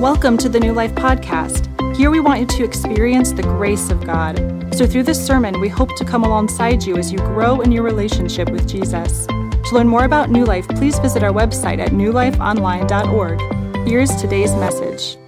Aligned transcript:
Welcome 0.00 0.38
to 0.38 0.48
the 0.48 0.60
New 0.60 0.72
Life 0.74 0.94
Podcast. 0.94 1.66
Here 1.96 2.08
we 2.08 2.20
want 2.20 2.38
you 2.38 2.46
to 2.46 2.62
experience 2.62 3.32
the 3.32 3.42
grace 3.42 3.90
of 3.90 4.06
God. 4.06 4.38
So, 4.72 4.86
through 4.86 5.02
this 5.02 5.26
sermon, 5.26 5.60
we 5.60 5.68
hope 5.68 5.96
to 5.96 6.04
come 6.04 6.22
alongside 6.22 6.84
you 6.84 6.96
as 6.96 7.10
you 7.10 7.18
grow 7.18 7.62
in 7.62 7.72
your 7.72 7.82
relationship 7.82 8.48
with 8.48 8.68
Jesus. 8.68 9.26
To 9.26 9.70
learn 9.72 9.88
more 9.88 10.04
about 10.04 10.30
New 10.30 10.44
Life, 10.44 10.68
please 10.68 11.00
visit 11.00 11.24
our 11.24 11.32
website 11.32 11.80
at 11.80 11.90
newlifeonline.org. 11.90 13.88
Here's 13.88 14.14
today's 14.14 14.54
message. 14.54 15.18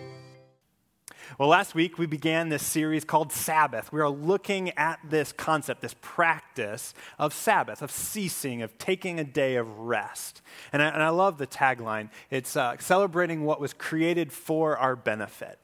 Well, 1.41 1.49
last 1.49 1.75
week 1.75 1.97
we 1.97 2.05
began 2.05 2.51
this 2.51 2.67
series 2.67 3.03
called 3.03 3.33
Sabbath. 3.33 3.91
We 3.95 4.01
are 4.03 4.11
looking 4.11 4.77
at 4.77 5.01
this 5.03 5.33
concept, 5.33 5.81
this 5.81 5.95
practice 6.03 6.93
of 7.19 7.33
Sabbath, 7.33 7.81
of 7.81 7.91
ceasing, 7.91 8.61
of 8.61 8.77
taking 8.77 9.19
a 9.19 9.25
day 9.25 9.57
of 9.57 9.79
rest. 9.79 10.43
And 10.71 10.83
I, 10.83 10.89
and 10.89 11.03
I 11.03 11.09
love 11.09 11.39
the 11.39 11.47
tagline 11.47 12.11
it's 12.29 12.59
uh, 12.59 12.77
celebrating 12.79 13.47
what 13.47 13.59
was 13.59 13.73
created 13.73 14.35
for 14.35 14.77
our 14.77 14.95
benefit. 14.95 15.59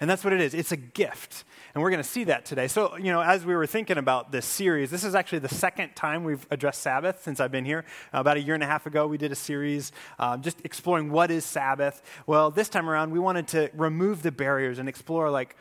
And 0.00 0.10
that's 0.10 0.24
what 0.24 0.32
it 0.32 0.40
is. 0.40 0.52
It's 0.52 0.72
a 0.72 0.76
gift. 0.76 1.44
And 1.74 1.82
we're 1.82 1.90
going 1.90 2.02
to 2.02 2.08
see 2.08 2.24
that 2.24 2.44
today. 2.44 2.66
So, 2.66 2.96
you 2.96 3.12
know, 3.12 3.20
as 3.20 3.44
we 3.44 3.54
were 3.54 3.66
thinking 3.66 3.96
about 3.96 4.32
this 4.32 4.46
series, 4.46 4.90
this 4.90 5.04
is 5.04 5.14
actually 5.14 5.38
the 5.38 5.48
second 5.48 5.94
time 5.94 6.24
we've 6.24 6.44
addressed 6.50 6.82
Sabbath 6.82 7.22
since 7.22 7.38
I've 7.38 7.52
been 7.52 7.64
here. 7.64 7.84
Uh, 8.12 8.18
about 8.18 8.36
a 8.36 8.40
year 8.40 8.54
and 8.54 8.62
a 8.62 8.66
half 8.66 8.86
ago, 8.86 9.06
we 9.06 9.18
did 9.18 9.30
a 9.30 9.36
series 9.36 9.92
uh, 10.18 10.36
just 10.36 10.58
exploring 10.64 11.10
what 11.10 11.30
is 11.30 11.44
Sabbath. 11.44 12.02
Well, 12.26 12.50
this 12.50 12.68
time 12.68 12.90
around, 12.90 13.12
we 13.12 13.20
wanted 13.20 13.46
to 13.48 13.70
remove 13.74 14.22
the 14.22 14.32
barriers 14.32 14.78
and 14.78 14.88
explore, 14.88 15.30
like, 15.30 15.56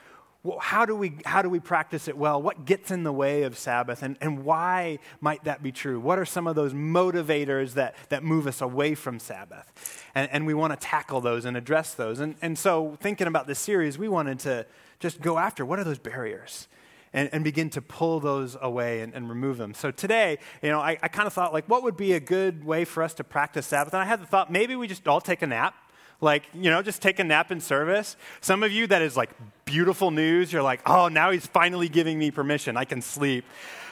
how 0.62 0.86
do 0.86 0.96
we 0.96 1.18
how 1.26 1.42
do 1.42 1.50
we 1.50 1.60
practice 1.60 2.08
it 2.08 2.18
well 2.18 2.42
what 2.42 2.64
gets 2.64 2.92
in 2.92 3.04
the 3.04 3.12
way 3.12 3.44
of 3.44 3.58
sabbath 3.58 4.02
and, 4.02 4.16
and 4.22 4.46
why 4.46 4.98
might 5.20 5.44
that 5.44 5.62
be 5.62 5.70
true 5.70 6.00
what 6.00 6.18
are 6.18 6.24
some 6.24 6.48
of 6.48 6.56
those 6.56 6.74
motivators 6.74 7.74
that, 7.74 7.94
that 8.08 8.24
move 8.24 8.48
us 8.48 8.62
away 8.62 8.96
from 8.96 9.20
sabbath 9.20 10.02
and, 10.16 10.32
and 10.32 10.48
we 10.48 10.54
want 10.54 10.72
to 10.72 10.78
tackle 10.78 11.20
those 11.20 11.44
and 11.44 11.58
address 11.58 11.94
those 11.94 12.22
and, 12.22 12.36
and 12.42 12.58
so 12.58 12.98
thinking 13.02 13.28
about 13.28 13.48
this 13.48 13.60
series 13.60 13.98
we 13.98 14.08
wanted 14.08 14.40
to 14.40 14.66
just 15.00 15.22
go 15.22 15.38
after 15.38 15.66
what 15.66 15.80
are 15.80 15.84
those 15.84 16.00
barriers 16.00 16.68
and, 17.14 17.30
and 17.32 17.44
begin 17.44 17.70
to 17.72 17.82
pull 17.82 18.20
those 18.20 18.58
away 18.62 19.02
and, 19.02 19.14
and 19.14 19.30
remove 19.30 19.58
them. 19.58 19.74
So 19.74 19.92
today, 19.92 20.38
you 20.62 20.70
know, 20.70 20.80
I, 20.80 20.98
I 21.02 21.08
kind 21.08 21.28
of 21.28 21.34
thought, 21.34 21.54
like, 21.54 21.68
what 21.68 21.84
would 21.84 21.98
be 21.98 22.14
a 22.14 22.20
good 22.20 22.64
way 22.64 22.86
for 22.86 23.02
us 23.02 23.14
to 23.16 23.24
practice 23.24 23.66
Sabbath? 23.68 23.94
And 23.94 24.02
I 24.02 24.06
had 24.06 24.22
the 24.22 24.26
thought, 24.26 24.52
maybe 24.52 24.76
we 24.76 24.88
just 24.88 25.08
all 25.08 25.22
take 25.22 25.42
a 25.42 25.48
nap. 25.48 25.76
Like, 26.22 26.44
you 26.54 26.70
know, 26.70 26.82
just 26.82 27.02
take 27.02 27.20
a 27.20 27.24
nap 27.24 27.50
in 27.50 27.62
service. 27.62 28.18
Some 28.42 28.62
of 28.62 28.72
you, 28.74 28.88
that 28.88 29.02
is 29.02 29.16
like 29.16 29.30
beautiful 29.64 30.12
news. 30.12 30.52
You're 30.52 30.62
like, 30.62 30.82
oh, 30.86 31.08
now 31.08 31.32
he's 31.32 31.48
finally 31.48 31.88
giving 31.88 32.20
me 32.20 32.30
permission. 32.30 32.76
I 32.76 32.84
can 32.84 33.02
sleep. 33.02 33.46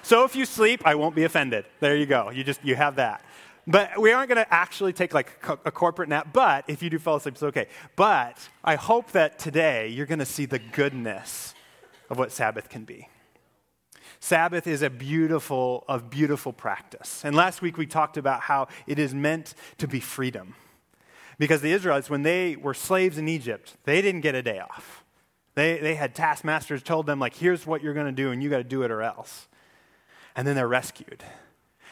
So 0.03 0.25
if 0.25 0.35
you 0.35 0.45
sleep, 0.45 0.81
I 0.85 0.95
won't 0.95 1.15
be 1.15 1.23
offended. 1.23 1.65
There 1.79 1.95
you 1.95 2.05
go. 2.05 2.29
You 2.29 2.43
just, 2.43 2.63
you 2.65 2.75
have 2.75 2.97
that. 2.97 3.23
But 3.69 3.99
we 3.99 4.13
aren't 4.13 4.29
going 4.29 4.43
to 4.43 4.53
actually 4.53 4.93
take 4.93 5.13
like 5.13 5.43
a 5.65 5.71
corporate 5.71 6.07
nap. 6.07 6.29
But 6.31 6.63
if 6.69 6.81
you 6.81 6.89
do 6.89 6.97
fall 6.97 7.17
asleep, 7.17 7.33
it's 7.35 7.43
okay. 7.43 7.67
But 7.97 8.37
I 8.63 8.75
hope 8.75 9.11
that 9.11 9.37
today 9.37 9.89
you're 9.89 10.05
going 10.05 10.19
to 10.19 10.25
see 10.25 10.45
the 10.45 10.59
goodness 10.59 11.53
of 12.09 12.17
what 12.17 12.31
Sabbath 12.31 12.69
can 12.69 12.85
be. 12.85 13.09
Sabbath 14.21 14.67
is 14.67 14.81
a 14.81 14.89
beautiful, 14.89 15.83
a 15.89 15.99
beautiful 15.99 16.53
practice. 16.53 17.23
And 17.25 17.35
last 17.35 17.61
week 17.61 17.77
we 17.77 17.85
talked 17.85 18.15
about 18.15 18.41
how 18.41 18.69
it 18.87 18.97
is 18.97 19.13
meant 19.13 19.53
to 19.79 19.87
be 19.87 19.99
freedom. 19.99 20.55
Because 21.37 21.61
the 21.61 21.71
Israelites, 21.71 22.09
when 22.09 22.23
they 22.23 22.55
were 22.55 22.73
slaves 22.73 23.17
in 23.17 23.27
Egypt, 23.27 23.75
they 23.83 24.01
didn't 24.01 24.21
get 24.21 24.33
a 24.33 24.41
day 24.41 24.59
off. 24.59 25.03
They, 25.53 25.77
they 25.77 25.95
had 25.95 26.15
taskmasters 26.15 26.81
told 26.81 27.05
them, 27.05 27.19
like, 27.19 27.35
here's 27.35 27.67
what 27.67 27.83
you're 27.83 27.93
going 27.93 28.07
to 28.07 28.11
do, 28.11 28.31
and 28.31 28.41
you 28.41 28.49
got 28.49 28.57
to 28.57 28.63
do 28.63 28.83
it 28.83 28.91
or 28.91 29.01
else. 29.03 29.47
And 30.35 30.47
then 30.47 30.55
they're 30.55 30.67
rescued. 30.67 31.23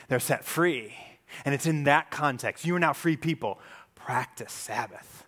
They're 0.08 0.20
set 0.20 0.46
free. 0.46 0.96
And 1.44 1.54
it's 1.54 1.66
in 1.66 1.84
that 1.86 2.12
context. 2.12 2.66
You 2.66 2.76
are 2.76 2.80
now 2.80 2.94
free 2.94 3.18
people. 3.18 3.60
Practice 3.96 4.54
Sabbath. 4.54 5.26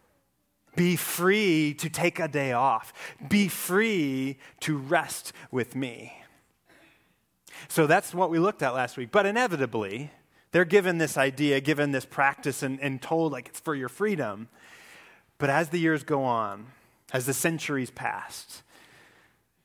Be 0.75 0.95
free 0.95 1.73
to 1.75 1.89
take 1.89 2.19
a 2.19 2.27
day 2.27 2.53
off. 2.53 2.93
Be 3.27 3.47
free 3.47 4.37
to 4.59 4.77
rest 4.77 5.33
with 5.49 5.75
me. 5.75 6.21
So 7.67 7.87
that's 7.87 8.13
what 8.13 8.29
we 8.29 8.37
looked 8.37 8.61
at 8.61 8.75
last 8.75 8.97
week. 8.97 9.11
But 9.11 9.25
inevitably, 9.25 10.11
they're 10.51 10.65
given 10.65 10.99
this 10.99 11.17
idea, 11.17 11.59
given 11.59 11.91
this 11.91 12.05
practice, 12.05 12.61
and, 12.61 12.79
and 12.79 13.01
told 13.01 13.31
like 13.31 13.47
it's 13.47 13.59
for 13.59 13.75
your 13.75 13.89
freedom. 13.89 14.49
But 15.39 15.49
as 15.49 15.69
the 15.69 15.79
years 15.79 16.03
go 16.03 16.23
on, 16.23 16.67
as 17.11 17.25
the 17.25 17.33
centuries 17.33 17.89
passed, 17.89 18.61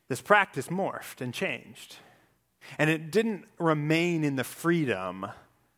this 0.09 0.21
practice 0.21 0.69
morphed 0.69 1.21
and 1.21 1.33
changed. 1.33 1.97
And 2.79 2.89
it 2.89 3.11
didn't 3.11 3.45
remain 3.59 4.25
in 4.25 4.37
the 4.37 4.45
freedom 4.45 5.27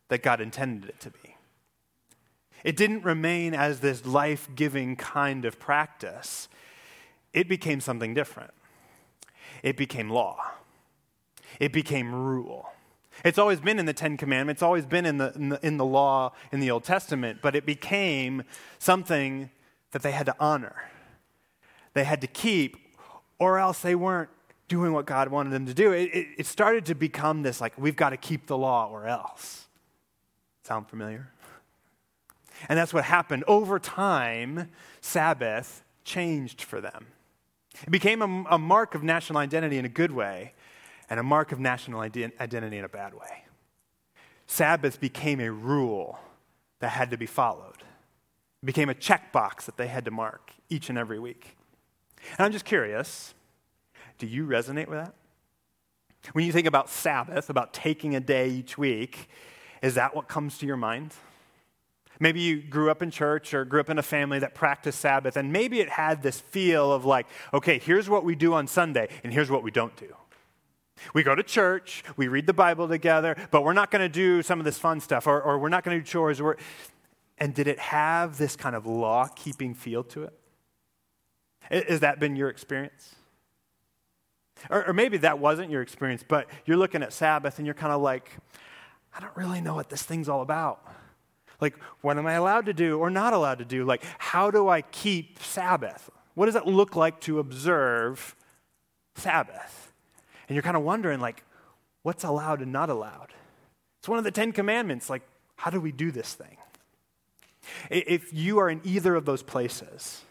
that 0.09 0.23
God 0.23 0.41
intended 0.41 0.89
it 0.89 0.99
to 1.01 1.09
be. 1.09 1.35
It 2.63 2.75
didn't 2.75 3.03
remain 3.03 3.53
as 3.53 3.79
this 3.79 4.05
life 4.05 4.49
giving 4.55 4.95
kind 4.95 5.45
of 5.45 5.59
practice, 5.59 6.47
it 7.33 7.47
became 7.47 7.79
something 7.79 8.13
different. 8.13 8.51
It 9.61 9.77
became 9.77 10.09
law, 10.09 10.51
it 11.59 11.71
became 11.71 12.13
rule. 12.13 12.69
It's 13.23 13.37
always 13.37 13.61
been 13.61 13.79
in 13.79 13.85
the 13.85 13.93
Ten 13.93 14.17
Commandments, 14.17 14.57
it's 14.57 14.63
always 14.63 14.85
been 14.85 15.05
in 15.05 15.17
the, 15.17 15.31
in 15.35 15.49
the, 15.49 15.65
in 15.65 15.77
the 15.77 15.85
law 15.85 16.33
in 16.51 16.59
the 16.59 16.71
Old 16.71 16.83
Testament, 16.83 17.39
but 17.41 17.55
it 17.55 17.65
became 17.65 18.43
something 18.77 19.49
that 19.91 20.01
they 20.01 20.11
had 20.11 20.25
to 20.25 20.35
honor. 20.39 20.75
They 21.93 22.03
had 22.03 22.19
to 22.21 22.27
keep, 22.27 22.75
or 23.39 23.57
else 23.57 23.79
they 23.79 23.95
weren't 23.95 24.29
doing 24.67 24.91
what 24.91 25.05
God 25.05 25.29
wanted 25.29 25.51
them 25.51 25.65
to 25.65 25.73
do. 25.73 25.91
It, 25.93 26.13
it, 26.13 26.27
it 26.39 26.45
started 26.45 26.85
to 26.87 26.95
become 26.95 27.43
this 27.43 27.61
like, 27.61 27.77
we've 27.77 27.95
got 27.95 28.09
to 28.09 28.17
keep 28.17 28.47
the 28.47 28.57
law 28.57 28.89
or 28.89 29.07
else. 29.07 29.64
Sound 30.65 30.89
familiar? 30.89 31.29
And 32.67 32.79
that's 32.79 32.91
what 32.91 33.03
happened. 33.03 33.43
Over 33.47 33.77
time, 33.77 34.71
Sabbath 34.99 35.83
changed 36.03 36.63
for 36.63 36.81
them. 36.81 37.05
It 37.83 37.91
became 37.91 38.23
a, 38.23 38.55
a 38.55 38.57
mark 38.57 38.95
of 38.95 39.03
national 39.03 39.37
identity 39.37 39.77
in 39.77 39.85
a 39.85 39.89
good 39.89 40.11
way 40.11 40.53
and 41.07 41.19
a 41.19 41.23
mark 41.23 41.51
of 41.51 41.59
national 41.59 41.99
identity 41.99 42.77
in 42.79 42.83
a 42.83 42.89
bad 42.89 43.13
way. 43.13 43.43
Sabbath 44.47 44.99
became 44.99 45.39
a 45.39 45.51
rule 45.51 46.17
that 46.79 46.89
had 46.89 47.11
to 47.11 47.17
be 47.17 47.27
followed. 47.27 47.83
It 48.63 48.65
became 48.65 48.89
a 48.89 48.95
checkbox 48.95 49.65
that 49.65 49.77
they 49.77 49.87
had 49.87 50.03
to 50.05 50.11
mark 50.11 50.51
each 50.67 50.89
and 50.89 50.97
every 50.97 51.19
week. 51.19 51.57
And 52.39 52.43
I'm 52.43 52.51
just 52.51 52.65
curious 52.65 53.35
do 54.17 54.25
you 54.25 54.47
resonate 54.47 54.87
with 54.87 54.97
that? 54.97 55.13
When 56.33 56.43
you 56.43 56.51
think 56.51 56.65
about 56.65 56.89
Sabbath, 56.89 57.51
about 57.51 57.71
taking 57.71 58.15
a 58.15 58.19
day 58.19 58.49
each 58.49 58.79
week, 58.79 59.29
is 59.85 59.95
that 59.95 60.15
what 60.15 60.27
comes 60.27 60.57
to 60.57 60.65
your 60.65 60.77
mind? 60.77 61.13
Maybe 62.19 62.39
you 62.39 62.61
grew 62.61 62.89
up 62.89 63.03
in 63.03 63.11
church 63.11 63.53
or 63.53 63.65
grew 63.65 63.79
up 63.79 63.89
in 63.89 63.99
a 63.99 64.03
family 64.03 64.39
that 64.39 64.55
practiced 64.55 64.99
Sabbath, 64.99 65.37
and 65.37 65.53
maybe 65.53 65.79
it 65.79 65.89
had 65.89 66.23
this 66.23 66.39
feel 66.39 66.91
of 66.91 67.05
like, 67.05 67.27
okay, 67.53 67.77
here's 67.77 68.09
what 68.09 68.23
we 68.23 68.33
do 68.33 68.53
on 68.53 68.65
Sunday, 68.65 69.09
and 69.23 69.31
here's 69.31 69.51
what 69.51 69.61
we 69.61 69.69
don't 69.69 69.95
do. 69.95 70.15
We 71.13 71.21
go 71.21 71.35
to 71.35 71.43
church, 71.43 72.03
we 72.17 72.27
read 72.27 72.47
the 72.47 72.53
Bible 72.53 72.87
together, 72.87 73.35
but 73.51 73.63
we're 73.63 73.73
not 73.73 73.91
going 73.91 74.01
to 74.01 74.09
do 74.09 74.41
some 74.41 74.59
of 74.59 74.65
this 74.65 74.79
fun 74.79 75.01
stuff, 75.01 75.27
or, 75.27 75.39
or 75.39 75.59
we're 75.59 75.69
not 75.69 75.83
going 75.83 75.99
to 75.99 76.03
do 76.03 76.09
chores. 76.09 76.41
Or, 76.41 76.57
and 77.37 77.53
did 77.53 77.67
it 77.67 77.77
have 77.77 78.39
this 78.39 78.55
kind 78.55 78.75
of 78.75 78.87
law 78.87 79.27
keeping 79.35 79.75
feel 79.75 80.03
to 80.05 80.23
it? 80.23 80.33
Has 81.89 81.99
that 81.99 82.19
been 82.19 82.35
your 82.35 82.49
experience? 82.49 83.13
Or, 84.71 84.87
or 84.87 84.93
maybe 84.93 85.17
that 85.17 85.37
wasn't 85.37 85.69
your 85.69 85.83
experience, 85.83 86.23
but 86.27 86.49
you're 86.65 86.77
looking 86.77 87.03
at 87.03 87.13
Sabbath 87.13 87.59
and 87.59 87.67
you're 87.67 87.75
kind 87.75 87.93
of 87.93 88.01
like, 88.01 88.31
I 89.15 89.21
don't 89.21 89.35
really 89.35 89.61
know 89.61 89.75
what 89.75 89.89
this 89.89 90.03
thing's 90.03 90.27
all 90.27 90.41
about. 90.41 90.85
Like, 91.61 91.77
what 92.01 92.17
am 92.17 92.27
I 92.27 92.33
allowed 92.33 92.65
to 92.65 92.73
do 92.73 92.99
or 92.99 93.09
not 93.09 93.31
allowed 93.33 93.59
to 93.59 93.65
do? 93.65 93.85
Like, 93.85 94.03
how 94.17 94.51
do 94.51 94.67
I 94.67 94.81
keep 94.81 95.39
Sabbath? 95.39 96.09
What 96.33 96.47
does 96.47 96.55
it 96.55 96.67
look 96.67 96.97
like 96.97 97.21
to 97.21 97.39
observe 97.39 98.35
Sabbath? 99.15 99.93
And 100.49 100.55
you're 100.55 100.63
kind 100.63 100.75
of 100.75 100.83
wondering, 100.83 101.21
like, 101.21 101.43
what's 102.03 102.25
allowed 102.25 102.61
and 102.61 102.73
not 102.73 102.89
allowed? 102.89 103.33
It's 103.99 104.09
one 104.09 104.17
of 104.17 104.25
the 104.25 104.31
Ten 104.31 104.51
Commandments. 104.51 105.09
Like, 105.09 105.21
how 105.55 105.71
do 105.71 105.79
we 105.79 105.93
do 105.93 106.11
this 106.11 106.33
thing? 106.33 106.57
If 107.89 108.33
you 108.33 108.59
are 108.59 108.69
in 108.69 108.81
either 108.83 109.15
of 109.15 109.25
those 109.25 109.41
places, 109.41 110.23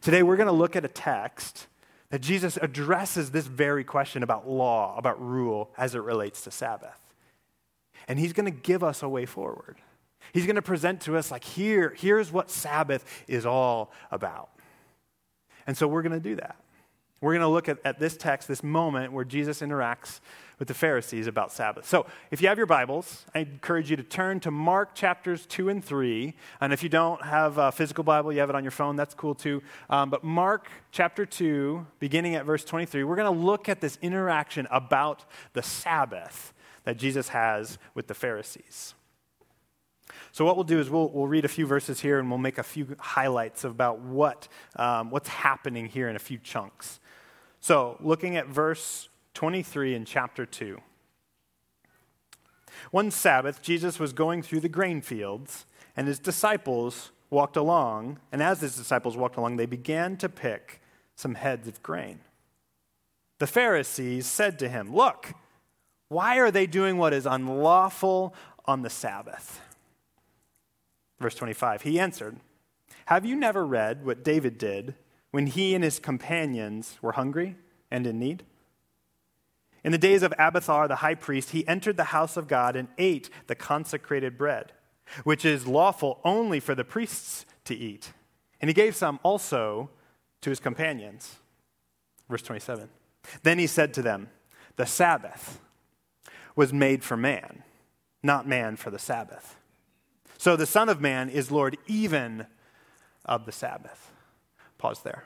today 0.00 0.22
we're 0.22 0.36
going 0.36 0.46
to 0.46 0.52
look 0.52 0.76
at 0.76 0.84
a 0.84 0.88
text 0.88 1.66
that 2.10 2.20
Jesus 2.20 2.56
addresses 2.56 3.32
this 3.32 3.46
very 3.46 3.84
question 3.84 4.22
about 4.22 4.48
law, 4.48 4.96
about 4.96 5.20
rule, 5.20 5.70
as 5.76 5.94
it 5.94 6.02
relates 6.02 6.42
to 6.44 6.50
Sabbath. 6.50 6.98
And 8.08 8.18
he's 8.18 8.32
going 8.32 8.46
to 8.46 8.58
give 8.58 8.82
us 8.82 9.02
a 9.02 9.08
way 9.08 9.26
forward. 9.26 9.76
He's 10.32 10.46
going 10.46 10.56
to 10.56 10.62
present 10.62 11.02
to 11.02 11.16
us, 11.16 11.30
like, 11.30 11.44
here, 11.44 11.94
here's 11.96 12.32
what 12.32 12.50
Sabbath 12.50 13.24
is 13.28 13.46
all 13.46 13.92
about. 14.10 14.50
And 15.66 15.76
so 15.76 15.86
we're 15.86 16.02
going 16.02 16.12
to 16.12 16.20
do 16.20 16.36
that. 16.36 16.56
We're 17.20 17.32
going 17.32 17.42
to 17.42 17.48
look 17.48 17.68
at, 17.68 17.78
at 17.84 17.98
this 17.98 18.16
text, 18.16 18.46
this 18.46 18.62
moment 18.62 19.12
where 19.12 19.24
Jesus 19.24 19.60
interacts 19.60 20.20
with 20.58 20.68
the 20.68 20.74
Pharisees 20.74 21.26
about 21.26 21.52
Sabbath. 21.52 21.86
So 21.86 22.06
if 22.30 22.40
you 22.40 22.48
have 22.48 22.58
your 22.58 22.66
Bibles, 22.66 23.24
I 23.34 23.40
encourage 23.40 23.90
you 23.90 23.96
to 23.96 24.02
turn 24.02 24.40
to 24.40 24.50
Mark 24.50 24.94
chapters 24.94 25.44
2 25.46 25.68
and 25.68 25.84
3. 25.84 26.34
And 26.60 26.72
if 26.72 26.82
you 26.82 26.88
don't 26.88 27.22
have 27.22 27.58
a 27.58 27.72
physical 27.72 28.04
Bible, 28.04 28.32
you 28.32 28.40
have 28.40 28.50
it 28.50 28.56
on 28.56 28.64
your 28.64 28.70
phone, 28.70 28.96
that's 28.96 29.14
cool 29.14 29.34
too. 29.34 29.62
Um, 29.90 30.10
but 30.10 30.22
Mark 30.22 30.68
chapter 30.92 31.26
2, 31.26 31.86
beginning 31.98 32.34
at 32.34 32.44
verse 32.44 32.64
23, 32.64 33.04
we're 33.04 33.16
going 33.16 33.32
to 33.32 33.44
look 33.44 33.68
at 33.68 33.80
this 33.80 33.98
interaction 34.00 34.66
about 34.70 35.24
the 35.52 35.62
Sabbath 35.62 36.52
that 36.88 36.96
Jesus 36.96 37.28
has 37.28 37.76
with 37.92 38.06
the 38.06 38.14
Pharisees. 38.14 38.94
So, 40.32 40.46
what 40.46 40.56
we'll 40.56 40.64
do 40.64 40.80
is 40.80 40.88
we'll, 40.88 41.10
we'll 41.10 41.26
read 41.26 41.44
a 41.44 41.48
few 41.48 41.66
verses 41.66 42.00
here 42.00 42.18
and 42.18 42.30
we'll 42.30 42.38
make 42.38 42.56
a 42.56 42.62
few 42.62 42.96
highlights 42.98 43.64
about 43.64 44.00
what, 44.00 44.48
um, 44.76 45.10
what's 45.10 45.28
happening 45.28 45.84
here 45.84 46.08
in 46.08 46.16
a 46.16 46.18
few 46.18 46.38
chunks. 46.38 46.98
So, 47.60 47.98
looking 48.00 48.38
at 48.38 48.46
verse 48.46 49.10
23 49.34 49.96
in 49.96 50.06
chapter 50.06 50.46
2. 50.46 50.80
One 52.90 53.10
Sabbath, 53.10 53.60
Jesus 53.60 53.98
was 53.98 54.14
going 54.14 54.40
through 54.40 54.60
the 54.60 54.70
grain 54.70 55.02
fields, 55.02 55.66
and 55.94 56.08
his 56.08 56.18
disciples 56.18 57.12
walked 57.28 57.58
along. 57.58 58.18
And 58.32 58.42
as 58.42 58.62
his 58.62 58.76
disciples 58.76 59.14
walked 59.14 59.36
along, 59.36 59.58
they 59.58 59.66
began 59.66 60.16
to 60.16 60.30
pick 60.30 60.80
some 61.16 61.34
heads 61.34 61.68
of 61.68 61.82
grain. 61.82 62.20
The 63.40 63.46
Pharisees 63.46 64.24
said 64.26 64.58
to 64.60 64.70
him, 64.70 64.94
Look, 64.94 65.34
why 66.08 66.38
are 66.38 66.50
they 66.50 66.66
doing 66.66 66.96
what 66.96 67.12
is 67.12 67.26
unlawful 67.26 68.34
on 68.64 68.82
the 68.82 68.90
Sabbath? 68.90 69.60
Verse 71.20 71.34
25, 71.34 71.82
he 71.82 72.00
answered, 72.00 72.36
Have 73.06 73.26
you 73.26 73.36
never 73.36 73.66
read 73.66 74.04
what 74.04 74.24
David 74.24 74.56
did 74.56 74.94
when 75.30 75.46
he 75.46 75.74
and 75.74 75.84
his 75.84 75.98
companions 75.98 76.96
were 77.02 77.12
hungry 77.12 77.56
and 77.90 78.06
in 78.06 78.18
need? 78.18 78.44
In 79.84 79.92
the 79.92 79.98
days 79.98 80.22
of 80.22 80.32
Abiathar 80.38 80.88
the 80.88 80.96
high 80.96 81.14
priest, 81.14 81.50
he 81.50 81.66
entered 81.68 81.96
the 81.96 82.04
house 82.04 82.36
of 82.36 82.48
God 82.48 82.76
and 82.76 82.88
ate 82.98 83.30
the 83.46 83.54
consecrated 83.54 84.36
bread, 84.36 84.72
which 85.24 85.44
is 85.44 85.66
lawful 85.66 86.20
only 86.24 86.60
for 86.60 86.74
the 86.74 86.84
priests 86.84 87.46
to 87.64 87.74
eat. 87.74 88.12
And 88.60 88.68
he 88.68 88.74
gave 88.74 88.96
some 88.96 89.20
also 89.22 89.90
to 90.40 90.50
his 90.50 90.60
companions. 90.60 91.36
Verse 92.28 92.42
27. 92.42 92.88
Then 93.42 93.58
he 93.58 93.66
said 93.66 93.94
to 93.94 94.02
them, 94.02 94.30
The 94.76 94.86
Sabbath 94.86 95.60
was 96.58 96.72
made 96.72 97.04
for 97.04 97.16
man, 97.16 97.62
not 98.20 98.44
man 98.44 98.74
for 98.74 98.90
the 98.90 98.98
Sabbath. 98.98 99.56
So 100.38 100.56
the 100.56 100.66
Son 100.66 100.88
of 100.88 101.00
Man 101.00 101.28
is 101.28 101.52
Lord 101.52 101.78
even 101.86 102.46
of 103.24 103.46
the 103.46 103.52
Sabbath. 103.52 104.10
Pause 104.76 105.02
there. 105.04 105.24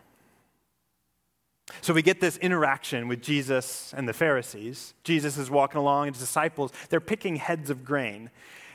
So 1.81 1.95
we 1.95 2.03
get 2.03 2.21
this 2.21 2.37
interaction 2.37 3.09
with 3.09 3.23
Jesus 3.23 3.95
and 3.97 4.07
the 4.07 4.13
Pharisees. 4.13 4.93
Jesus 5.05 5.39
is 5.39 5.51
walking 5.51 5.79
along, 5.79 6.09
and 6.09 6.15
his 6.15 6.23
disciples, 6.23 6.71
they're 6.91 7.01
picking 7.01 7.37
heads 7.37 7.71
of 7.71 7.83
grain. 7.83 8.29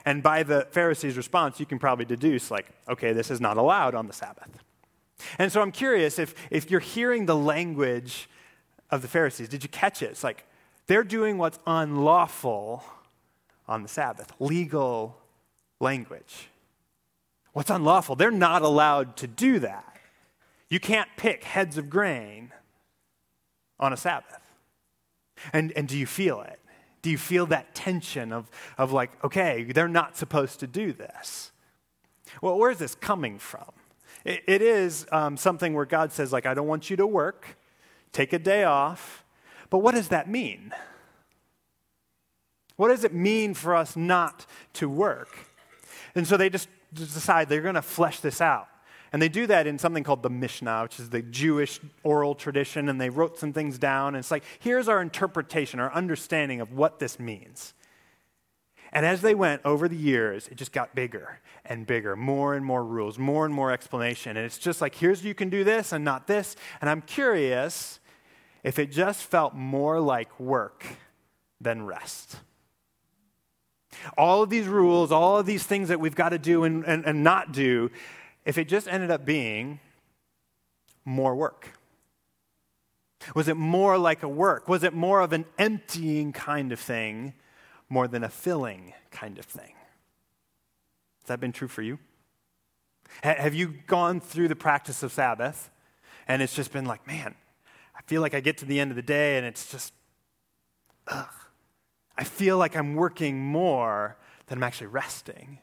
And 0.03 0.23
by 0.23 0.41
the 0.41 0.67
Pharisees' 0.71 1.15
response, 1.15 1.59
you 1.59 1.67
can 1.67 1.77
probably 1.77 2.05
deduce, 2.05 2.49
like, 2.49 2.71
okay, 2.89 3.13
this 3.13 3.29
is 3.29 3.39
not 3.39 3.57
allowed 3.57 3.93
on 3.93 4.07
the 4.07 4.13
Sabbath. 4.13 4.49
And 5.37 5.51
so 5.51 5.61
I'm 5.61 5.71
curious 5.71 6.17
if, 6.17 6.33
if 6.49 6.71
you're 6.71 6.79
hearing 6.79 7.27
the 7.27 7.35
language 7.35 8.27
of 8.89 9.03
the 9.03 9.07
Pharisees, 9.07 9.47
did 9.47 9.61
you 9.61 9.69
catch 9.69 10.01
it? 10.01 10.09
It's 10.09 10.23
like 10.23 10.43
they're 10.87 11.03
doing 11.03 11.37
what's 11.37 11.59
unlawful 11.67 12.83
on 13.67 13.83
the 13.83 13.89
Sabbath, 13.89 14.31
legal 14.39 15.17
language. 15.79 16.49
What's 17.53 17.69
unlawful? 17.69 18.15
They're 18.15 18.31
not 18.31 18.61
allowed 18.61 19.17
to 19.17 19.27
do 19.27 19.59
that. 19.59 19.97
You 20.69 20.79
can't 20.79 21.09
pick 21.17 21.43
heads 21.43 21.77
of 21.77 21.89
grain 21.89 22.51
on 23.79 23.93
a 23.93 23.97
Sabbath. 23.97 24.41
And, 25.53 25.71
and 25.73 25.87
do 25.87 25.97
you 25.97 26.05
feel 26.05 26.41
it? 26.41 26.59
Do 27.01 27.09
you 27.09 27.17
feel 27.17 27.45
that 27.47 27.75
tension 27.75 28.33
of, 28.33 28.49
of 28.77 28.91
like, 28.91 29.11
okay, 29.23 29.63
they're 29.63 29.87
not 29.87 30.17
supposed 30.17 30.59
to 30.61 30.67
do 30.67 30.93
this? 30.93 31.51
Well, 32.41 32.57
where's 32.57 32.79
this 32.79 32.95
coming 32.95 33.39
from? 33.39 33.71
it, 34.27 34.43
it 34.45 34.61
is 34.61 35.07
um, 35.11 35.37
something 35.37 35.73
where 35.73 35.85
God 35.85 36.11
says, 36.11 36.33
like, 36.33 36.45
I 36.45 36.53
don't 36.53 36.67
want 36.67 36.89
you 36.89 36.97
to 36.97 37.07
work, 37.07 37.57
take 38.11 38.33
a 38.33 38.39
day 38.39 38.65
off. 38.65 39.23
But 39.69 39.79
what 39.79 39.95
does 39.95 40.09
that 40.09 40.29
mean? 40.29 40.73
What 42.75 42.89
does 42.89 43.03
it 43.03 43.13
mean 43.13 43.53
for 43.53 43.75
us 43.75 43.95
not 43.95 44.45
to 44.73 44.87
work? 44.87 45.29
And 46.15 46.27
so 46.27 46.37
they 46.37 46.49
just 46.49 46.69
decide 46.93 47.49
they're 47.49 47.61
going 47.61 47.75
to 47.75 47.81
flesh 47.81 48.19
this 48.19 48.39
out. 48.39 48.67
And 49.13 49.21
they 49.21 49.29
do 49.29 49.47
that 49.47 49.67
in 49.67 49.79
something 49.79 50.03
called 50.03 50.21
the 50.21 50.29
Mishnah, 50.29 50.83
which 50.83 50.99
is 50.99 51.09
the 51.09 51.21
Jewish 51.21 51.79
oral 52.03 52.35
tradition, 52.35 52.89
and 52.89 52.99
they 52.99 53.09
wrote 53.09 53.39
some 53.39 53.53
things 53.53 53.79
down. 53.79 54.09
And 54.09 54.17
it's 54.17 54.31
like, 54.31 54.43
here's 54.59 54.87
our 54.87 55.01
interpretation, 55.01 55.79
our 55.79 55.91
understanding 55.93 56.59
of 56.59 56.73
what 56.73 56.99
this 56.99 57.19
means. 57.19 57.73
And 58.91 59.05
as 59.05 59.21
they 59.21 59.35
went 59.35 59.61
over 59.65 59.87
the 59.87 59.97
years, 59.97 60.47
it 60.47 60.55
just 60.55 60.71
got 60.71 60.95
bigger 60.95 61.39
and 61.65 61.85
bigger, 61.85 62.15
more 62.15 62.53
and 62.53 62.65
more 62.65 62.83
rules, 62.83 63.17
more 63.17 63.45
and 63.45 63.53
more 63.53 63.71
explanation. 63.71 64.37
And 64.37 64.45
it's 64.45 64.57
just 64.57 64.81
like, 64.81 64.95
here's 64.95 65.23
you 65.23 65.33
can 65.33 65.49
do 65.49 65.63
this 65.63 65.91
and 65.91 66.05
not 66.05 66.27
this. 66.27 66.55
And 66.81 66.89
I'm 66.89 67.01
curious 67.01 67.99
if 68.67 68.77
it 68.79 68.91
just 68.91 69.23
felt 69.23 69.53
more 69.53 69.97
like 69.97 70.37
work 70.41 70.85
than 71.61 71.85
rest. 71.85 72.35
All 74.17 74.43
of 74.43 74.49
these 74.49 74.67
rules, 74.67 75.09
all 75.09 75.37
of 75.37 75.45
these 75.45 75.63
things 75.63 75.87
that 75.87 76.01
we've 76.01 76.15
got 76.15 76.29
to 76.29 76.37
do 76.37 76.65
and, 76.65 76.83
and, 76.83 77.05
and 77.05 77.23
not 77.23 77.53
do, 77.53 77.89
if 78.43 78.57
it 78.57 78.67
just 78.67 78.89
ended 78.89 79.09
up 79.09 79.23
being 79.23 79.79
more 81.05 81.33
work? 81.33 81.69
Was 83.35 83.47
it 83.47 83.55
more 83.55 83.97
like 83.97 84.21
a 84.21 84.27
work? 84.27 84.67
Was 84.67 84.83
it 84.83 84.93
more 84.93 85.21
of 85.21 85.31
an 85.31 85.45
emptying 85.57 86.33
kind 86.33 86.73
of 86.73 86.79
thing 86.81 87.35
more 87.87 88.09
than 88.09 88.21
a 88.21 88.29
filling 88.29 88.93
kind 89.11 89.39
of 89.39 89.45
thing? 89.45 89.75
Has 91.21 91.27
that 91.27 91.39
been 91.39 91.53
true 91.53 91.69
for 91.69 91.83
you? 91.83 91.99
Have 93.23 93.53
you 93.53 93.75
gone 93.87 94.19
through 94.19 94.49
the 94.49 94.57
practice 94.57 95.03
of 95.03 95.13
Sabbath 95.13 95.69
and 96.27 96.41
it's 96.41 96.53
just 96.53 96.73
been 96.73 96.83
like, 96.83 97.07
man, 97.07 97.33
I 97.97 98.01
feel 98.05 98.21
like 98.21 98.33
I 98.33 98.39
get 98.39 98.59
to 98.59 98.65
the 98.65 98.79
end 98.79 98.91
of 98.91 98.95
the 98.95 99.01
day 99.01 99.37
and 99.37 99.45
it's 99.45 99.71
just, 99.71 99.93
ugh. 101.07 101.27
I 102.17 102.23
feel 102.23 102.57
like 102.57 102.75
I'm 102.75 102.95
working 102.95 103.39
more 103.43 104.17
than 104.47 104.59
I'm 104.59 104.63
actually 104.63 104.87
resting. 104.87 105.59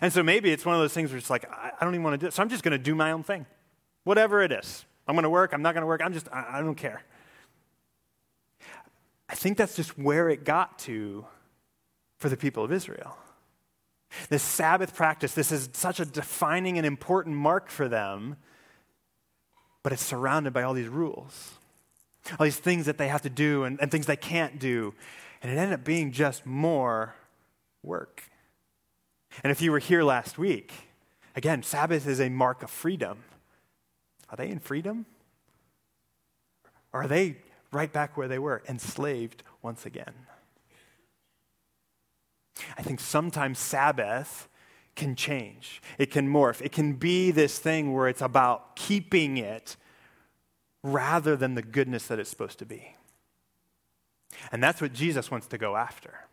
And 0.00 0.12
so 0.12 0.22
maybe 0.22 0.50
it's 0.50 0.64
one 0.64 0.74
of 0.74 0.80
those 0.80 0.92
things 0.92 1.10
where 1.10 1.18
it's 1.18 1.30
like, 1.30 1.50
I, 1.50 1.72
don't 1.80 1.94
even 1.94 2.04
want 2.04 2.14
to 2.14 2.18
do 2.18 2.26
it. 2.26 2.32
So 2.32 2.42
I'm 2.42 2.48
just 2.48 2.62
going 2.62 2.72
to 2.72 2.78
do 2.78 2.94
my 2.94 3.12
own 3.12 3.22
thing. 3.22 3.46
Whatever 4.04 4.42
it 4.42 4.52
is. 4.52 4.84
I'm 5.06 5.14
going 5.14 5.24
to 5.24 5.30
work. 5.30 5.52
I'm 5.52 5.62
not 5.62 5.74
going 5.74 5.82
to 5.82 5.86
work. 5.86 6.00
I'm 6.04 6.12
just, 6.12 6.28
I, 6.32 6.58
I 6.58 6.60
don't 6.60 6.76
care. 6.76 7.02
I 9.28 9.34
think 9.34 9.56
that's 9.56 9.76
just 9.76 9.98
where 9.98 10.28
it 10.28 10.44
got 10.44 10.78
to 10.80 11.24
for 12.18 12.28
the 12.28 12.36
people 12.36 12.64
of 12.64 12.72
Israel. 12.72 13.16
This 14.28 14.42
Sabbath 14.42 14.94
practice, 14.94 15.34
this 15.34 15.52
is 15.52 15.68
such 15.72 16.00
a 16.00 16.04
defining 16.04 16.78
and 16.78 16.86
important 16.86 17.36
mark 17.36 17.70
for 17.70 17.88
them, 17.88 18.36
but 19.82 19.92
it's 19.92 20.04
surrounded 20.04 20.52
by 20.52 20.62
all 20.62 20.74
these 20.74 20.88
rules, 20.88 21.52
all 22.38 22.44
these 22.44 22.58
things 22.58 22.86
that 22.86 22.98
they 22.98 23.08
have 23.08 23.22
to 23.22 23.30
do 23.30 23.64
and, 23.64 23.80
and 23.80 23.90
things 23.90 24.06
they 24.06 24.16
can't 24.16 24.58
do. 24.58 24.94
And 25.42 25.50
it 25.50 25.56
ended 25.56 25.72
up 25.72 25.84
being 25.84 26.12
just 26.12 26.44
more 26.44 27.14
work. 27.82 28.24
And 29.42 29.50
if 29.50 29.62
you 29.62 29.72
were 29.72 29.78
here 29.78 30.02
last 30.02 30.38
week, 30.38 30.72
again, 31.34 31.62
Sabbath 31.62 32.06
is 32.06 32.20
a 32.20 32.28
mark 32.28 32.62
of 32.62 32.70
freedom. 32.70 33.18
Are 34.28 34.36
they 34.36 34.48
in 34.48 34.58
freedom? 34.58 35.06
Or 36.92 37.02
are 37.02 37.08
they 37.08 37.36
right 37.72 37.92
back 37.92 38.16
where 38.16 38.28
they 38.28 38.38
were, 38.38 38.62
enslaved 38.68 39.42
once 39.62 39.86
again? 39.86 40.12
I 42.76 42.82
think 42.82 43.00
sometimes 43.00 43.58
Sabbath 43.58 44.48
can 45.00 45.16
change, 45.16 45.80
it 45.98 46.10
can 46.10 46.28
morph. 46.28 46.60
It 46.60 46.72
can 46.72 46.92
be 46.92 47.30
this 47.30 47.58
thing 47.58 47.94
where 47.94 48.06
it's 48.06 48.20
about 48.20 48.76
keeping 48.76 49.38
it 49.38 49.76
rather 50.82 51.36
than 51.36 51.54
the 51.54 51.62
goodness 51.62 52.06
that 52.08 52.18
it's 52.18 52.30
supposed 52.30 52.58
to 52.58 52.66
be. 52.66 52.94
And 54.52 54.62
that's 54.62 54.80
what 54.80 54.92
Jesus 54.92 55.30
wants 55.30 55.46
to 55.48 55.58
go 55.58 55.74
after. 55.74 56.26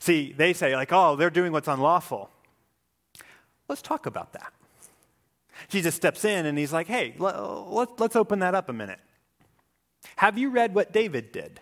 See, 0.00 0.32
they 0.32 0.52
say, 0.52 0.74
like, 0.74 0.92
oh, 0.92 1.14
they're 1.14 1.30
doing 1.30 1.52
what's 1.52 1.68
unlawful. 1.68 2.30
Let's 3.68 3.82
talk 3.82 4.06
about 4.06 4.32
that. 4.32 4.52
Jesus 5.68 5.94
steps 5.94 6.24
in 6.24 6.46
and 6.46 6.58
he's 6.58 6.72
like, 6.72 6.88
hey, 6.88 7.14
let, 7.18 8.00
let's 8.00 8.16
open 8.16 8.40
that 8.40 8.54
up 8.54 8.68
a 8.68 8.72
minute. 8.72 8.98
Have 10.16 10.36
you 10.36 10.50
read 10.50 10.74
what 10.74 10.92
David 10.92 11.30
did? 11.30 11.60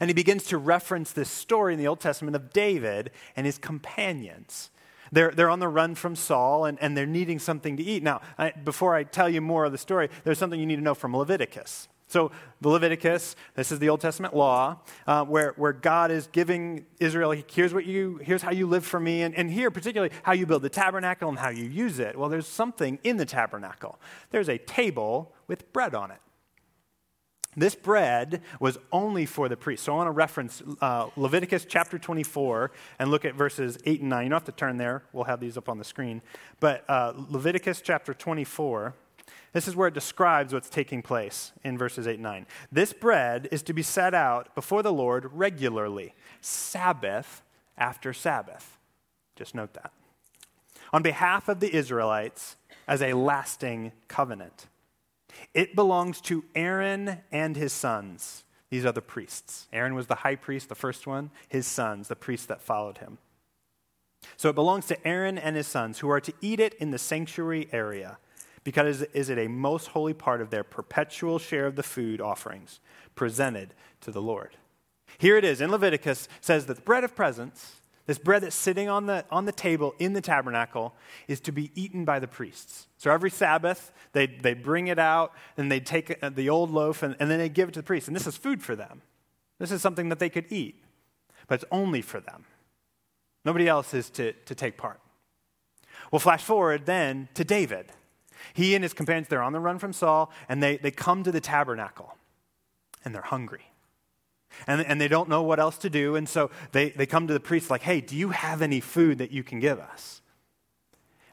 And 0.00 0.08
he 0.08 0.14
begins 0.14 0.44
to 0.46 0.58
reference 0.58 1.12
this 1.12 1.30
story 1.30 1.72
in 1.72 1.78
the 1.78 1.88
Old 1.88 2.00
Testament 2.00 2.36
of 2.36 2.52
David 2.52 3.10
and 3.36 3.46
his 3.46 3.58
companions. 3.58 4.70
They're, 5.12 5.30
they're 5.30 5.50
on 5.50 5.60
the 5.60 5.68
run 5.68 5.94
from 5.94 6.16
Saul 6.16 6.64
and, 6.64 6.78
and 6.80 6.96
they're 6.96 7.06
needing 7.06 7.38
something 7.38 7.76
to 7.76 7.82
eat. 7.82 8.02
Now, 8.02 8.20
I, 8.38 8.50
before 8.50 8.94
I 8.94 9.04
tell 9.04 9.28
you 9.28 9.40
more 9.40 9.64
of 9.64 9.72
the 9.72 9.78
story, 9.78 10.08
there's 10.24 10.38
something 10.38 10.58
you 10.58 10.66
need 10.66 10.76
to 10.76 10.82
know 10.82 10.94
from 10.94 11.16
Leviticus. 11.16 11.88
So, 12.10 12.32
the 12.62 12.70
Leviticus, 12.70 13.36
this 13.54 13.70
is 13.70 13.80
the 13.80 13.90
Old 13.90 14.00
Testament 14.00 14.34
law, 14.34 14.78
uh, 15.06 15.26
where, 15.26 15.52
where 15.56 15.74
God 15.74 16.10
is 16.10 16.26
giving 16.28 16.86
Israel, 16.98 17.34
here's, 17.50 17.74
what 17.74 17.84
you, 17.84 18.18
here's 18.22 18.40
how 18.40 18.50
you 18.50 18.66
live 18.66 18.86
for 18.86 18.98
me, 18.98 19.22
and, 19.22 19.34
and 19.34 19.50
here, 19.50 19.70
particularly, 19.70 20.14
how 20.22 20.32
you 20.32 20.46
build 20.46 20.62
the 20.62 20.70
tabernacle 20.70 21.28
and 21.28 21.38
how 21.38 21.50
you 21.50 21.64
use 21.64 21.98
it. 21.98 22.18
Well, 22.18 22.30
there's 22.30 22.46
something 22.46 22.98
in 23.04 23.18
the 23.18 23.26
tabernacle. 23.26 24.00
There's 24.30 24.48
a 24.48 24.56
table 24.56 25.34
with 25.48 25.70
bread 25.74 25.94
on 25.94 26.10
it. 26.10 26.20
This 27.56 27.74
bread 27.74 28.42
was 28.60 28.78
only 28.92 29.26
for 29.26 29.48
the 29.48 29.56
priest. 29.56 29.84
So 29.84 29.94
I 29.94 29.96
want 29.96 30.06
to 30.08 30.12
reference 30.12 30.62
uh, 30.80 31.08
Leviticus 31.16 31.64
chapter 31.68 31.98
24 31.98 32.70
and 32.98 33.10
look 33.10 33.24
at 33.24 33.34
verses 33.34 33.78
8 33.84 34.00
and 34.00 34.10
9. 34.10 34.24
You 34.24 34.30
don't 34.30 34.36
have 34.36 34.44
to 34.44 34.52
turn 34.52 34.76
there, 34.76 35.02
we'll 35.12 35.24
have 35.24 35.40
these 35.40 35.56
up 35.56 35.68
on 35.68 35.78
the 35.78 35.84
screen. 35.84 36.22
But 36.60 36.84
uh, 36.88 37.14
Leviticus 37.28 37.80
chapter 37.80 38.14
24 38.14 38.94
this 39.52 39.66
is 39.66 39.74
where 39.74 39.88
it 39.88 39.94
describes 39.94 40.52
what's 40.52 40.68
taking 40.68 41.02
place 41.02 41.52
in 41.64 41.78
verses 41.78 42.06
8 42.06 42.14
and 42.14 42.22
9. 42.22 42.46
This 42.70 42.92
bread 42.92 43.48
is 43.50 43.62
to 43.64 43.72
be 43.72 43.82
set 43.82 44.14
out 44.14 44.54
before 44.54 44.82
the 44.82 44.92
Lord 44.92 45.30
regularly, 45.32 46.14
Sabbath 46.40 47.42
after 47.76 48.12
Sabbath. 48.12 48.78
Just 49.36 49.54
note 49.54 49.74
that. 49.74 49.92
On 50.92 51.02
behalf 51.02 51.48
of 51.48 51.60
the 51.60 51.74
Israelites 51.74 52.56
as 52.86 53.02
a 53.02 53.14
lasting 53.14 53.92
covenant. 54.06 54.66
It 55.54 55.74
belongs 55.74 56.20
to 56.22 56.44
Aaron 56.54 57.18
and 57.32 57.56
his 57.56 57.72
sons. 57.72 58.44
These 58.70 58.84
are 58.84 58.92
the 58.92 59.02
priests. 59.02 59.66
Aaron 59.72 59.94
was 59.94 60.06
the 60.06 60.16
high 60.16 60.36
priest, 60.36 60.68
the 60.68 60.74
first 60.74 61.06
one, 61.06 61.30
his 61.48 61.66
sons, 61.66 62.08
the 62.08 62.16
priests 62.16 62.46
that 62.46 62.60
followed 62.60 62.98
him. 62.98 63.18
So 64.36 64.48
it 64.48 64.54
belongs 64.54 64.86
to 64.86 65.06
Aaron 65.06 65.38
and 65.38 65.56
his 65.56 65.66
sons, 65.66 66.00
who 66.00 66.10
are 66.10 66.20
to 66.20 66.32
eat 66.40 66.60
it 66.60 66.74
in 66.74 66.90
the 66.90 66.98
sanctuary 66.98 67.68
area, 67.72 68.18
because 68.64 69.02
it 69.02 69.10
is 69.14 69.30
a 69.30 69.48
most 69.48 69.88
holy 69.88 70.12
part 70.12 70.40
of 70.40 70.50
their 70.50 70.64
perpetual 70.64 71.38
share 71.38 71.66
of 71.66 71.76
the 71.76 71.82
food 71.82 72.20
offerings 72.20 72.80
presented 73.14 73.74
to 74.02 74.10
the 74.10 74.20
Lord. 74.20 74.56
Here 75.16 75.38
it 75.38 75.44
is 75.44 75.60
in 75.60 75.70
Leviticus 75.70 76.28
says 76.40 76.66
that 76.66 76.74
the 76.74 76.82
bread 76.82 77.04
of 77.04 77.16
presence, 77.16 77.77
this 78.08 78.18
bread 78.18 78.42
that's 78.42 78.56
sitting 78.56 78.88
on 78.88 79.04
the, 79.04 79.22
on 79.30 79.44
the 79.44 79.52
table 79.52 79.94
in 79.98 80.14
the 80.14 80.22
tabernacle, 80.22 80.94
is 81.28 81.40
to 81.40 81.52
be 81.52 81.70
eaten 81.74 82.06
by 82.06 82.18
the 82.18 82.26
priests. 82.26 82.86
So 82.96 83.10
every 83.10 83.28
Sabbath, 83.28 83.92
they'd, 84.12 84.42
they'd 84.42 84.62
bring 84.62 84.88
it 84.88 84.98
out 84.98 85.34
and 85.58 85.70
they'd 85.70 85.84
take 85.84 86.16
uh, 86.22 86.30
the 86.30 86.48
old 86.48 86.70
loaf 86.70 87.02
and, 87.02 87.14
and 87.20 87.30
then 87.30 87.38
they'd 87.38 87.52
give 87.52 87.68
it 87.68 87.72
to 87.72 87.80
the 87.80 87.84
priests. 87.84 88.08
And 88.08 88.16
this 88.16 88.26
is 88.26 88.34
food 88.34 88.62
for 88.62 88.74
them. 88.74 89.02
This 89.58 89.70
is 89.70 89.82
something 89.82 90.08
that 90.08 90.20
they 90.20 90.30
could 90.30 90.50
eat, 90.50 90.82
but 91.48 91.56
it's 91.56 91.70
only 91.70 92.00
for 92.00 92.18
them. 92.18 92.46
Nobody 93.44 93.68
else 93.68 93.92
is 93.92 94.08
to, 94.10 94.32
to 94.32 94.54
take 94.54 94.78
part. 94.78 95.00
Well, 96.10 96.18
flash 96.18 96.42
forward 96.42 96.86
then 96.86 97.28
to 97.34 97.44
David. 97.44 97.92
He 98.54 98.74
and 98.74 98.82
his 98.82 98.94
companions, 98.94 99.28
they're 99.28 99.42
on 99.42 99.52
the 99.52 99.60
run 99.60 99.78
from 99.78 99.92
Saul, 99.92 100.32
and 100.48 100.62
they, 100.62 100.78
they 100.78 100.90
come 100.90 101.24
to 101.24 101.30
the 101.30 101.42
tabernacle, 101.42 102.16
and 103.04 103.14
they're 103.14 103.20
hungry. 103.20 103.70
And, 104.66 104.84
and 104.86 105.00
they 105.00 105.08
don't 105.08 105.28
know 105.28 105.42
what 105.42 105.58
else 105.58 105.78
to 105.78 105.90
do, 105.90 106.16
and 106.16 106.28
so 106.28 106.50
they, 106.72 106.90
they 106.90 107.06
come 107.06 107.26
to 107.26 107.32
the 107.32 107.40
priest 107.40 107.70
like, 107.70 107.82
hey, 107.82 108.00
do 108.00 108.16
you 108.16 108.30
have 108.30 108.62
any 108.62 108.80
food 108.80 109.18
that 109.18 109.30
you 109.30 109.42
can 109.42 109.60
give 109.60 109.78
us? 109.78 110.20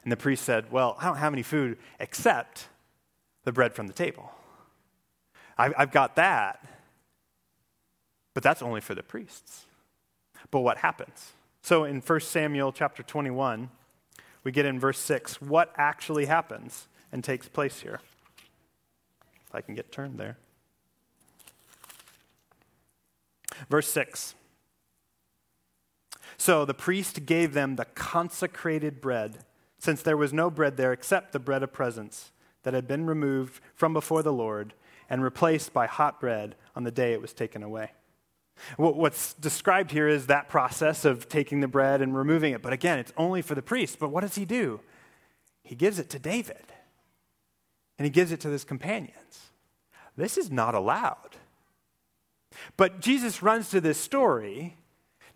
And 0.02 0.12
the 0.12 0.16
priest 0.16 0.44
said, 0.44 0.70
well, 0.70 0.96
I 1.00 1.06
don't 1.06 1.16
have 1.16 1.32
any 1.32 1.42
food 1.42 1.78
except 1.98 2.68
the 3.44 3.52
bread 3.52 3.74
from 3.74 3.86
the 3.86 3.92
table. 3.92 4.30
I've, 5.58 5.74
I've 5.76 5.90
got 5.90 6.16
that, 6.16 6.64
but 8.34 8.42
that's 8.42 8.62
only 8.62 8.80
for 8.80 8.94
the 8.94 9.02
priests. 9.02 9.66
But 10.50 10.60
what 10.60 10.78
happens? 10.78 11.32
So 11.62 11.84
in 11.84 12.00
1 12.00 12.20
Samuel 12.20 12.70
chapter 12.72 13.02
21, 13.02 13.70
we 14.44 14.52
get 14.52 14.66
in 14.66 14.78
verse 14.78 14.98
6 15.00 15.42
what 15.42 15.72
actually 15.76 16.26
happens 16.26 16.86
and 17.10 17.24
takes 17.24 17.48
place 17.48 17.80
here. 17.80 18.00
If 19.48 19.54
I 19.54 19.60
can 19.60 19.74
get 19.74 19.90
turned 19.90 20.18
there. 20.18 20.36
Verse 23.68 23.88
6. 23.90 24.34
So 26.36 26.64
the 26.64 26.74
priest 26.74 27.26
gave 27.26 27.54
them 27.54 27.76
the 27.76 27.86
consecrated 27.86 29.00
bread, 29.00 29.38
since 29.78 30.02
there 30.02 30.16
was 30.16 30.32
no 30.32 30.50
bread 30.50 30.76
there 30.76 30.92
except 30.92 31.32
the 31.32 31.38
bread 31.38 31.62
of 31.62 31.72
presence 31.72 32.30
that 32.62 32.74
had 32.74 32.86
been 32.88 33.06
removed 33.06 33.60
from 33.74 33.92
before 33.92 34.22
the 34.22 34.32
Lord 34.32 34.74
and 35.08 35.22
replaced 35.22 35.72
by 35.72 35.86
hot 35.86 36.20
bread 36.20 36.56
on 36.74 36.84
the 36.84 36.90
day 36.90 37.12
it 37.12 37.22
was 37.22 37.32
taken 37.32 37.62
away. 37.62 37.92
What's 38.76 39.34
described 39.34 39.90
here 39.90 40.08
is 40.08 40.26
that 40.26 40.48
process 40.48 41.04
of 41.04 41.28
taking 41.28 41.60
the 41.60 41.68
bread 41.68 42.00
and 42.00 42.16
removing 42.16 42.54
it. 42.54 42.62
But 42.62 42.72
again, 42.72 42.98
it's 42.98 43.12
only 43.16 43.42
for 43.42 43.54
the 43.54 43.62
priest. 43.62 43.98
But 43.98 44.08
what 44.08 44.22
does 44.22 44.34
he 44.34 44.44
do? 44.44 44.80
He 45.62 45.74
gives 45.74 45.98
it 45.98 46.08
to 46.10 46.18
David, 46.18 46.64
and 47.98 48.06
he 48.06 48.10
gives 48.10 48.32
it 48.32 48.40
to 48.40 48.48
his 48.48 48.64
companions. 48.64 49.50
This 50.16 50.38
is 50.38 50.50
not 50.50 50.74
allowed. 50.74 51.36
But 52.76 53.00
Jesus 53.00 53.42
runs 53.42 53.70
to 53.70 53.80
this 53.80 53.98
story 53.98 54.76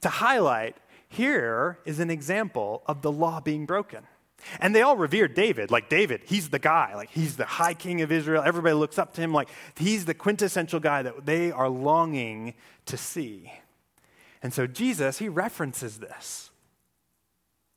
to 0.01 0.09
highlight 0.09 0.77
here 1.09 1.79
is 1.85 1.99
an 1.99 2.11
example 2.11 2.83
of 2.87 3.03
the 3.03 3.11
law 3.11 3.41
being 3.41 3.67
broken. 3.67 4.05
And 4.61 4.75
they 4.75 4.83
all 4.83 4.97
revered 4.97 5.35
David. 5.35 5.71
Like, 5.71 5.89
David, 5.89 6.23
he's 6.25 6.49
the 6.49 6.59
guy. 6.59 6.95
Like, 6.95 7.11
he's 7.11 7.37
the 7.37 7.45
high 7.45 7.75
king 7.75 8.01
of 8.01 8.11
Israel. 8.11 8.43
Everybody 8.45 8.75
looks 8.75 8.99
up 8.99 9.13
to 9.15 9.21
him. 9.21 9.33
Like, 9.33 9.49
he's 9.77 10.05
the 10.05 10.15
quintessential 10.15 10.81
guy 10.81 11.03
that 11.03 11.27
they 11.27 11.51
are 11.51 11.69
longing 11.69 12.55
to 12.87 12.97
see. 12.97 13.53
And 14.43 14.55
so, 14.55 14.67
Jesus, 14.67 15.19
he 15.19 15.29
references 15.29 15.99
this. 15.99 16.51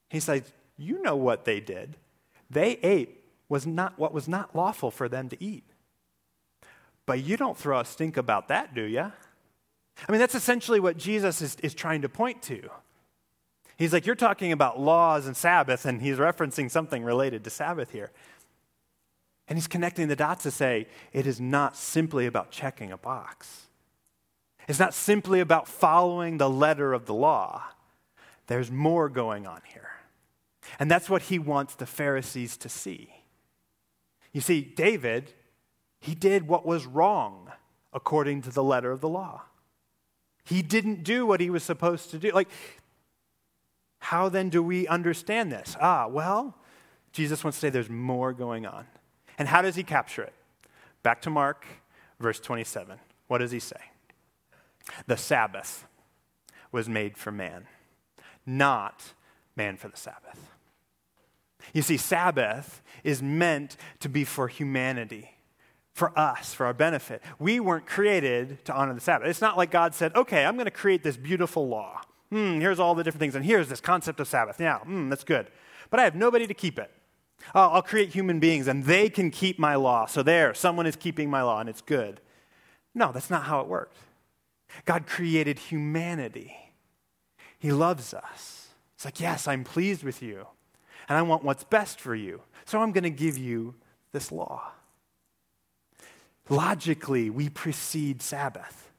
He 0.10 0.20
says, 0.20 0.44
You 0.78 1.02
know 1.02 1.16
what 1.16 1.44
they 1.44 1.60
did. 1.60 1.98
They 2.50 2.74
ate 2.84 3.24
was 3.50 3.66
not 3.68 4.00
what 4.00 4.14
was 4.14 4.28
not 4.28 4.56
lawful 4.56 4.92
for 4.92 5.10
them 5.10 5.28
to 5.30 5.44
eat. 5.44 5.64
But 7.06 7.24
you 7.24 7.36
don't 7.36 7.58
throw 7.58 7.80
a 7.80 7.86
stink 7.86 8.16
about 8.16 8.48
that, 8.48 8.74
do 8.74 8.84
you? 8.84 9.12
I 10.08 10.12
mean, 10.12 10.20
that's 10.20 10.36
essentially 10.36 10.80
what 10.80 10.98
Jesus 10.98 11.42
is, 11.42 11.56
is 11.64 11.74
trying 11.74 12.02
to 12.02 12.10
point 12.10 12.42
to. 12.44 12.70
He's 13.78 13.94
like, 13.94 14.06
You're 14.06 14.16
talking 14.16 14.52
about 14.52 14.80
laws 14.80 15.28
and 15.28 15.36
Sabbath, 15.36 15.86
and 15.86 16.02
he's 16.02 16.18
referencing 16.18 16.70
something 16.70 17.04
related 17.04 17.44
to 17.44 17.50
Sabbath 17.50 17.92
here. 17.92 18.12
And 19.48 19.58
he's 19.58 19.68
connecting 19.68 20.08
the 20.08 20.16
dots 20.16 20.44
to 20.44 20.52
say, 20.52 20.88
It 21.12 21.28
is 21.28 21.40
not 21.40 21.76
simply 21.76 22.26
about 22.26 22.52
checking 22.52 22.92
a 22.92 22.98
box, 22.98 23.68
it's 24.68 24.80
not 24.80 24.94
simply 24.94 25.40
about 25.40 25.68
following 25.68 26.38
the 26.38 26.50
letter 26.50 26.94
of 26.94 27.06
the 27.06 27.14
law. 27.14 27.64
There's 28.48 28.70
more 28.70 29.08
going 29.08 29.48
on 29.48 29.62
here. 29.74 29.90
And 30.80 30.92
that's 30.92 31.10
what 31.10 31.24
he 31.24 31.40
wants 31.40 31.76
the 31.76 31.86
Pharisees 31.86 32.58
to 32.58 32.70
see. 32.70 33.10
You 34.34 34.42
see, 34.42 34.62
David, 34.62 35.32
he 36.02 36.14
did 36.16 36.48
what 36.48 36.66
was 36.66 36.86
wrong 36.86 37.52
according 37.94 38.42
to 38.42 38.50
the 38.50 38.64
letter 38.64 38.92
of 38.92 39.00
the 39.00 39.08
law. 39.08 39.44
He 40.44 40.62
didn't 40.62 41.04
do 41.04 41.26
what 41.26 41.40
he 41.40 41.50
was 41.50 41.64
supposed 41.64 42.12
to 42.12 42.20
do. 42.20 42.32
Like, 42.32 42.50
how 44.00 44.30
then 44.30 44.50
do 44.50 44.62
we 44.62 44.88
understand 44.88 45.52
this? 45.52 45.78
Ah, 45.80 46.08
well, 46.08 46.58
Jesus 47.14 47.44
wants 47.44 47.58
to 47.58 47.62
say 47.62 47.70
there's 47.70 47.90
more 47.90 48.34
going 48.34 48.66
on. 48.66 48.86
And 49.38 49.48
how 49.48 49.62
does 49.62 49.76
he 49.76 49.84
capture 49.84 50.24
it? 50.24 50.34
Back 51.04 51.22
to 51.22 51.30
Mark, 51.30 51.66
verse 52.20 52.40
27. 52.40 53.00
What 53.28 53.38
does 53.38 53.52
he 53.52 53.60
say? 53.60 53.78
The 55.08 55.18
Sabbath 55.18 55.86
was 56.72 56.90
made 56.90 57.18
for 57.18 57.32
man, 57.32 57.68
not 58.46 59.14
man 59.56 59.78
for 59.78 59.88
the 59.88 59.98
Sabbath. 59.98 60.52
You 61.74 61.82
see, 61.82 61.98
Sabbath 61.98 62.82
is 63.04 63.22
meant 63.22 63.78
to 64.02 64.10
be 64.10 64.26
for 64.26 64.48
humanity, 64.48 65.33
for 65.94 66.18
us, 66.18 66.54
for 66.54 66.66
our 66.66 66.74
benefit. 66.74 67.22
We 67.40 67.60
weren't 67.60 67.86
created 67.86 68.66
to 68.66 68.74
honor 68.74 68.94
the 68.94 69.02
Sabbath. 69.02 69.28
It's 69.28 69.42
not 69.42 69.58
like 69.58 69.72
God 69.72 69.94
said, 69.94 70.16
okay, 70.16 70.44
I'm 70.44 70.56
going 70.56 70.66
to 70.66 70.72
create 70.72 71.04
this 71.04 71.18
beautiful 71.18 71.68
law 71.68 72.02
hmm, 72.34 72.60
here's 72.60 72.80
all 72.80 72.96
the 72.96 73.04
different 73.04 73.20
things, 73.20 73.36
and 73.36 73.46
here's 73.46 73.70
this 73.70 73.80
concept 73.80 74.20
of 74.20 74.28
Sabbath. 74.28 74.60
Yeah, 74.60 74.80
hmm, 74.80 75.08
that's 75.08 75.24
good. 75.24 75.48
But 75.92 76.00
I 76.00 76.04
have 76.04 76.16
nobody 76.16 76.48
to 76.48 76.54
keep 76.54 76.80
it. 76.80 76.92
Oh, 77.54 77.68
I'll 77.70 77.84
create 77.84 78.10
human 78.10 78.40
beings, 78.40 78.68
and 78.68 78.86
they 78.86 79.08
can 79.08 79.30
keep 79.30 79.60
my 79.60 79.76
law. 79.76 80.08
So 80.08 80.24
there, 80.24 80.54
someone 80.56 80.88
is 80.88 80.96
keeping 80.96 81.30
my 81.30 81.44
law, 81.44 81.60
and 81.60 81.70
it's 81.70 81.82
good. 81.82 82.20
No, 82.96 83.12
that's 83.12 83.30
not 83.30 83.44
how 83.44 83.62
it 83.62 83.68
worked. 83.68 83.98
God 84.86 85.06
created 85.06 85.60
humanity. 85.60 86.56
He 87.60 87.72
loves 87.72 88.14
us. 88.14 88.70
It's 88.96 89.06
like, 89.06 89.20
yes, 89.20 89.48
I'm 89.48 89.64
pleased 89.64 90.04
with 90.04 90.24
you, 90.24 90.48
and 91.08 91.18
I 91.18 91.22
want 91.22 91.44
what's 91.44 91.64
best 91.64 92.00
for 92.00 92.16
you. 92.16 92.42
So 92.66 92.80
I'm 92.80 92.92
going 92.92 93.04
to 93.04 93.12
give 93.12 93.38
you 93.38 93.76
this 94.12 94.32
law. 94.32 94.72
Logically, 96.50 97.30
we 97.30 97.50
precede 97.50 98.22
Sabbath. 98.22 98.92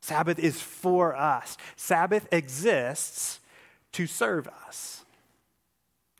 Sabbath 0.00 0.38
is 0.38 0.60
for 0.60 1.16
us. 1.16 1.56
Sabbath 1.74 2.28
exists 2.32 3.40
to 3.92 4.06
serve 4.06 4.46
us. 4.66 5.04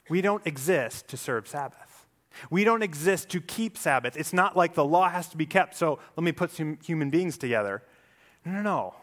We 0.08 0.20
don't 0.20 0.46
exist 0.46 1.08
to 1.08 1.16
serve 1.16 1.46
Sabbath. 1.46 2.06
We 2.50 2.64
don't 2.64 2.82
exist 2.82 3.30
to 3.30 3.40
keep 3.40 3.78
Sabbath. 3.78 4.16
It's 4.16 4.32
not 4.32 4.56
like 4.56 4.74
the 4.74 4.84
law 4.84 5.08
has 5.08 5.28
to 5.28 5.36
be 5.36 5.46
kept, 5.46 5.74
so 5.74 5.98
let 6.16 6.24
me 6.24 6.32
put 6.32 6.50
some 6.50 6.78
human 6.84 7.10
beings 7.10 7.38
together. 7.38 7.82
No, 8.44 8.52
no, 8.52 8.62
no. 8.62 8.94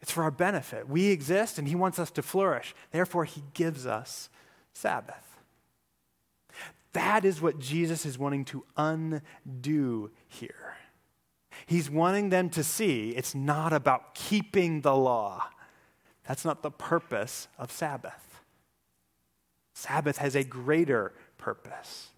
It's 0.00 0.12
for 0.12 0.22
our 0.22 0.30
benefit. 0.30 0.88
We 0.88 1.08
exist 1.08 1.58
and 1.58 1.66
He 1.66 1.74
wants 1.74 1.98
us 1.98 2.10
to 2.12 2.22
flourish. 2.22 2.74
Therefore, 2.92 3.24
He 3.24 3.42
gives 3.54 3.86
us 3.86 4.28
Sabbath. 4.72 5.25
That 6.96 7.26
is 7.26 7.42
what 7.42 7.58
Jesus 7.58 8.06
is 8.06 8.18
wanting 8.18 8.46
to 8.46 8.64
undo 8.74 10.10
here. 10.28 10.76
He's 11.66 11.90
wanting 11.90 12.30
them 12.30 12.48
to 12.50 12.64
see 12.64 13.10
it's 13.10 13.34
not 13.34 13.74
about 13.74 14.14
keeping 14.14 14.80
the 14.80 14.96
law. 14.96 15.44
That's 16.26 16.42
not 16.42 16.62
the 16.62 16.70
purpose 16.70 17.48
of 17.58 17.70
Sabbath. 17.70 18.40
Sabbath 19.74 20.16
has 20.16 20.34
a 20.34 20.42
greater 20.42 21.12
purpose. 21.36 22.12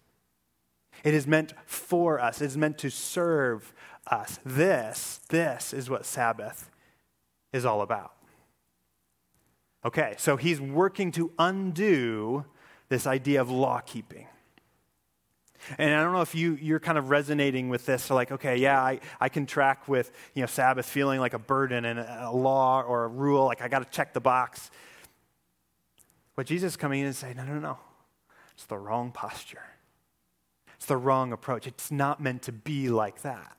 It 1.03 1.13
is 1.13 1.27
meant 1.27 1.51
for 1.65 2.17
us, 2.17 2.41
it 2.41 2.45
is 2.45 2.55
meant 2.55 2.77
to 2.77 2.89
serve 2.89 3.73
us. 4.07 4.39
This, 4.45 5.19
this 5.27 5.73
is 5.73 5.89
what 5.89 6.05
Sabbath 6.05 6.71
is 7.51 7.65
all 7.65 7.81
about. 7.81 8.13
Okay, 9.83 10.15
so 10.17 10.37
he's 10.37 10.61
working 10.61 11.11
to 11.11 11.33
undo 11.37 12.45
this 12.87 13.05
idea 13.05 13.41
of 13.41 13.51
law 13.51 13.81
keeping. 13.81 14.27
And 15.77 15.93
I 15.93 16.03
don't 16.03 16.13
know 16.13 16.21
if 16.21 16.35
you, 16.35 16.57
you're 16.61 16.79
kind 16.79 16.97
of 16.97 17.09
resonating 17.09 17.69
with 17.69 17.85
this. 17.85 18.03
So 18.03 18.15
like, 18.15 18.31
okay, 18.31 18.57
yeah, 18.57 18.81
I, 18.81 18.99
I 19.19 19.29
can 19.29 19.45
track 19.45 19.87
with, 19.87 20.11
you 20.33 20.41
know, 20.41 20.47
Sabbath 20.47 20.85
feeling 20.85 21.19
like 21.19 21.33
a 21.33 21.39
burden 21.39 21.85
and 21.85 21.99
a 21.99 22.31
law 22.31 22.81
or 22.81 23.05
a 23.05 23.07
rule. 23.07 23.45
Like, 23.45 23.61
I 23.61 23.67
got 23.67 23.79
to 23.79 23.89
check 23.89 24.13
the 24.13 24.21
box. 24.21 24.71
But 26.35 26.45
Jesus 26.45 26.75
coming 26.75 27.01
in 27.01 27.07
and 27.07 27.15
saying, 27.15 27.37
no, 27.37 27.43
no, 27.43 27.59
no. 27.59 27.77
It's 28.53 28.65
the 28.65 28.77
wrong 28.77 29.11
posture. 29.11 29.63
It's 30.75 30.85
the 30.85 30.97
wrong 30.97 31.33
approach. 31.33 31.67
It's 31.67 31.91
not 31.91 32.21
meant 32.21 32.43
to 32.43 32.51
be 32.51 32.89
like 32.89 33.21
that. 33.21 33.57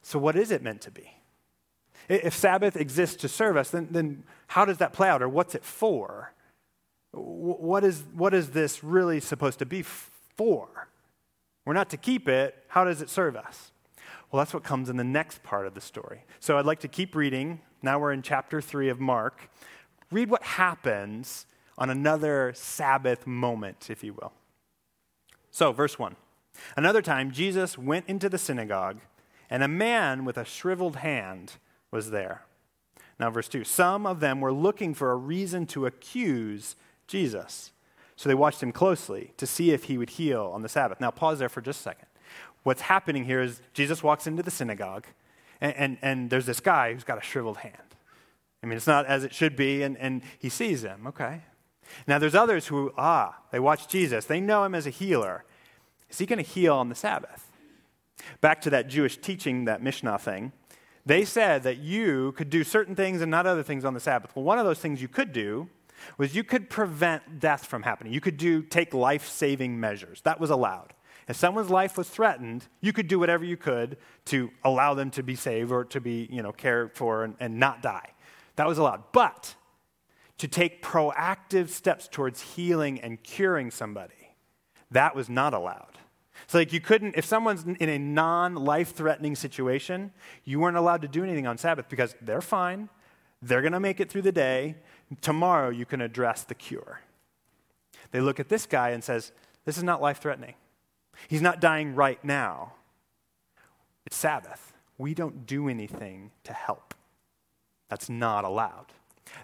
So, 0.00 0.18
what 0.18 0.36
is 0.36 0.50
it 0.50 0.62
meant 0.62 0.82
to 0.82 0.90
be? 0.90 1.10
If 2.08 2.34
Sabbath 2.34 2.76
exists 2.76 3.16
to 3.16 3.28
serve 3.28 3.56
us, 3.56 3.70
then, 3.70 3.88
then 3.90 4.24
how 4.48 4.64
does 4.64 4.78
that 4.78 4.92
play 4.92 5.08
out, 5.08 5.22
or 5.22 5.28
what's 5.28 5.54
it 5.54 5.64
for? 5.64 6.32
What 7.12 7.84
is, 7.84 8.02
what 8.14 8.34
is 8.34 8.50
this 8.50 8.84
really 8.84 9.20
supposed 9.20 9.58
to 9.60 9.66
be 9.66 9.82
for? 10.36 10.88
We're 11.64 11.74
not 11.74 11.90
to 11.90 11.96
keep 11.96 12.28
it. 12.28 12.54
How 12.68 12.84
does 12.84 13.00
it 13.00 13.10
serve 13.10 13.36
us? 13.36 13.72
Well, 14.30 14.38
that's 14.38 14.52
what 14.52 14.64
comes 14.64 14.88
in 14.88 14.96
the 14.96 15.04
next 15.04 15.42
part 15.42 15.66
of 15.66 15.74
the 15.74 15.80
story. 15.80 16.24
So 16.40 16.58
I'd 16.58 16.66
like 16.66 16.80
to 16.80 16.88
keep 16.88 17.14
reading. 17.14 17.60
Now 17.82 17.98
we're 17.98 18.12
in 18.12 18.22
chapter 18.22 18.60
3 18.60 18.88
of 18.88 19.00
Mark. 19.00 19.48
Read 20.10 20.28
what 20.28 20.42
happens 20.42 21.46
on 21.78 21.90
another 21.90 22.52
Sabbath 22.54 23.26
moment, 23.26 23.90
if 23.90 24.04
you 24.04 24.12
will. 24.14 24.32
So, 25.50 25.72
verse 25.72 25.98
1. 25.98 26.16
Another 26.76 27.02
time, 27.02 27.30
Jesus 27.30 27.78
went 27.78 28.06
into 28.08 28.28
the 28.28 28.38
synagogue, 28.38 29.00
and 29.50 29.62
a 29.62 29.68
man 29.68 30.24
with 30.24 30.36
a 30.36 30.44
shriveled 30.44 30.96
hand 30.96 31.54
was 31.90 32.10
there. 32.10 32.44
Now, 33.18 33.30
verse 33.30 33.48
2 33.48 33.64
Some 33.64 34.06
of 34.06 34.20
them 34.20 34.40
were 34.40 34.52
looking 34.52 34.94
for 34.94 35.12
a 35.12 35.16
reason 35.16 35.66
to 35.66 35.86
accuse 35.86 36.76
Jesus. 37.06 37.72
So 38.16 38.28
they 38.28 38.34
watched 38.34 38.62
him 38.62 38.72
closely 38.72 39.32
to 39.36 39.46
see 39.46 39.72
if 39.72 39.84
he 39.84 39.98
would 39.98 40.10
heal 40.10 40.50
on 40.54 40.62
the 40.62 40.68
Sabbath. 40.68 41.00
Now, 41.00 41.10
pause 41.10 41.38
there 41.38 41.48
for 41.48 41.60
just 41.60 41.80
a 41.80 41.82
second. 41.82 42.06
What's 42.62 42.82
happening 42.82 43.24
here 43.24 43.42
is 43.42 43.60
Jesus 43.72 44.02
walks 44.02 44.26
into 44.26 44.42
the 44.42 44.50
synagogue, 44.50 45.06
and, 45.60 45.74
and, 45.76 45.98
and 46.00 46.30
there's 46.30 46.46
this 46.46 46.60
guy 46.60 46.92
who's 46.92 47.04
got 47.04 47.18
a 47.18 47.22
shriveled 47.22 47.58
hand. 47.58 47.76
I 48.62 48.66
mean, 48.66 48.76
it's 48.76 48.86
not 48.86 49.04
as 49.06 49.24
it 49.24 49.34
should 49.34 49.56
be, 49.56 49.82
and, 49.82 49.98
and 49.98 50.22
he 50.38 50.48
sees 50.48 50.82
him. 50.82 51.06
Okay. 51.08 51.42
Now, 52.06 52.18
there's 52.18 52.34
others 52.34 52.68
who, 52.68 52.92
ah, 52.96 53.36
they 53.50 53.60
watch 53.60 53.88
Jesus. 53.88 54.24
They 54.24 54.40
know 54.40 54.64
him 54.64 54.74
as 54.74 54.86
a 54.86 54.90
healer. 54.90 55.44
Is 56.08 56.18
he 56.18 56.26
going 56.26 56.42
to 56.42 56.48
heal 56.48 56.74
on 56.74 56.88
the 56.88 56.94
Sabbath? 56.94 57.50
Back 58.40 58.62
to 58.62 58.70
that 58.70 58.88
Jewish 58.88 59.18
teaching, 59.18 59.66
that 59.66 59.82
Mishnah 59.82 60.18
thing. 60.18 60.52
They 61.04 61.26
said 61.26 61.62
that 61.64 61.78
you 61.78 62.32
could 62.32 62.48
do 62.48 62.64
certain 62.64 62.96
things 62.96 63.20
and 63.20 63.30
not 63.30 63.46
other 63.46 63.62
things 63.62 63.84
on 63.84 63.92
the 63.92 64.00
Sabbath. 64.00 64.34
Well, 64.34 64.44
one 64.44 64.58
of 64.58 64.64
those 64.64 64.78
things 64.78 65.02
you 65.02 65.08
could 65.08 65.32
do 65.32 65.68
was 66.18 66.34
you 66.34 66.44
could 66.44 66.70
prevent 66.70 67.40
death 67.40 67.66
from 67.66 67.82
happening. 67.82 68.12
You 68.12 68.20
could 68.20 68.36
do 68.36 68.62
take 68.62 68.94
life-saving 68.94 69.78
measures. 69.78 70.20
That 70.22 70.40
was 70.40 70.50
allowed. 70.50 70.94
If 71.28 71.36
someone's 71.36 71.70
life 71.70 71.96
was 71.96 72.08
threatened, 72.08 72.66
you 72.80 72.92
could 72.92 73.08
do 73.08 73.18
whatever 73.18 73.44
you 73.44 73.56
could 73.56 73.96
to 74.26 74.50
allow 74.62 74.94
them 74.94 75.10
to 75.12 75.22
be 75.22 75.34
saved 75.36 75.72
or 75.72 75.84
to 75.86 76.00
be, 76.00 76.28
you 76.30 76.42
know, 76.42 76.52
cared 76.52 76.94
for 76.94 77.24
and, 77.24 77.34
and 77.40 77.58
not 77.58 77.82
die. 77.82 78.10
That 78.56 78.66
was 78.66 78.78
allowed. 78.78 79.04
But 79.12 79.54
to 80.38 80.48
take 80.48 80.82
proactive 80.82 81.70
steps 81.70 82.08
towards 82.08 82.40
healing 82.40 83.00
and 83.00 83.22
curing 83.22 83.70
somebody, 83.70 84.34
that 84.90 85.16
was 85.16 85.28
not 85.28 85.54
allowed. 85.54 85.98
So, 86.46 86.58
like, 86.58 86.72
you 86.72 86.80
couldn't, 86.80 87.14
if 87.16 87.24
someone's 87.24 87.64
in 87.64 87.88
a 87.88 87.98
non 87.98 88.54
life 88.54 88.94
threatening 88.94 89.34
situation, 89.34 90.12
you 90.44 90.60
weren't 90.60 90.76
allowed 90.76 91.02
to 91.02 91.08
do 91.08 91.22
anything 91.22 91.46
on 91.46 91.56
Sabbath 91.56 91.88
because 91.88 92.14
they're 92.20 92.42
fine. 92.42 92.88
They're 93.40 93.62
going 93.62 93.72
to 93.72 93.80
make 93.80 94.00
it 94.00 94.10
through 94.10 94.22
the 94.22 94.32
day. 94.32 94.76
Tomorrow 95.20 95.70
you 95.70 95.86
can 95.86 96.00
address 96.00 96.44
the 96.44 96.54
cure. 96.54 97.00
They 98.10 98.20
look 98.20 98.40
at 98.40 98.48
this 98.48 98.66
guy 98.66 98.90
and 98.90 99.02
says, 99.02 99.32
"This 99.64 99.76
is 99.76 99.82
not 99.82 100.00
life-threatening. 100.00 100.54
He's 101.28 101.42
not 101.42 101.60
dying 101.60 101.94
right 101.94 102.22
now. 102.24 102.74
It's 104.06 104.16
Sabbath. 104.16 104.72
We 104.98 105.14
don't 105.14 105.46
do 105.46 105.68
anything 105.68 106.32
to 106.44 106.52
help. 106.52 106.94
That's 107.88 108.08
not 108.08 108.44
allowed." 108.44 108.92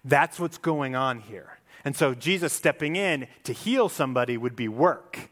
That's 0.04 0.38
what's 0.38 0.58
going 0.58 0.94
on 0.94 1.20
here. 1.20 1.58
And 1.84 1.96
so 1.96 2.14
Jesus 2.14 2.52
stepping 2.52 2.96
in 2.96 3.26
to 3.44 3.52
heal 3.52 3.88
somebody 3.88 4.36
would 4.36 4.54
be 4.54 4.68
work, 4.68 5.30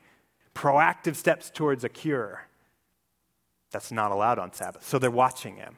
proactive 0.55 1.17
steps 1.17 1.51
towards 1.51 1.85
a 1.85 1.89
cure. 1.89 2.49
That's 3.71 3.93
not 3.93 4.11
allowed 4.11 4.39
on 4.39 4.53
Sabbath. 4.53 4.85
So 4.85 4.99
they're 4.99 5.11
watching 5.11 5.57
him. 5.57 5.77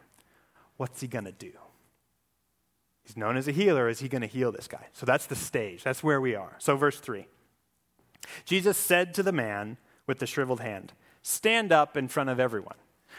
What's 0.76 1.00
he 1.00 1.08
going 1.08 1.25
to 1.25 1.32
do? 1.32 1.52
He's 3.02 3.17
known 3.17 3.36
as 3.36 3.49
a 3.49 3.52
healer. 3.52 3.89
Is 3.89 4.00
he 4.00 4.08
going 4.08 4.23
to 4.23 4.28
heal 4.28 4.52
this 4.52 4.69
guy? 4.69 4.86
So 4.93 5.06
that's 5.06 5.26
the 5.26 5.36
stage. 5.36 5.82
That's 5.82 6.02
where 6.02 6.21
we 6.21 6.34
are. 6.34 6.56
So, 6.58 6.76
verse 6.76 6.99
3 6.99 7.26
Jesus 8.45 8.76
said 8.76 9.15
to 9.15 9.23
the 9.23 9.32
man 9.32 9.78
with 10.06 10.19
the 10.19 10.26
shriveled 10.26 10.60
hand, 10.60 10.93
Stand 11.23 11.73
up 11.73 11.97
in 11.97 12.08
front 12.08 12.30
of 12.30 12.41
everyone. 12.41 12.76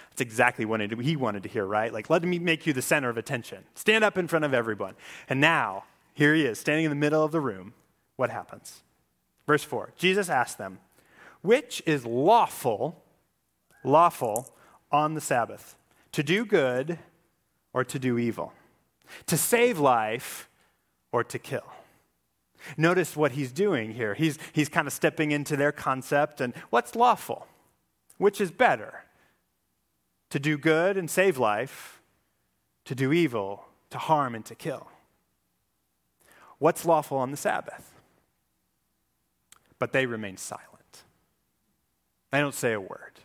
That's 0.09 0.21
exactly 0.21 0.65
what 0.65 0.81
he 0.81 1.15
wanted 1.15 1.43
to 1.43 1.49
hear, 1.49 1.65
right? 1.65 1.91
Like, 1.91 2.09
let 2.09 2.23
me 2.23 2.39
make 2.39 2.65
you 2.65 2.73
the 2.73 2.81
center 2.81 3.09
of 3.09 3.17
attention. 3.17 3.63
Stand 3.75 4.03
up 4.03 4.17
in 4.17 4.27
front 4.27 4.45
of 4.45 4.53
everyone. 4.53 4.95
And 5.29 5.39
now, 5.39 5.85
here 6.13 6.33
he 6.33 6.45
is, 6.45 6.59
standing 6.59 6.85
in 6.85 6.91
the 6.91 6.95
middle 6.95 7.23
of 7.23 7.31
the 7.31 7.39
room. 7.39 7.73
What 8.15 8.29
happens? 8.29 8.81
Verse 9.47 9.63
4 9.63 9.93
Jesus 9.97 10.29
asked 10.29 10.57
them, 10.57 10.79
Which 11.41 11.81
is 11.85 12.05
lawful, 12.05 13.03
lawful 13.83 14.53
on 14.91 15.13
the 15.13 15.21
Sabbath, 15.21 15.75
to 16.11 16.23
do 16.23 16.45
good 16.45 16.99
or 17.73 17.83
to 17.83 17.99
do 17.99 18.17
evil? 18.17 18.53
To 19.27 19.37
save 19.37 19.79
life 19.79 20.49
or 21.11 21.23
to 21.23 21.39
kill. 21.39 21.65
Notice 22.77 23.15
what 23.15 23.33
he's 23.33 23.51
doing 23.51 23.93
here. 23.93 24.13
He's, 24.13 24.37
he's 24.53 24.69
kind 24.69 24.87
of 24.87 24.93
stepping 24.93 25.31
into 25.31 25.55
their 25.57 25.71
concept 25.71 26.41
and 26.41 26.53
what's 26.69 26.95
lawful? 26.95 27.47
Which 28.17 28.39
is 28.39 28.51
better? 28.51 29.03
To 30.29 30.39
do 30.39 30.57
good 30.57 30.95
and 30.95 31.09
save 31.09 31.37
life, 31.37 32.01
to 32.85 32.95
do 32.95 33.11
evil, 33.11 33.65
to 33.89 33.97
harm 33.97 34.35
and 34.35 34.45
to 34.45 34.55
kill. 34.55 34.87
What's 36.59 36.85
lawful 36.85 37.17
on 37.17 37.31
the 37.31 37.37
Sabbath? 37.37 37.91
But 39.79 39.91
they 39.91 40.05
remain 40.05 40.37
silent. 40.37 41.03
They 42.31 42.39
don't 42.39 42.53
say 42.53 42.73
a 42.73 42.79
word. 42.79 43.19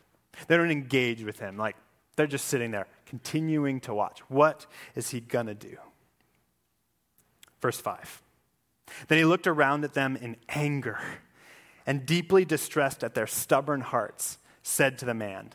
They 0.48 0.56
don't 0.56 0.70
engage 0.70 1.22
with 1.22 1.38
him. 1.38 1.56
Like, 1.56 1.76
they're 2.16 2.26
just 2.26 2.46
sitting 2.46 2.70
there, 2.70 2.86
continuing 3.06 3.80
to 3.80 3.94
watch. 3.94 4.20
What 4.28 4.66
is 4.94 5.10
he 5.10 5.20
going 5.20 5.46
to 5.46 5.54
do? 5.54 5.76
Verse 7.60 7.80
5. 7.80 8.22
Then 9.08 9.18
he 9.18 9.24
looked 9.24 9.46
around 9.46 9.84
at 9.84 9.94
them 9.94 10.16
in 10.16 10.36
anger 10.48 10.98
and, 11.86 12.04
deeply 12.04 12.44
distressed 12.44 13.04
at 13.04 13.14
their 13.14 13.26
stubborn 13.26 13.80
hearts, 13.80 14.38
said 14.62 14.98
to 14.98 15.04
the 15.04 15.14
man, 15.14 15.52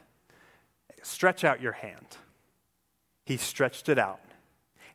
Stretch 1.03 1.43
out 1.43 1.61
your 1.61 1.71
hand. 1.73 2.17
He 3.25 3.37
stretched 3.37 3.89
it 3.89 3.97
out, 3.97 4.21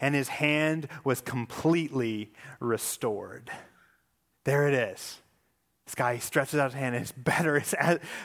and 0.01 0.15
his 0.15 0.29
hand 0.29 0.89
was 1.05 1.21
completely 1.21 2.33
restored. 2.61 3.51
There 4.45 4.69
it 4.69 4.75
is. 4.75 5.19
This 5.87 5.95
guy 5.95 6.19
stretches 6.19 6.59
out 6.59 6.73
his 6.73 6.79
hand, 6.79 6.95
and 6.95 7.03
it's 7.03 7.13
better. 7.13 7.57
It's, 7.57 7.75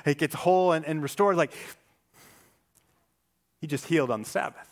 it 0.05 0.17
gets 0.17 0.35
whole 0.35 0.71
and, 0.71 0.85
and 0.85 1.01
restored. 1.01 1.37
Like, 1.37 1.53
he 3.61 3.67
just 3.67 3.85
healed 3.85 4.09
on 4.09 4.23
the 4.23 4.29
Sabbath. 4.29 4.67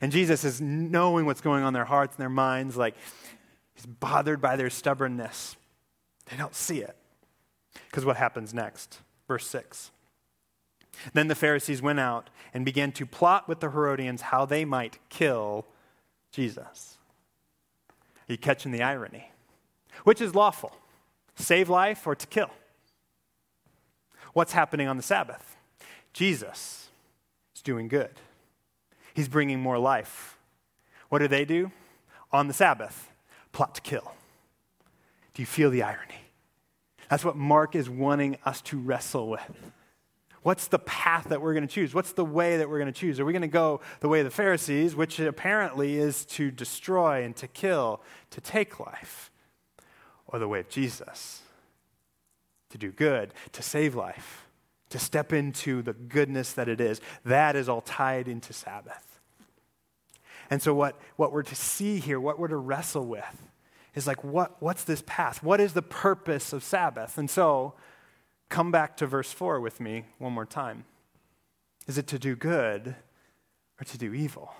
And 0.00 0.10
Jesus 0.10 0.44
is 0.44 0.60
knowing 0.60 1.24
what's 1.24 1.40
going 1.40 1.62
on 1.62 1.68
in 1.68 1.74
their 1.74 1.84
hearts 1.84 2.16
and 2.16 2.20
their 2.20 2.28
minds, 2.28 2.76
like 2.76 2.96
he's 3.74 3.86
bothered 3.86 4.40
by 4.40 4.56
their 4.56 4.70
stubbornness. 4.70 5.56
They 6.26 6.36
don't 6.36 6.54
see 6.54 6.80
it. 6.80 6.96
Because 7.86 8.04
what 8.04 8.16
happens 8.16 8.52
next? 8.52 8.98
Verse 9.28 9.46
6. 9.46 9.92
Then 11.14 11.28
the 11.28 11.34
Pharisees 11.34 11.80
went 11.80 12.00
out 12.00 12.28
and 12.52 12.64
began 12.64 12.92
to 12.92 13.06
plot 13.06 13.48
with 13.48 13.60
the 13.60 13.70
Herodians 13.70 14.22
how 14.22 14.44
they 14.44 14.64
might 14.64 14.98
kill 15.08 15.66
Jesus. 16.32 16.98
Are 18.28 18.32
you 18.32 18.38
catching 18.38 18.72
the 18.72 18.82
irony? 18.82 19.30
Which 20.04 20.20
is 20.20 20.34
lawful? 20.34 20.76
Save 21.36 21.68
life 21.68 22.06
or 22.06 22.14
to 22.14 22.26
kill? 22.26 22.50
What's 24.32 24.52
happening 24.52 24.88
on 24.88 24.96
the 24.96 25.02
Sabbath? 25.02 25.56
Jesus 26.12 26.81
doing 27.62 27.88
good. 27.88 28.10
He's 29.14 29.28
bringing 29.28 29.60
more 29.60 29.78
life. 29.78 30.38
What 31.08 31.18
do 31.18 31.28
they 31.28 31.44
do? 31.44 31.70
On 32.30 32.48
the 32.48 32.54
Sabbath, 32.54 33.10
plot 33.52 33.74
to 33.74 33.80
kill. 33.80 34.14
Do 35.34 35.42
you 35.42 35.46
feel 35.46 35.70
the 35.70 35.82
irony? 35.82 36.14
That's 37.10 37.24
what 37.24 37.36
Mark 37.36 37.74
is 37.74 37.90
wanting 37.90 38.38
us 38.44 38.62
to 38.62 38.78
wrestle 38.78 39.28
with. 39.28 39.72
What's 40.42 40.66
the 40.66 40.78
path 40.78 41.26
that 41.28 41.40
we're 41.40 41.52
going 41.52 41.66
to 41.66 41.72
choose? 41.72 41.94
What's 41.94 42.12
the 42.12 42.24
way 42.24 42.56
that 42.56 42.68
we're 42.68 42.78
going 42.78 42.92
to 42.92 42.98
choose? 42.98 43.20
Are 43.20 43.24
we 43.24 43.32
going 43.32 43.42
to 43.42 43.48
go 43.48 43.80
the 44.00 44.08
way 44.08 44.20
of 44.20 44.24
the 44.24 44.30
Pharisees, 44.30 44.96
which 44.96 45.20
apparently 45.20 45.96
is 45.96 46.24
to 46.26 46.50
destroy 46.50 47.22
and 47.22 47.36
to 47.36 47.46
kill, 47.46 48.00
to 48.30 48.40
take 48.40 48.80
life? 48.80 49.30
Or 50.26 50.38
the 50.38 50.48
way 50.48 50.60
of 50.60 50.68
Jesus, 50.68 51.42
to 52.70 52.78
do 52.78 52.90
good, 52.90 53.34
to 53.52 53.62
save 53.62 53.94
life? 53.94 54.41
To 54.92 54.98
step 54.98 55.32
into 55.32 55.82
the 55.82 55.92
goodness 55.92 56.52
that 56.52 56.68
it 56.68 56.80
is. 56.80 57.00
That 57.24 57.56
is 57.56 57.68
all 57.68 57.80
tied 57.80 58.28
into 58.28 58.52
Sabbath. 58.52 59.20
And 60.50 60.62
so, 60.62 60.74
what, 60.74 61.00
what 61.16 61.32
we're 61.32 61.42
to 61.42 61.54
see 61.54 61.98
here, 61.98 62.20
what 62.20 62.38
we're 62.38 62.48
to 62.48 62.56
wrestle 62.56 63.06
with, 63.06 63.42
is 63.94 64.06
like, 64.06 64.22
what, 64.22 64.60
what's 64.62 64.84
this 64.84 65.02
path? 65.06 65.42
What 65.42 65.60
is 65.60 65.72
the 65.72 65.82
purpose 65.82 66.52
of 66.52 66.62
Sabbath? 66.62 67.18
And 67.18 67.30
so, 67.30 67.74
come 68.48 68.70
back 68.70 68.96
to 68.98 69.06
verse 69.06 69.32
4 69.32 69.60
with 69.60 69.80
me 69.80 70.04
one 70.18 70.32
more 70.32 70.46
time. 70.46 70.84
Is 71.86 71.98
it 71.98 72.06
to 72.08 72.18
do 72.18 72.36
good 72.36 72.94
or 73.80 73.84
to 73.84 73.98
do 73.98 74.12
evil? 74.12 74.54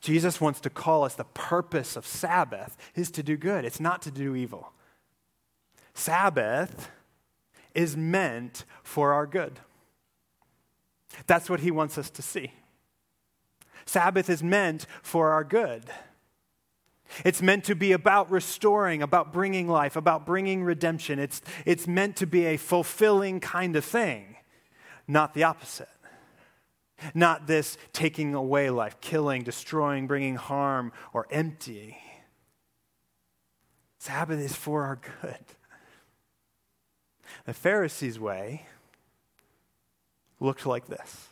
Jesus 0.00 0.40
wants 0.40 0.60
to 0.60 0.70
call 0.70 1.04
us 1.04 1.14
the 1.14 1.24
purpose 1.24 1.96
of 1.96 2.06
Sabbath 2.06 2.76
is 2.94 3.10
to 3.12 3.22
do 3.22 3.36
good, 3.36 3.64
it's 3.64 3.80
not 3.80 4.02
to 4.02 4.10
do 4.10 4.34
evil. 4.34 4.72
Sabbath 5.94 6.90
is 7.74 7.96
meant 7.96 8.64
for 8.82 9.12
our 9.12 9.26
good. 9.26 9.60
That's 11.26 11.48
what 11.48 11.60
he 11.60 11.70
wants 11.70 11.98
us 11.98 12.10
to 12.10 12.22
see. 12.22 12.52
Sabbath 13.86 14.28
is 14.28 14.42
meant 14.42 14.86
for 15.02 15.30
our 15.30 15.44
good. 15.44 15.84
It's 17.24 17.40
meant 17.40 17.64
to 17.64 17.74
be 17.74 17.92
about 17.92 18.30
restoring, 18.30 19.02
about 19.02 19.32
bringing 19.32 19.66
life, 19.66 19.96
about 19.96 20.26
bringing 20.26 20.62
redemption. 20.62 21.18
It's, 21.18 21.40
it's 21.64 21.86
meant 21.86 22.16
to 22.16 22.26
be 22.26 22.44
a 22.46 22.56
fulfilling 22.58 23.40
kind 23.40 23.76
of 23.76 23.84
thing, 23.84 24.36
not 25.06 25.34
the 25.34 25.44
opposite. 25.44 25.88
Not 27.14 27.46
this 27.46 27.78
taking 27.92 28.34
away 28.34 28.70
life, 28.70 29.00
killing, 29.00 29.44
destroying, 29.44 30.08
bringing 30.08 30.34
harm, 30.34 30.92
or 31.12 31.28
emptying. 31.30 31.94
Sabbath 34.00 34.40
is 34.40 34.54
for 34.54 34.82
our 34.82 34.96
good. 34.96 35.44
The 37.44 37.54
Pharisees' 37.54 38.18
way 38.18 38.66
looked 40.40 40.66
like 40.66 40.86
this 40.86 41.28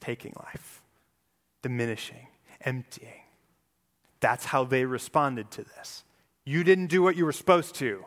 taking 0.00 0.32
life, 0.36 0.82
diminishing, 1.62 2.26
emptying. 2.62 3.22
That's 4.20 4.46
how 4.46 4.64
they 4.64 4.84
responded 4.84 5.50
to 5.52 5.64
this. 5.64 6.04
You 6.44 6.64
didn't 6.64 6.86
do 6.86 7.02
what 7.02 7.16
you 7.16 7.24
were 7.24 7.32
supposed 7.32 7.74
to. 7.76 8.04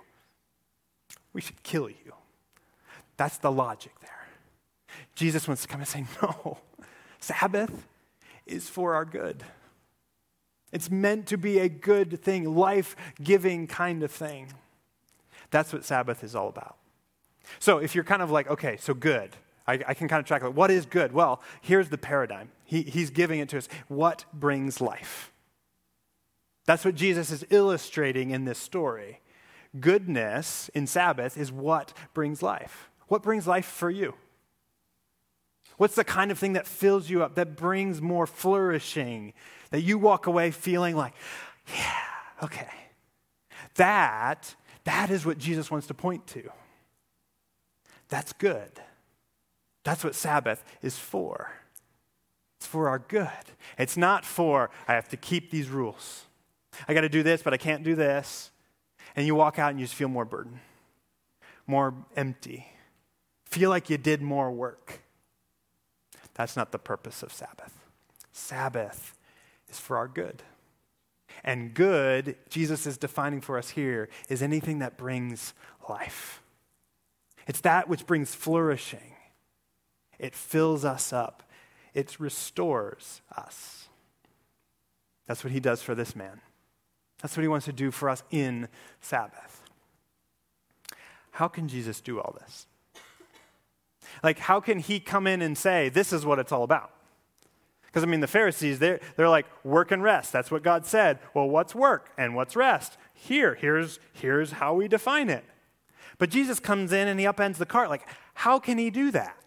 We 1.34 1.42
should 1.42 1.64
kill 1.64 1.90
you. 1.90 2.14
That's 3.18 3.38
the 3.38 3.52
logic 3.52 3.94
there. 4.02 4.28
Jesus 5.16 5.48
wants 5.48 5.62
to 5.62 5.68
come 5.68 5.80
and 5.80 5.88
say, 5.88 6.06
No, 6.22 6.60
Sabbath 7.20 7.88
is 8.46 8.70
for 8.70 8.96
our 8.96 9.06
good. 9.06 9.44
It's 10.72 10.92
meant 10.92 11.28
to 11.28 11.38
be 11.38 11.60
a 11.60 11.70
good 11.70 12.22
thing, 12.22 12.56
life 12.56 12.96
giving 13.24 13.68
kind 13.68 14.04
of 14.04 14.12
thing. 14.12 14.48
That's 15.50 15.72
what 15.72 15.86
Sabbath 15.86 16.24
is 16.24 16.36
all 16.36 16.50
about. 16.50 16.76
So 17.60 17.78
if 17.78 17.96
you're 17.96 18.04
kind 18.04 18.22
of 18.22 18.32
like, 18.32 18.50
okay, 18.50 18.78
so 18.78 18.94
good, 18.94 19.36
I, 19.68 19.80
I 19.88 19.94
can 19.94 20.08
kind 20.08 20.20
of 20.20 20.26
track, 20.26 20.44
like, 20.44 20.56
what 20.56 20.72
is 20.72 20.86
good? 20.86 21.12
Well, 21.12 21.42
here's 21.62 21.90
the 21.90 21.98
paradigm. 21.98 22.52
He, 22.64 22.84
he's 22.84 23.10
giving 23.10 23.40
it 23.40 23.50
to 23.50 23.58
us. 23.58 23.68
What 23.88 24.26
brings 24.34 24.80
life? 24.82 25.32
That's 26.66 26.86
what 26.86 26.96
Jesus 26.96 27.32
is 27.32 27.46
illustrating 27.50 28.32
in 28.32 28.46
this 28.46 28.58
story. 28.58 29.22
Goodness 29.80 30.70
in 30.74 30.88
Sabbath 30.88 31.38
is 31.38 31.52
what 31.52 31.94
brings 32.14 32.42
life. 32.42 32.90
What 33.08 33.22
brings 33.22 33.46
life 33.46 33.66
for 33.66 33.90
you? 33.90 34.16
What's 35.78 35.96
the 35.96 36.04
kind 36.04 36.32
of 36.32 36.40
thing 36.40 36.54
that 36.54 36.66
fills 36.66 37.10
you 37.10 37.22
up, 37.22 37.36
that 37.36 37.58
brings 37.58 38.02
more 38.02 38.26
flourishing, 38.26 39.34
that 39.72 39.82
you 39.82 39.98
walk 39.98 40.26
away 40.26 40.52
feeling 40.52 40.96
like, 40.96 41.14
yeah, 41.68 42.44
okay. 42.44 42.70
That, 43.76 44.56
that 44.86 45.10
is 45.10 45.26
what 45.26 45.38
Jesus 45.38 45.70
wants 45.70 45.88
to 45.88 45.94
point 45.94 46.26
to. 46.28 46.50
That's 48.10 48.34
good. 48.34 48.72
That's 49.84 50.04
what 50.04 50.16
Sabbath 50.16 50.64
is 50.82 50.98
for. 50.98 51.52
It's 52.58 52.68
for 52.68 52.90
our 52.90 53.00
good. 53.00 53.30
It's 53.78 53.98
not 53.98 54.26
for, 54.26 54.70
I 54.88 54.94
have 54.94 55.10
to 55.10 55.18
keep 55.18 55.52
these 55.52 55.70
rules. 55.70 56.26
I 56.88 56.94
got 56.94 57.02
to 57.02 57.10
do 57.10 57.24
this, 57.24 57.42
but 57.42 57.54
I 57.54 57.58
can't 57.58 57.84
do 57.84 57.96
this. 57.96 58.52
And 59.16 59.26
you 59.26 59.36
walk 59.36 59.60
out 59.60 59.72
and 59.72 59.80
you 59.80 59.86
just 59.86 59.96
feel 59.96 60.10
more 60.10 60.26
burden, 60.26 60.60
more 61.68 61.94
empty, 62.16 62.68
feel 63.46 63.70
like 63.70 63.90
you 63.90 63.98
did 63.98 64.22
more 64.22 64.52
work. 64.52 65.02
That's 66.34 66.58
not 66.58 66.72
the 66.72 66.80
purpose 66.80 67.24
of 67.24 67.32
Sabbath. 67.32 67.74
Sabbath 68.32 69.16
is 69.70 69.80
for 69.80 69.98
our 69.98 70.08
good. 70.08 70.44
And 71.44 71.74
good, 71.74 72.36
Jesus 72.50 72.86
is 72.86 72.98
defining 72.98 73.42
for 73.42 73.58
us 73.58 73.70
here, 73.70 74.10
is 74.30 74.42
anything 74.42 74.80
that 74.80 74.98
brings 74.98 75.54
life. 75.88 76.42
It's 77.48 77.62
that 77.62 77.88
which 77.88 78.06
brings 78.06 78.34
flourishing. 78.34 79.14
It 80.18 80.34
fills 80.34 80.86
us 80.86 81.14
up. 81.14 81.44
It 81.94 82.20
restores 82.20 83.22
us. 83.36 83.88
That's 85.28 85.44
what 85.44 85.54
he 85.54 85.60
does 85.60 85.82
for 85.82 85.96
this 85.96 86.16
man. 86.16 86.42
That's 87.22 87.36
what 87.36 87.42
he 87.42 87.48
wants 87.48 87.66
to 87.66 87.74
do 87.74 87.92
for 87.92 88.10
us 88.10 88.24
in 88.32 88.68
Sabbath. 89.02 89.62
How 91.32 91.48
can 91.48 91.68
Jesus 91.68 92.02
do 92.02 92.20
all 92.20 92.36
this? 92.40 92.68
Like, 94.24 94.40
how 94.40 94.60
can 94.60 94.80
he 94.80 95.00
come 95.00 95.28
in 95.28 95.42
and 95.42 95.58
say, 95.58 95.90
this 95.90 96.14
is 96.14 96.26
what 96.26 96.40
it's 96.40 96.52
all 96.52 96.64
about? 96.64 96.92
Because, 97.86 98.04
I 98.04 98.08
mean, 98.08 98.20
the 98.20 98.28
Pharisees, 98.28 98.80
they're, 98.80 99.00
they're 99.16 99.30
like, 99.30 99.46
work 99.64 99.92
and 99.92 100.04
rest. 100.04 100.34
That's 100.34 100.52
what 100.52 100.64
God 100.64 100.86
said. 100.86 101.20
Well, 101.34 101.50
what's 101.50 101.74
work 101.74 102.12
and 102.18 102.36
what's 102.36 102.56
rest? 102.56 102.98
Here, 103.14 103.56
here's, 103.56 104.00
here's 104.14 104.52
how 104.52 104.74
we 104.74 104.88
define 104.88 105.30
it. 105.30 105.46
But 106.18 106.30
Jesus 106.30 106.60
comes 106.60 106.92
in 106.92 107.08
and 107.08 107.20
he 107.20 107.26
upends 107.26 107.58
the 107.58 107.66
cart. 107.66 107.90
Like, 107.90 108.08
how 108.34 108.60
can 108.60 108.78
he 108.78 108.90
do 108.90 109.12
that? 109.12 109.38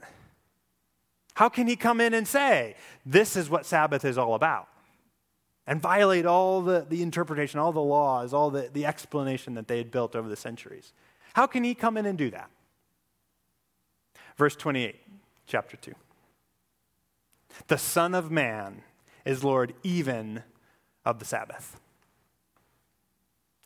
How 1.35 1.49
can 1.49 1.67
he 1.67 1.77
come 1.77 2.01
in 2.01 2.15
and 2.15 2.27
say, 2.27 2.75
this 3.07 3.37
is 3.37 3.49
what 3.49 3.65
Sabbath 3.65 4.05
is 4.05 4.19
all 4.19 4.35
about? 4.35 4.69
And 5.67 5.81
violate 5.81 6.27
all 6.27 6.63
the, 6.63 6.87
the 6.89 7.03
interpretation, 7.03 7.61
all 7.61 7.73
the 7.73 7.81
laws, 7.81 8.33
all 8.33 8.51
the, 8.51 8.71
the 8.73 8.87
explanation 8.87 9.55
that 9.55 9.69
they 9.69 9.79
had 9.79 9.91
built 9.91 10.17
over 10.17 10.29
the 10.29 10.37
centuries. 10.37 10.93
How 11.35 11.47
can 11.47 11.63
he 11.63 11.75
come 11.75 11.97
in 11.97 12.07
and 12.07 12.19
do 12.19 12.31
that? 12.31 12.51
Verse 14.37 14.57
28, 14.57 14.97
chapter 15.47 15.77
2. 15.77 15.95
The 17.69 17.79
Son 17.79 18.15
of 18.15 18.31
Man 18.31 18.83
is 19.25 19.45
Lord 19.45 19.75
even 19.83 20.43
of 21.05 21.19
the 21.19 21.25
Sabbath. 21.25 21.79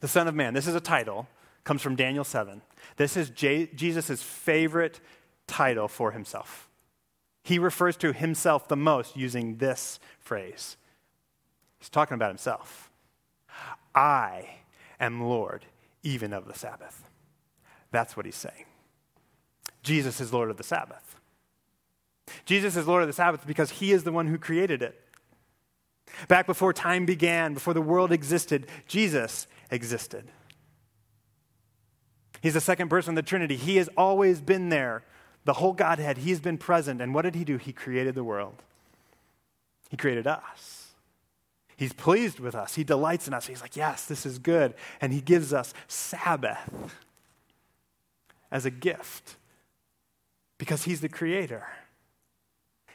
The 0.01 0.09
Son 0.09 0.27
of 0.29 0.35
Man, 0.35 0.55
this 0.55 0.67
is 0.67 0.75
a 0.75 0.81
title, 0.81 1.29
comes 1.65 1.83
from 1.83 1.97
Daniel 1.97 2.25
7. 2.25 2.63
This 2.97 3.17
is 3.17 3.31
Jesus' 3.31 4.23
favorite 4.23 5.01
title 5.47 5.89
for 5.89 6.13
himself. 6.13 6.69
He 7.45 7.59
refers 7.59 7.97
to 7.99 8.13
himself 8.13 8.69
the 8.69 8.77
most 8.77 9.17
using 9.17 9.57
this 9.57 9.99
phrase. 10.19 10.77
He's 11.79 11.89
talking 11.89 12.15
about 12.15 12.31
himself. 12.31 12.91
I 13.95 14.49
am 15.01 15.23
Lord 15.23 15.67
even 16.03 16.33
of 16.33 16.47
the 16.47 16.55
Sabbath. 16.55 17.03
That's 17.91 18.17
what 18.17 18.27
he's 18.27 18.37
saying. 18.37 18.65
Jesus 19.83 20.21
is 20.21 20.33
Lord 20.33 20.51
of 20.51 20.57
the 20.57 20.63
Sabbath. 20.63 21.17
Jesus 22.45 22.77
is 22.77 22.87
Lord 22.87 23.03
of 23.03 23.09
the 23.09 23.13
Sabbath 23.13 23.47
because 23.47 23.71
he 23.71 23.93
is 23.93 24.05
the 24.05 24.13
one 24.13 24.29
who 24.29 24.39
created 24.39 24.81
it. 24.81 25.01
Back 26.29 26.47
before 26.47 26.73
time 26.73 27.05
began, 27.05 27.55
before 27.55 27.75
the 27.75 27.83
world 27.83 28.13
existed, 28.13 28.67
Jesus 28.87 29.47
existed. 29.71 30.29
He's 32.43 32.55
the 32.55 32.61
second 32.61 32.89
person 32.89 33.13
of 33.13 33.25
the 33.25 33.29
Trinity. 33.29 33.57
He 33.57 33.77
has 33.77 33.89
always 33.97 34.41
been 34.41 34.69
there. 34.69 35.05
The 35.45 35.55
whole 35.55 35.73
Godhead, 35.73 36.19
he's 36.19 36.41
been 36.41 36.59
present. 36.59 37.01
And 37.01 37.15
what 37.15 37.23
did 37.23 37.37
he 37.37 37.45
do? 37.45 37.57
He 37.57 37.73
created 37.73 38.15
the 38.15 38.25
world. 38.25 38.63
He 39.91 39.97
created 39.97 40.27
us. 40.27 40.89
He's 41.77 41.93
pleased 41.93 42.41
with 42.41 42.55
us. 42.55 42.75
He 42.75 42.85
delights 42.85 43.29
in 43.29 43.35
us. 43.35 43.47
He's 43.47 43.61
like, 43.61 43.77
yes, 43.77 44.07
this 44.07 44.27
is 44.27 44.39
good. 44.39 44.75
And 45.01 45.13
he 45.13 45.21
gives 45.21 45.53
us 45.53 45.73
Sabbath 45.87 46.95
as 48.51 48.67
a 48.67 48.71
gift 48.71 49.37
because 50.59 50.85
he's 50.85 51.01
the 51.01 51.09
creator. 51.09 51.67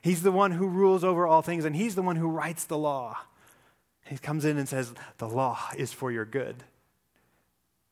He's 0.01 0.23
the 0.23 0.31
one 0.31 0.51
who 0.51 0.67
rules 0.67 1.03
over 1.03 1.25
all 1.25 1.41
things, 1.41 1.65
and 1.65 1.75
he's 1.75 1.95
the 1.95 2.01
one 2.01 2.15
who 2.15 2.29
writes 2.29 2.65
the 2.65 2.77
law. 2.77 3.17
He 4.05 4.17
comes 4.17 4.45
in 4.45 4.57
and 4.57 4.69
says, 4.69 4.93
The 5.17 5.27
law 5.27 5.59
is 5.75 5.91
for 5.91 6.11
your 6.11 6.25
good. 6.25 6.63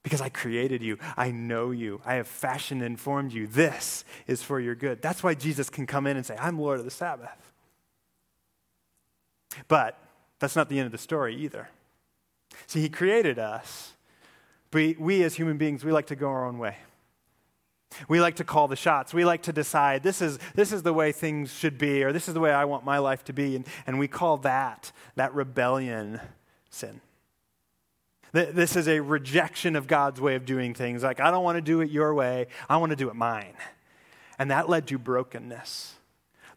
Because 0.06 0.22
I 0.22 0.30
created 0.30 0.84
you, 0.84 1.00
I 1.18 1.32
know 1.32 1.72
you, 1.72 2.00
I 2.06 2.13
have 2.13 2.28
fashioned 2.28 2.84
and 2.84 3.00
formed 3.00 3.34
you. 3.34 3.48
This 3.48 4.06
is 4.28 4.44
for 4.44 4.60
your 4.60 4.76
good. 4.76 5.02
That's 5.02 5.24
why 5.24 5.34
Jesus 5.34 5.68
can 5.68 5.88
come 5.88 6.06
in 6.06 6.15
and 6.15 6.24
say, 6.24 6.38
I'm 6.39 6.60
Lord 6.60 6.78
of 6.78 6.86
the 6.86 6.91
Sabbath. 6.91 7.52
But 9.68 9.98
that's 10.38 10.56
not 10.56 10.70
the 10.70 10.78
end 10.78 10.86
of 10.86 10.91
the 10.91 11.00
story 11.00 11.36
either. 11.38 11.70
See, 12.68 12.82
He 12.82 12.88
created 12.88 13.39
us, 13.39 13.94
but 14.70 15.00
we 15.00 15.24
as 15.24 15.34
human 15.34 15.58
beings, 15.58 15.84
we 15.84 15.91
like 15.91 16.06
to 16.08 16.15
go 16.15 16.28
our 16.28 16.46
own 16.46 16.60
way. 16.60 16.78
We 18.08 18.22
like 18.22 18.36
to 18.36 18.44
call 18.44 18.68
the 18.68 18.76
shots. 18.76 19.12
We 19.12 19.26
like 19.26 19.41
to 19.44 19.54
decide 19.54 20.04
this 20.04 20.22
is, 20.22 20.38
this 20.54 20.72
is 20.72 20.84
the 20.84 20.94
way 20.94 21.13
things 21.13 21.52
should 21.52 21.80
be, 21.80 22.04
or 22.04 22.13
this 22.13 22.28
is 22.28 22.36
the 22.36 22.39
way 22.39 22.52
I 22.52 22.65
want 22.65 22.86
my 22.86 23.00
life 23.00 23.24
to 23.24 23.34
be. 23.34 23.56
And, 23.56 23.65
and 23.88 23.98
we 23.98 24.08
call 24.08 24.38
that, 24.38 24.91
that 25.15 25.34
rebellion, 25.34 26.20
sin. 26.70 27.02
This 28.36 28.76
is 28.76 28.89
a 28.89 29.00
rejection 29.00 29.78
of 29.78 29.88
God's 29.88 30.19
way 30.19 30.36
of 30.36 30.45
doing 30.45 30.74
things. 30.74 31.04
Like, 31.04 31.21
I 31.21 31.32
don't 31.32 31.45
want 31.45 31.56
to 31.56 31.62
do 31.62 31.80
it 31.80 31.89
your 31.89 32.13
way, 32.13 32.48
I 32.67 32.76
want 32.76 32.89
to 32.89 32.98
do 32.98 33.08
it 33.08 33.15
mine. 33.15 33.54
And 34.38 34.52
that 34.52 34.67
led 34.67 34.88
to 34.88 34.98
brokenness. 34.98 35.93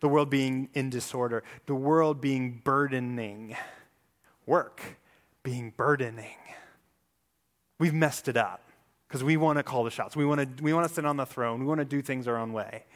The 0.01 0.09
world 0.09 0.29
being 0.29 0.71
in 0.75 0.91
disorder, 0.91 1.45
the 1.67 1.77
world 1.77 2.21
being 2.21 2.61
burdening, 2.65 3.57
work 4.45 4.83
being 5.45 5.73
burdening. 5.77 6.37
We've 7.79 7.95
messed 7.95 8.27
it 8.27 8.37
up 8.37 8.61
because 9.07 9.23
we 9.23 9.37
want 9.37 9.59
to 9.61 9.63
call 9.63 9.85
the 9.85 9.91
shots. 9.91 10.17
We 10.17 10.25
want 10.25 10.57
to, 10.59 10.63
we 10.65 10.73
want 10.73 10.89
to 10.89 10.93
sit 10.93 11.05
on 11.05 11.17
the 11.17 11.27
throne. 11.27 11.61
We 11.61 11.67
want 11.67 11.79
to 11.79 11.85
do 11.85 12.03
things 12.03 12.27
our 12.27 12.37
own 12.37 12.53
way. 12.53 12.87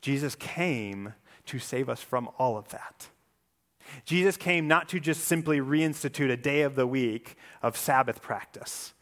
Jesus 0.00 0.34
came 0.34 1.12
to 1.44 1.58
save 1.58 1.90
us 1.90 2.00
from 2.00 2.30
all 2.38 2.56
of 2.56 2.68
that. 2.68 3.08
Jesus 4.04 4.36
came 4.36 4.68
not 4.68 4.88
to 4.90 5.00
just 5.00 5.24
simply 5.24 5.60
reinstitute 5.60 6.30
a 6.30 6.36
day 6.36 6.62
of 6.62 6.74
the 6.74 6.86
week 6.86 7.36
of 7.62 7.76
Sabbath 7.76 8.22
practice, 8.22 8.94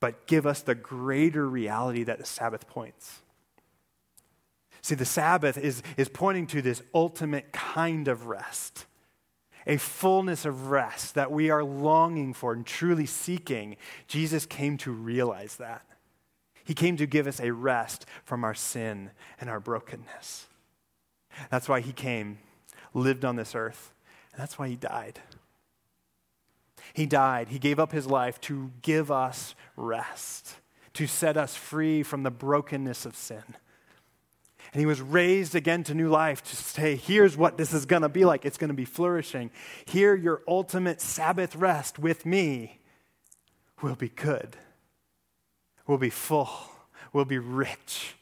but 0.00 0.26
give 0.26 0.46
us 0.46 0.62
the 0.62 0.74
greater 0.74 1.48
reality 1.48 2.04
that 2.04 2.18
the 2.18 2.26
Sabbath 2.26 2.66
points. 2.68 3.20
See, 4.82 4.94
the 4.94 5.04
Sabbath 5.04 5.58
is, 5.58 5.82
is 5.96 6.08
pointing 6.08 6.46
to 6.48 6.62
this 6.62 6.82
ultimate 6.94 7.52
kind 7.52 8.08
of 8.08 8.26
rest, 8.26 8.86
a 9.66 9.76
fullness 9.76 10.44
of 10.44 10.70
rest 10.70 11.14
that 11.14 11.30
we 11.30 11.50
are 11.50 11.62
longing 11.62 12.32
for 12.32 12.52
and 12.52 12.64
truly 12.64 13.06
seeking. 13.06 13.76
Jesus 14.06 14.46
came 14.46 14.78
to 14.78 14.90
realize 14.90 15.56
that. 15.56 15.84
He 16.64 16.74
came 16.74 16.96
to 16.96 17.06
give 17.06 17.26
us 17.26 17.40
a 17.40 17.52
rest 17.52 18.06
from 18.24 18.44
our 18.44 18.54
sin 18.54 19.10
and 19.40 19.50
our 19.50 19.60
brokenness. 19.60 20.46
That's 21.50 21.68
why 21.68 21.80
he 21.80 21.92
came, 21.92 22.38
lived 22.94 23.24
on 23.24 23.36
this 23.36 23.54
earth, 23.54 23.92
and 24.32 24.40
that's 24.40 24.58
why 24.58 24.68
he 24.68 24.76
died. 24.76 25.20
He 26.92 27.06
died. 27.06 27.48
He 27.48 27.58
gave 27.58 27.78
up 27.78 27.92
his 27.92 28.06
life 28.06 28.40
to 28.42 28.72
give 28.82 29.10
us 29.10 29.54
rest, 29.76 30.56
to 30.94 31.06
set 31.06 31.36
us 31.36 31.54
free 31.54 32.02
from 32.02 32.22
the 32.22 32.30
brokenness 32.30 33.06
of 33.06 33.14
sin. 33.14 33.44
And 34.72 34.80
he 34.80 34.86
was 34.86 35.00
raised 35.00 35.54
again 35.54 35.82
to 35.84 35.94
new 35.94 36.08
life 36.08 36.42
to 36.44 36.56
say, 36.56 36.94
here's 36.94 37.36
what 37.36 37.56
this 37.56 37.72
is 37.72 37.86
going 37.86 38.02
to 38.02 38.08
be 38.08 38.24
like. 38.24 38.44
It's 38.44 38.58
going 38.58 38.68
to 38.68 38.74
be 38.74 38.84
flourishing. 38.84 39.50
Here, 39.84 40.14
your 40.14 40.42
ultimate 40.46 41.00
Sabbath 41.00 41.56
rest 41.56 41.98
with 41.98 42.24
me 42.24 42.78
will 43.82 43.96
be 43.96 44.10
good, 44.10 44.56
will 45.86 45.98
be 45.98 46.10
full, 46.10 46.50
will 47.12 47.24
be 47.24 47.38
rich. 47.38 48.14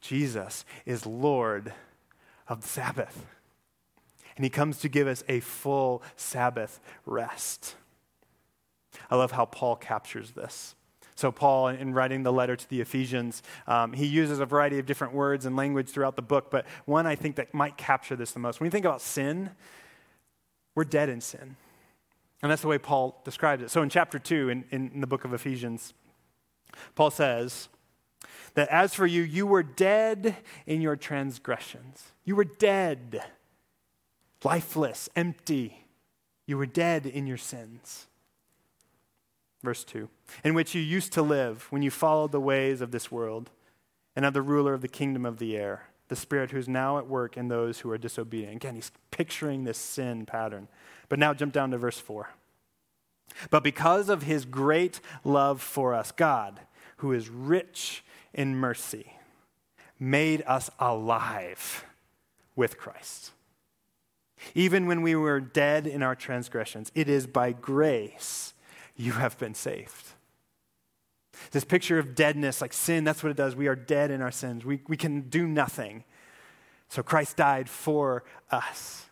Jesus 0.00 0.64
is 0.86 1.04
Lord 1.04 1.72
of 2.46 2.62
the 2.62 2.68
Sabbath. 2.68 3.26
And 4.38 4.44
he 4.44 4.50
comes 4.50 4.78
to 4.78 4.88
give 4.88 5.08
us 5.08 5.24
a 5.28 5.40
full 5.40 6.00
Sabbath 6.14 6.78
rest. 7.04 7.74
I 9.10 9.16
love 9.16 9.32
how 9.32 9.46
Paul 9.46 9.74
captures 9.74 10.30
this. 10.30 10.76
So, 11.16 11.32
Paul, 11.32 11.66
in 11.66 11.92
writing 11.92 12.22
the 12.22 12.32
letter 12.32 12.54
to 12.54 12.70
the 12.70 12.80
Ephesians, 12.80 13.42
um, 13.66 13.92
he 13.92 14.06
uses 14.06 14.38
a 14.38 14.46
variety 14.46 14.78
of 14.78 14.86
different 14.86 15.12
words 15.12 15.44
and 15.44 15.56
language 15.56 15.88
throughout 15.88 16.14
the 16.14 16.22
book, 16.22 16.52
but 16.52 16.66
one 16.84 17.04
I 17.04 17.16
think 17.16 17.34
that 17.34 17.52
might 17.52 17.76
capture 17.76 18.14
this 18.14 18.30
the 18.30 18.38
most. 18.38 18.60
When 18.60 18.66
you 18.66 18.70
think 18.70 18.84
about 18.84 19.00
sin, 19.00 19.50
we're 20.76 20.84
dead 20.84 21.08
in 21.08 21.20
sin. 21.20 21.56
And 22.40 22.52
that's 22.52 22.62
the 22.62 22.68
way 22.68 22.78
Paul 22.78 23.20
describes 23.24 23.64
it. 23.64 23.70
So, 23.72 23.82
in 23.82 23.88
chapter 23.88 24.20
2 24.20 24.50
in, 24.50 24.64
in 24.70 25.00
the 25.00 25.08
book 25.08 25.24
of 25.24 25.34
Ephesians, 25.34 25.94
Paul 26.94 27.10
says, 27.10 27.68
that 28.54 28.68
as 28.68 28.94
for 28.94 29.06
you, 29.06 29.22
you 29.22 29.46
were 29.46 29.62
dead 29.62 30.36
in 30.66 30.80
your 30.80 30.96
transgressions. 30.96 32.12
You 32.24 32.36
were 32.36 32.44
dead, 32.44 33.22
lifeless, 34.44 35.08
empty. 35.16 35.84
You 36.46 36.56
were 36.58 36.66
dead 36.66 37.06
in 37.06 37.26
your 37.26 37.36
sins. 37.36 38.06
Verse 39.62 39.84
2 39.84 40.08
In 40.44 40.54
which 40.54 40.74
you 40.74 40.80
used 40.80 41.12
to 41.12 41.22
live 41.22 41.66
when 41.70 41.82
you 41.82 41.90
followed 41.90 42.32
the 42.32 42.40
ways 42.40 42.80
of 42.80 42.90
this 42.90 43.10
world 43.10 43.50
and 44.14 44.24
of 44.24 44.34
the 44.34 44.42
ruler 44.42 44.74
of 44.74 44.80
the 44.80 44.88
kingdom 44.88 45.26
of 45.26 45.38
the 45.38 45.56
air, 45.56 45.84
the 46.08 46.16
spirit 46.16 46.50
who 46.50 46.58
is 46.58 46.68
now 46.68 46.98
at 46.98 47.06
work 47.06 47.36
in 47.36 47.48
those 47.48 47.80
who 47.80 47.90
are 47.90 47.98
disobedient. 47.98 48.56
Again, 48.56 48.74
he's 48.74 48.92
picturing 49.10 49.64
this 49.64 49.78
sin 49.78 50.26
pattern. 50.26 50.68
But 51.08 51.18
now 51.18 51.34
jump 51.34 51.52
down 51.52 51.70
to 51.70 51.78
verse 51.78 51.98
4. 51.98 52.30
But 53.50 53.62
because 53.62 54.08
of 54.08 54.22
his 54.22 54.44
great 54.44 55.00
love 55.24 55.60
for 55.60 55.94
us, 55.94 56.12
God, 56.12 56.60
who 56.98 57.12
is 57.12 57.28
rich 57.28 58.04
in 58.32 58.56
mercy, 58.56 59.12
made 60.00 60.42
us 60.46 60.70
alive 60.78 61.84
with 62.56 62.78
Christ. 62.78 63.32
Even 64.54 64.86
when 64.86 65.02
we 65.02 65.14
were 65.14 65.40
dead 65.40 65.86
in 65.86 66.02
our 66.02 66.14
transgressions, 66.14 66.90
it 66.94 67.08
is 67.08 67.26
by 67.26 67.52
grace 67.52 68.54
you 68.96 69.12
have 69.12 69.38
been 69.38 69.54
saved. 69.54 70.06
This 71.52 71.64
picture 71.64 71.98
of 71.98 72.14
deadness, 72.14 72.60
like 72.60 72.72
sin, 72.72 73.04
that's 73.04 73.22
what 73.22 73.30
it 73.30 73.36
does. 73.36 73.54
We 73.54 73.68
are 73.68 73.76
dead 73.76 74.10
in 74.10 74.20
our 74.20 74.32
sins. 74.32 74.64
We, 74.64 74.80
we 74.88 74.96
can 74.96 75.22
do 75.22 75.46
nothing. 75.46 76.04
So 76.88 77.02
Christ 77.02 77.36
died 77.36 77.68
for 77.68 78.24
us. 78.50 79.06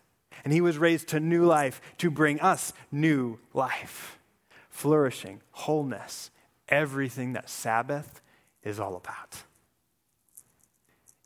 And 0.44 0.52
he 0.52 0.60
was 0.60 0.78
raised 0.78 1.08
to 1.08 1.20
new 1.20 1.44
life 1.44 1.80
to 1.98 2.10
bring 2.10 2.40
us 2.40 2.72
new 2.92 3.38
life, 3.52 4.18
flourishing, 4.70 5.40
wholeness, 5.50 6.30
everything 6.68 7.32
that 7.32 7.48
Sabbath 7.50 8.20
is 8.62 8.78
all 8.80 8.96
about. 8.96 9.42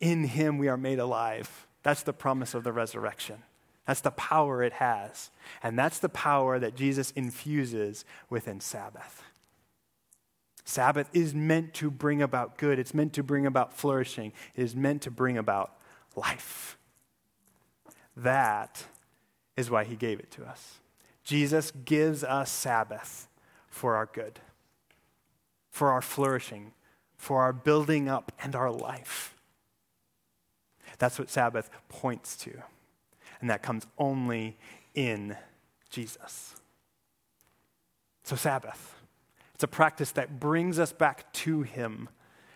In 0.00 0.24
him 0.24 0.58
we 0.58 0.68
are 0.68 0.76
made 0.76 0.98
alive. 0.98 1.66
That's 1.82 2.02
the 2.02 2.12
promise 2.12 2.54
of 2.54 2.64
the 2.64 2.72
resurrection. 2.72 3.42
That's 3.90 4.03
the 4.03 4.12
power 4.12 4.62
it 4.62 4.74
has. 4.74 5.31
And 5.64 5.76
that's 5.76 5.98
the 5.98 6.09
power 6.09 6.61
that 6.61 6.76
Jesus 6.76 7.11
infuses 7.16 8.05
within 8.29 8.61
Sabbath. 8.61 9.24
Sabbath 10.64 11.11
is 11.12 11.35
meant 11.35 11.74
to 11.74 11.90
bring 11.90 12.22
about 12.22 12.57
good, 12.57 12.79
it's 12.79 12.94
meant 12.94 13.12
to 13.14 13.24
bring 13.24 13.46
about 13.46 13.76
flourishing, 13.76 14.33
it 14.55 14.62
is 14.62 14.76
meant 14.76 15.03
to 15.03 15.11
bring 15.11 15.37
about 15.37 15.72
life. 16.14 16.79
That 18.16 18.85
is 19.57 19.72
why 19.72 19.83
he 19.83 19.96
gave 19.96 20.20
it 20.20 20.31
to 20.31 20.44
us. 20.44 20.79
Jesus 21.24 21.72
gives 21.85 22.22
us 22.22 22.48
Sabbath 22.48 23.26
for 23.66 23.96
our 23.96 24.07
good, 24.07 24.38
for 25.68 25.90
our 25.90 26.00
flourishing, 26.00 26.74
for 27.16 27.42
our 27.42 27.53
building 27.53 28.09
up 28.09 28.31
and 28.40 28.55
our 28.55 28.70
life. 28.70 29.35
That's 31.00 31.18
what 31.18 31.29
Sabbath 31.29 31.68
points 31.88 32.37
to. 32.37 32.62
And 33.40 33.48
that 33.50 33.62
comes 33.62 33.87
only 33.98 34.57
in 34.94 35.37
Jesus. 35.88 36.55
So, 38.22 38.37
Sabbath, 38.37 38.96
it's 39.55 39.64
a 39.64 39.68
practice 39.68 40.12
that 40.12 40.38
brings 40.38 40.79
us 40.79 40.92
back 40.92 41.33
to 41.35 41.62
Him, 41.62 42.09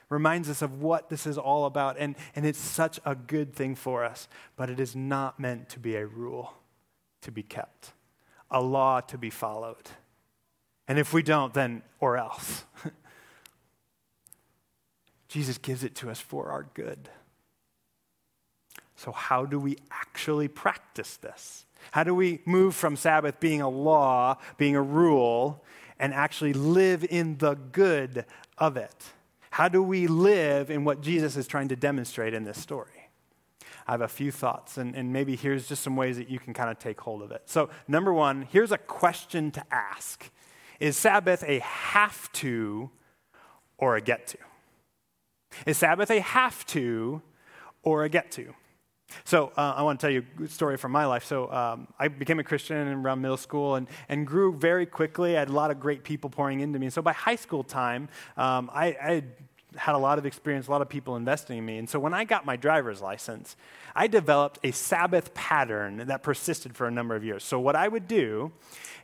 reminds 0.09 0.49
us 0.49 0.63
of 0.63 0.81
what 0.81 1.09
this 1.09 1.27
is 1.27 1.39
all 1.39 1.65
about, 1.65 1.97
and, 1.99 2.17
and 2.37 2.47
it's 2.47 2.59
such 2.59 3.01
a 3.05 3.15
good 3.15 3.55
thing 3.55 3.75
for 3.75 4.05
us. 4.05 4.29
But 4.57 4.71
it 4.71 4.79
is 4.79 4.95
not 4.95 5.41
meant 5.41 5.69
to 5.71 5.81
be 5.81 5.97
a 5.97 6.07
rule 6.07 6.55
to 7.23 7.33
be 7.33 7.43
kept, 7.43 7.93
a 8.51 8.63
law 8.63 9.01
to 9.01 9.19
be 9.19 9.31
followed. 9.31 9.91
And 10.87 10.99
if 10.99 11.13
we 11.13 11.23
don't, 11.23 11.55
then 11.55 11.83
or 11.99 12.17
else. 12.17 12.65
Jesus 15.29 15.59
gives 15.59 15.83
it 15.83 15.95
to 15.97 16.11
us 16.11 16.21
for 16.21 16.51
our 16.51 16.65
good. 16.75 17.09
So, 18.97 19.13
how 19.13 19.45
do 19.45 19.59
we 19.59 19.77
actually 19.91 20.49
practice 20.49 21.17
this? 21.17 21.67
How 21.91 22.05
do 22.05 22.15
we 22.15 22.41
move 22.45 22.75
from 22.75 22.97
Sabbath 22.97 23.41
being 23.41 23.61
a 23.61 23.69
law, 23.69 24.39
being 24.57 24.77
a 24.77 24.83
rule, 24.83 25.65
and 25.99 26.15
actually 26.15 26.53
live 26.53 27.05
in 27.09 27.39
the 27.39 27.55
good 27.55 28.25
of 28.59 28.77
it? 28.77 29.13
How 29.51 29.69
do 29.69 29.83
we 29.83 30.07
live 30.07 30.71
in 30.71 30.85
what 30.85 31.01
Jesus 31.01 31.37
is 31.37 31.47
trying 31.47 31.69
to 31.69 31.77
demonstrate 31.77 32.35
in 32.35 32.45
this 32.45 32.61
story? 32.61 33.11
I 33.87 33.93
have 33.93 34.01
a 34.01 34.09
few 34.09 34.31
thoughts, 34.31 34.79
and, 34.79 34.95
and 34.95 35.13
maybe 35.13 35.37
here's 35.37 35.69
just 35.69 35.83
some 35.83 35.95
ways 35.95 36.17
that 36.17 36.31
you 36.31 36.39
can 36.39 36.55
kind 36.55 36.71
of 36.71 36.79
take 36.79 37.01
hold 37.01 37.23
of 37.23 37.31
it. 37.31 37.43
So, 37.47 37.69
number 37.87 38.13
one, 38.13 38.49
here's 38.51 38.73
a 38.73 38.79
question 38.79 39.51
to 39.53 39.65
ask 39.71 40.31
Is 40.81 40.97
Sabbath 40.97 41.45
a 41.47 41.59
have 41.59 42.33
to 42.33 42.91
or 43.77 43.97
a 43.97 44.01
get 44.01 44.27
to? 44.29 44.39
Is 45.67 45.79
Sabbath 45.79 46.11
a 46.11 46.21
have 46.21 46.65
to 46.67 47.23
or 47.83 48.05
a 48.05 48.09
get 48.09 48.31
to? 48.33 48.55
So 49.25 49.53
uh, 49.57 49.75
I 49.77 49.83
want 49.83 50.01
to 50.01 50.07
tell 50.07 50.13
you 50.13 50.25
a 50.45 50.49
story 50.49 50.77
from 50.77 50.93
my 50.93 51.07
life. 51.07 51.25
So 51.25 51.51
um, 51.53 51.89
I 51.99 52.09
became 52.09 52.41
a 52.41 52.45
Christian 52.45 52.89
around 52.89 53.21
middle 53.21 53.37
school 53.37 53.77
and, 53.77 53.89
and 54.09 54.27
grew 54.27 54.57
very 54.57 54.87
quickly. 54.87 55.37
I 55.37 55.41
had 55.41 55.49
a 55.49 55.53
lot 55.53 55.71
of 55.71 55.81
great 55.81 56.05
people 56.05 56.31
pouring 56.31 56.61
into 56.61 56.79
me. 56.79 56.87
And 56.87 56.93
so 56.93 57.03
by 57.03 57.13
high 57.13 57.37
school 57.37 57.65
time, 57.65 58.09
um, 58.37 58.71
I, 58.73 58.97
I 59.01 59.13
had 59.15 59.25
a 59.87 59.99
lot 59.99 60.19
of 60.19 60.27
experience, 60.27 60.69
a 60.69 60.71
lot 60.71 60.83
of 60.83 60.89
people 60.89 61.17
investing 61.17 61.59
in 61.59 61.67
me. 61.67 61.79
And 61.79 61.89
so 61.89 61.99
when 61.99 62.15
I 62.15 62.25
got 62.25 62.47
my 62.47 62.57
driver's 62.57 63.01
license, 63.01 63.57
I 63.95 64.07
developed 64.07 64.59
a 64.63 64.71
Sabbath 64.71 65.35
pattern 65.35 66.07
that 66.07 66.23
persisted 66.23 66.77
for 66.77 66.87
a 66.87 66.91
number 66.91 67.15
of 67.15 67.25
years. 67.25 67.45
So 67.45 67.61
what 67.61 67.77
I 67.77 67.89
would 67.89 68.09
do 68.09 68.53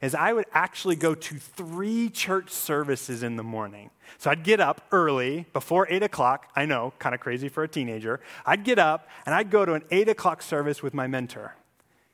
is 0.02 0.14
I 0.14 0.32
would 0.32 0.46
actually 0.52 0.96
go 0.96 1.14
to 1.14 1.34
three 1.36 2.08
church 2.08 2.50
services 2.50 3.22
in 3.22 3.36
the 3.36 3.42
morning. 3.42 3.90
So 4.18 4.30
I'd 4.30 4.44
get 4.44 4.60
up 4.60 4.86
early, 4.92 5.46
before 5.52 5.86
8 5.90 6.02
o'clock. 6.02 6.50
I 6.56 6.66
know, 6.66 6.92
kind 6.98 7.14
of 7.14 7.20
crazy 7.20 7.48
for 7.48 7.62
a 7.62 7.68
teenager. 7.68 8.20
I'd 8.46 8.64
get 8.64 8.78
up 8.78 9.08
and 9.26 9.34
I'd 9.34 9.50
go 9.50 9.64
to 9.64 9.74
an 9.74 9.82
8 9.90 10.08
o'clock 10.08 10.42
service 10.42 10.82
with 10.82 10.94
my 10.94 11.06
mentor. 11.06 11.54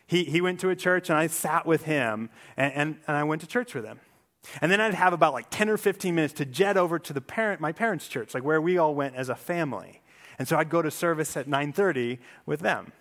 He, 0.07 0.25
he 0.25 0.41
went 0.41 0.61
to 0.61 0.71
a 0.71 0.77
church 0.77 1.11
and 1.11 1.19
I 1.19 1.27
sat 1.27 1.67
with 1.67 1.85
him 1.85 2.31
and, 2.57 2.73
and, 2.73 2.99
and 3.07 3.17
I 3.17 3.25
went 3.25 3.41
to 3.43 3.47
church 3.47 3.75
with 3.75 3.85
him. 3.85 4.01
And 4.61 4.71
then 4.71 4.81
I'd 4.81 4.95
have 4.95 5.13
about 5.13 5.33
like 5.33 5.47
10 5.51 5.69
or 5.69 5.77
15 5.77 6.15
minutes 6.15 6.35
to 6.35 6.45
jet 6.45 6.77
over 6.77 6.99
to 6.99 7.13
the 7.13 7.21
parent, 7.21 7.61
my 7.61 7.73
parents' 7.73 8.09
church, 8.09 8.35
like 8.35 8.45
where 8.45 8.61
we 8.61 8.79
all 8.79 8.95
went 8.95 9.15
as 9.17 9.29
a 9.29 9.35
family. 9.35 10.03
And 10.39 10.47
so 10.47 10.57
I'd 10.57 10.69
go 10.69 10.83
to 10.83 10.91
service 10.91 11.37
at 11.37 11.47
9:30 11.47 12.19
with 12.45 12.61
them. 12.61 12.93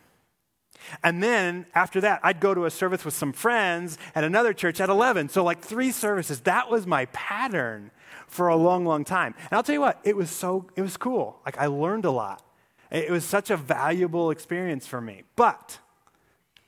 And 1.03 1.23
then 1.23 1.65
after 1.73 2.01
that, 2.01 2.19
I'd 2.23 2.39
go 2.39 2.53
to 2.53 2.65
a 2.65 2.71
service 2.71 3.05
with 3.05 3.13
some 3.13 3.34
friends 3.34 3.97
at 4.13 4.23
another 4.23 4.53
church 4.53 4.79
at 4.81 4.89
11. 4.89 5.29
So 5.29 5.43
like 5.43 5.62
three 5.62 5.91
services. 5.91 6.41
That 6.41 6.69
was 6.69 6.86
my 6.86 7.05
pattern 7.08 7.91
for 8.27 8.47
a 8.47 8.55
long, 8.55 8.86
long 8.86 9.05
time. 9.05 9.34
And 9.38 9.53
I'll 9.53 9.63
tell 9.63 9.73
you 9.73 9.81
what, 9.81 9.99
it 10.03 10.15
was 10.15 10.29
so 10.29 10.67
it 10.75 10.81
was 10.81 10.97
cool. 10.97 11.39
Like 11.45 11.58
I 11.58 11.67
learned 11.67 12.05
a 12.05 12.12
lot. 12.12 12.43
It 12.91 13.10
was 13.10 13.25
such 13.25 13.49
a 13.49 13.58
valuable 13.58 14.31
experience 14.31 14.86
for 14.88 15.01
me. 15.01 15.23
But 15.36 15.79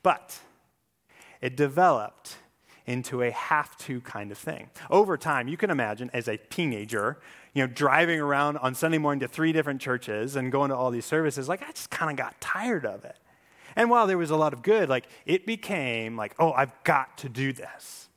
but 0.02 0.38
it 1.40 1.56
developed 1.56 2.37
into 2.88 3.22
a 3.22 3.30
have 3.30 3.76
to 3.76 4.00
kind 4.00 4.32
of 4.32 4.38
thing. 4.38 4.70
Over 4.90 5.18
time, 5.18 5.46
you 5.46 5.58
can 5.58 5.70
imagine 5.70 6.10
as 6.14 6.26
a 6.26 6.38
teenager, 6.38 7.18
you 7.52 7.62
know, 7.62 7.72
driving 7.72 8.18
around 8.18 8.56
on 8.58 8.74
Sunday 8.74 8.98
morning 8.98 9.20
to 9.20 9.28
three 9.28 9.52
different 9.52 9.80
churches 9.80 10.36
and 10.36 10.50
going 10.50 10.70
to 10.70 10.76
all 10.76 10.90
these 10.90 11.04
services, 11.04 11.48
like 11.48 11.62
I 11.62 11.70
just 11.70 11.90
kind 11.90 12.10
of 12.10 12.16
got 12.16 12.40
tired 12.40 12.86
of 12.86 13.04
it. 13.04 13.16
And 13.76 13.90
while 13.90 14.06
there 14.06 14.16
was 14.16 14.30
a 14.30 14.36
lot 14.36 14.54
of 14.54 14.62
good, 14.62 14.88
like 14.88 15.06
it 15.26 15.44
became 15.46 16.16
like, 16.16 16.34
oh, 16.38 16.52
I've 16.52 16.72
got 16.82 17.18
to 17.18 17.28
do 17.28 17.52
this. 17.52 18.08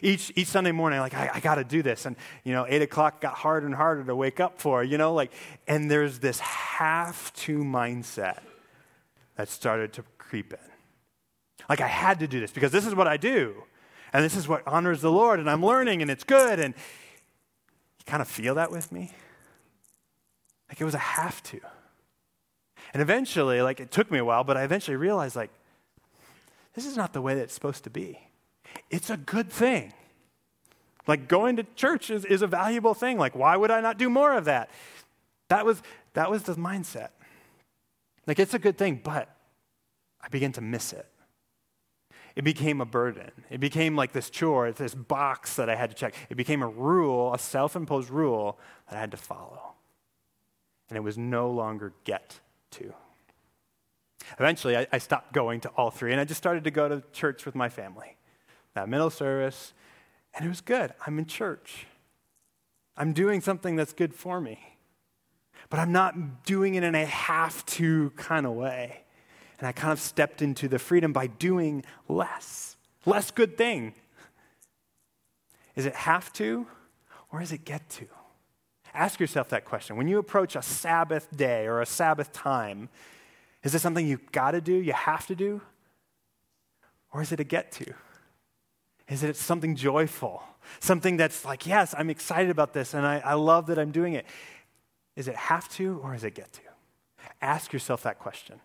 Each, 0.00 0.32
each 0.34 0.48
Sunday 0.48 0.72
morning, 0.72 1.00
like, 1.00 1.12
I, 1.12 1.30
I 1.34 1.40
got 1.40 1.56
to 1.56 1.64
do 1.64 1.82
this. 1.82 2.06
And, 2.06 2.16
you 2.42 2.52
know, 2.52 2.64
8 2.66 2.80
o'clock 2.80 3.20
got 3.20 3.34
harder 3.34 3.66
and 3.66 3.74
harder 3.74 4.02
to 4.04 4.16
wake 4.16 4.40
up 4.40 4.58
for, 4.58 4.82
you 4.82 4.96
know, 4.96 5.12
like, 5.12 5.30
and 5.68 5.90
there's 5.90 6.20
this 6.20 6.40
have 6.40 7.30
to 7.34 7.58
mindset 7.58 8.40
that 9.36 9.50
started 9.50 9.92
to 9.92 10.04
creep 10.16 10.54
in. 10.54 10.58
Like, 11.68 11.82
I 11.82 11.86
had 11.86 12.20
to 12.20 12.26
do 12.26 12.40
this 12.40 12.50
because 12.50 12.72
this 12.72 12.86
is 12.86 12.94
what 12.94 13.06
I 13.06 13.18
do. 13.18 13.64
And 14.14 14.24
this 14.24 14.34
is 14.34 14.48
what 14.48 14.62
honors 14.66 15.02
the 15.02 15.12
Lord. 15.12 15.38
And 15.38 15.50
I'm 15.50 15.62
learning 15.62 16.00
and 16.00 16.10
it's 16.10 16.24
good. 16.24 16.58
And 16.58 16.72
you 16.72 18.04
kind 18.06 18.22
of 18.22 18.28
feel 18.28 18.54
that 18.54 18.70
with 18.70 18.90
me? 18.90 19.12
Like, 20.70 20.80
it 20.80 20.84
was 20.84 20.94
a 20.94 20.98
have 20.98 21.42
to. 21.42 21.60
And 22.94 23.02
eventually, 23.02 23.60
like, 23.60 23.80
it 23.80 23.90
took 23.90 24.10
me 24.10 24.18
a 24.18 24.24
while, 24.24 24.44
but 24.44 24.56
I 24.56 24.62
eventually 24.62 24.96
realized, 24.96 25.36
like, 25.36 25.50
this 26.74 26.86
is 26.86 26.96
not 26.96 27.12
the 27.12 27.20
way 27.20 27.34
that 27.34 27.42
it's 27.42 27.54
supposed 27.54 27.84
to 27.84 27.90
be 27.90 28.18
it's 28.90 29.10
a 29.10 29.16
good 29.16 29.50
thing. 29.50 29.92
Like 31.06 31.28
going 31.28 31.56
to 31.56 31.64
church 31.74 32.10
is, 32.10 32.24
is 32.24 32.42
a 32.42 32.46
valuable 32.46 32.94
thing. 32.94 33.18
Like, 33.18 33.34
why 33.34 33.56
would 33.56 33.70
I 33.70 33.80
not 33.80 33.98
do 33.98 34.08
more 34.08 34.32
of 34.34 34.46
that? 34.46 34.70
That 35.48 35.66
was, 35.66 35.82
that 36.14 36.30
was 36.30 36.44
the 36.44 36.54
mindset. 36.54 37.10
Like, 38.26 38.38
it's 38.38 38.54
a 38.54 38.58
good 38.58 38.78
thing, 38.78 39.00
but 39.04 39.28
I 40.22 40.28
began 40.28 40.52
to 40.52 40.62
miss 40.62 40.92
it. 40.94 41.06
It 42.36 42.42
became 42.42 42.80
a 42.80 42.84
burden. 42.84 43.30
It 43.48 43.60
became 43.60 43.94
like 43.94 44.12
this 44.12 44.28
chore, 44.28 44.72
this 44.72 44.94
box 44.94 45.56
that 45.56 45.70
I 45.70 45.76
had 45.76 45.90
to 45.90 45.96
check. 45.96 46.14
It 46.28 46.36
became 46.36 46.62
a 46.62 46.68
rule, 46.68 47.32
a 47.32 47.38
self 47.38 47.76
imposed 47.76 48.10
rule 48.10 48.58
that 48.88 48.96
I 48.96 49.00
had 49.00 49.12
to 49.12 49.16
follow. 49.16 49.74
And 50.88 50.96
it 50.96 51.02
was 51.02 51.16
no 51.16 51.50
longer 51.50 51.92
get 52.04 52.40
to. 52.72 52.92
Eventually, 54.38 54.76
I, 54.76 54.86
I 54.92 54.98
stopped 54.98 55.32
going 55.32 55.60
to 55.60 55.68
all 55.70 55.90
three, 55.90 56.10
and 56.10 56.20
I 56.20 56.24
just 56.24 56.38
started 56.38 56.64
to 56.64 56.70
go 56.70 56.88
to 56.88 57.02
church 57.12 57.46
with 57.46 57.54
my 57.54 57.68
family 57.68 58.16
that 58.74 58.88
middle 58.88 59.10
service, 59.10 59.72
and 60.34 60.44
it 60.44 60.48
was 60.48 60.60
good. 60.60 60.92
I'm 61.06 61.18
in 61.18 61.26
church. 61.26 61.86
I'm 62.96 63.12
doing 63.12 63.40
something 63.40 63.76
that's 63.76 63.92
good 63.92 64.12
for 64.12 64.40
me. 64.40 64.58
But 65.70 65.78
I'm 65.78 65.92
not 65.92 66.44
doing 66.44 66.74
it 66.74 66.82
in 66.82 66.94
a 66.94 67.04
have 67.04 67.64
to 67.66 68.10
kind 68.16 68.46
of 68.46 68.52
way. 68.52 69.03
And 69.58 69.68
I 69.68 69.72
kind 69.72 69.92
of 69.92 70.00
stepped 70.00 70.42
into 70.42 70.68
the 70.68 70.78
freedom 70.78 71.12
by 71.12 71.26
doing 71.26 71.84
less, 72.08 72.76
less 73.06 73.30
good 73.30 73.56
thing. 73.56 73.94
Is 75.76 75.86
it 75.86 75.94
have 75.94 76.32
to 76.34 76.66
or 77.32 77.40
is 77.40 77.52
it 77.52 77.64
get 77.64 77.88
to? 77.90 78.06
Ask 78.92 79.18
yourself 79.18 79.48
that 79.48 79.64
question. 79.64 79.96
When 79.96 80.06
you 80.06 80.18
approach 80.18 80.54
a 80.54 80.62
Sabbath 80.62 81.28
day 81.36 81.66
or 81.66 81.80
a 81.80 81.86
Sabbath 81.86 82.32
time, 82.32 82.88
is 83.62 83.72
this 83.72 83.82
something 83.82 84.06
you 84.06 84.20
got 84.30 84.52
to 84.52 84.60
do, 84.60 84.72
you 84.72 84.92
have 84.92 85.26
to 85.26 85.34
do? 85.34 85.60
Or 87.12 87.22
is 87.22 87.32
it 87.32 87.40
a 87.40 87.44
get 87.44 87.72
to? 87.72 87.94
is 89.08 89.22
it 89.22 89.36
something 89.36 89.76
joyful, 89.76 90.42
something 90.80 91.16
that's 91.16 91.44
like, 91.44 91.66
yes, 91.66 91.94
I'm 91.96 92.10
excited 92.10 92.50
about 92.50 92.72
this 92.72 92.94
and 92.94 93.06
I, 93.06 93.18
I 93.18 93.34
love 93.34 93.66
that 93.66 93.78
I'm 93.78 93.90
doing 93.90 94.14
it. 94.14 94.26
Is 95.16 95.28
it 95.28 95.36
have 95.36 95.68
to 95.74 96.00
or 96.02 96.14
is 96.14 96.24
it 96.24 96.34
get 96.34 96.52
to? 96.54 96.60
Ask 97.42 97.72
yourself 97.72 98.02
that 98.04 98.18
question. 98.18 98.60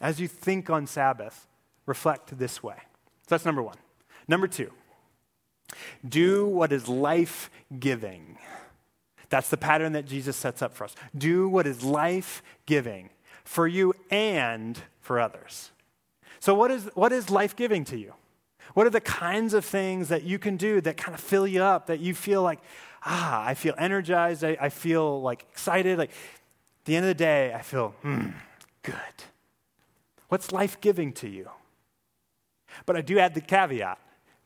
As 0.00 0.20
you 0.20 0.28
think 0.28 0.70
on 0.70 0.86
Sabbath, 0.86 1.46
reflect 1.86 2.38
this 2.38 2.62
way. 2.62 2.76
So 3.22 3.34
that's 3.34 3.44
number 3.44 3.62
one. 3.62 3.76
Number 4.26 4.46
two, 4.46 4.72
do 6.08 6.46
what 6.46 6.72
is 6.72 6.88
life 6.88 7.50
giving. 7.78 8.38
That's 9.28 9.48
the 9.48 9.56
pattern 9.56 9.92
that 9.92 10.06
Jesus 10.06 10.36
sets 10.36 10.62
up 10.62 10.74
for 10.74 10.84
us. 10.84 10.94
Do 11.16 11.48
what 11.48 11.66
is 11.66 11.82
life 11.84 12.42
giving 12.66 13.10
for 13.44 13.66
you 13.66 13.94
and 14.10 14.78
for 15.00 15.20
others. 15.20 15.70
So, 16.40 16.54
what 16.54 16.70
is, 16.70 16.88
what 16.94 17.12
is 17.12 17.30
life 17.30 17.54
giving 17.54 17.84
to 17.86 17.98
you? 17.98 18.14
What 18.74 18.86
are 18.86 18.90
the 18.90 19.00
kinds 19.00 19.54
of 19.54 19.64
things 19.64 20.08
that 20.08 20.22
you 20.22 20.38
can 20.38 20.56
do 20.56 20.80
that 20.80 20.96
kind 20.96 21.14
of 21.14 21.20
fill 21.20 21.46
you 21.46 21.62
up, 21.62 21.86
that 21.86 22.00
you 22.00 22.14
feel 22.14 22.42
like, 22.42 22.60
ah, 23.04 23.44
I 23.44 23.54
feel 23.54 23.74
energized, 23.76 24.44
I, 24.44 24.56
I 24.60 24.68
feel 24.68 25.20
like 25.20 25.44
excited. 25.50 25.98
Like 25.98 26.10
at 26.10 26.84
the 26.84 26.96
end 26.96 27.04
of 27.04 27.08
the 27.08 27.14
day, 27.14 27.52
I 27.52 27.62
feel, 27.62 27.90
hmm, 28.02 28.28
good. 28.82 28.94
What's 30.30 30.52
life 30.52 30.80
giving 30.80 31.12
to 31.14 31.28
you? 31.28 31.50
But 32.86 32.96
I 32.96 33.00
do 33.00 33.18
add 33.18 33.34
the 33.34 33.40
caveat, 33.40 33.98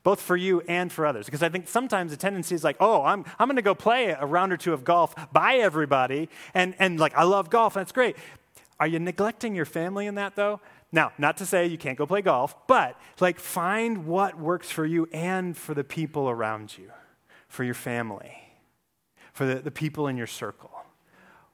both 0.03 0.21
for 0.21 0.35
you 0.35 0.63
and 0.63 0.91
for 0.91 1.07
others, 1.07 1.27
because 1.27 1.43
I 1.43 1.51
think 1.51 1.69
sometimes 1.69 2.11
the 2.11 2.17
tendency 2.17 2.55
is 2.55 2.65
like, 2.65 2.77
oh, 2.81 3.03
I'm, 3.03 3.25
I'm 3.39 3.47
going 3.49 3.57
to 3.57 3.63
go 3.63 3.75
play 3.75 4.17
a 4.19 4.25
round 4.25 4.51
or 4.51 4.57
two 4.57 4.73
of 4.73 4.83
golf 4.83 5.15
by 5.31 5.57
everybody, 5.57 6.31
and, 6.55 6.75
and 6.79 6.99
like, 6.99 7.15
I 7.15 7.25
love 7.25 7.51
golf, 7.51 7.75
that's 7.75 7.93
great. 7.93 8.17
Are 8.81 8.87
you 8.87 8.99
neglecting 8.99 9.55
your 9.55 9.67
family 9.67 10.07
in 10.07 10.15
that, 10.15 10.37
though? 10.37 10.61
Now, 10.91 11.13
not 11.19 11.37
to 11.37 11.47
say 11.47 11.67
you 11.67 11.77
can't 11.77 11.99
go 11.99 12.07
play 12.07 12.23
golf, 12.23 12.57
but 12.67 12.99
like 13.21 13.39
find 13.39 14.07
what 14.07 14.39
works 14.39 14.71
for 14.71 14.87
you 14.87 15.07
and 15.13 15.55
for 15.55 15.75
the 15.75 15.85
people 15.85 16.31
around 16.31 16.79
you, 16.79 16.91
for 17.47 17.63
your 17.63 17.75
family, 17.75 18.33
for 19.35 19.45
the, 19.45 19.57
the 19.57 19.71
people 19.71 20.09
in 20.09 20.17
your 20.17 20.27
circle. 20.27 20.71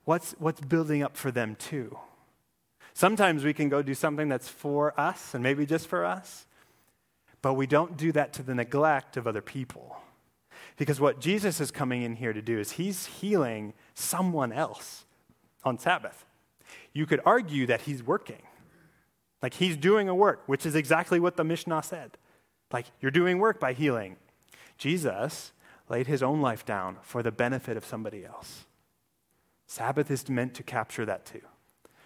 What's, 0.04 0.36
what's 0.38 0.60
building 0.60 1.02
up 1.02 1.16
for 1.16 1.32
them 1.32 1.56
too? 1.56 1.98
Sometimes 2.94 3.44
we 3.44 3.54
can 3.54 3.68
go 3.68 3.82
do 3.82 3.94
something 3.94 4.28
that's 4.28 4.48
for 4.48 4.98
us 4.98 5.34
and 5.34 5.42
maybe 5.42 5.66
just 5.66 5.86
for 5.86 6.04
us, 6.04 6.46
but 7.42 7.54
we 7.54 7.66
don't 7.66 7.96
do 7.96 8.12
that 8.12 8.32
to 8.34 8.42
the 8.42 8.54
neglect 8.54 9.16
of 9.16 9.26
other 9.26 9.42
people. 9.42 9.96
Because 10.76 11.00
what 11.00 11.20
Jesus 11.20 11.60
is 11.60 11.70
coming 11.70 12.02
in 12.02 12.16
here 12.16 12.32
to 12.32 12.42
do 12.42 12.58
is 12.58 12.72
he's 12.72 13.06
healing 13.06 13.74
someone 13.94 14.52
else 14.52 15.04
on 15.64 15.78
Sabbath. 15.78 16.24
You 16.92 17.06
could 17.06 17.20
argue 17.24 17.66
that 17.66 17.82
he's 17.82 18.02
working 18.02 18.42
like 19.42 19.54
he's 19.54 19.76
doing 19.76 20.08
a 20.08 20.14
work, 20.14 20.42
which 20.46 20.66
is 20.66 20.74
exactly 20.74 21.18
what 21.18 21.36
the 21.36 21.44
Mishnah 21.44 21.82
said. 21.82 22.18
Like 22.72 22.86
you're 23.00 23.10
doing 23.10 23.38
work 23.38 23.58
by 23.58 23.72
healing. 23.72 24.16
Jesus 24.76 25.52
laid 25.88 26.06
his 26.06 26.22
own 26.22 26.40
life 26.40 26.64
down 26.64 26.98
for 27.02 27.22
the 27.22 27.32
benefit 27.32 27.76
of 27.76 27.84
somebody 27.84 28.24
else. 28.24 28.66
Sabbath 29.66 30.10
is 30.10 30.28
meant 30.28 30.54
to 30.54 30.62
capture 30.62 31.06
that 31.06 31.24
too. 31.24 31.42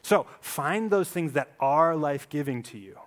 So 0.05 0.27
find 0.43 0.91
those 0.91 1.09
things 1.09 1.33
that 1.33 1.49
are 1.59 1.97
life 1.97 2.29
giving 2.29 2.63
to 2.65 2.79
you, 2.79 2.99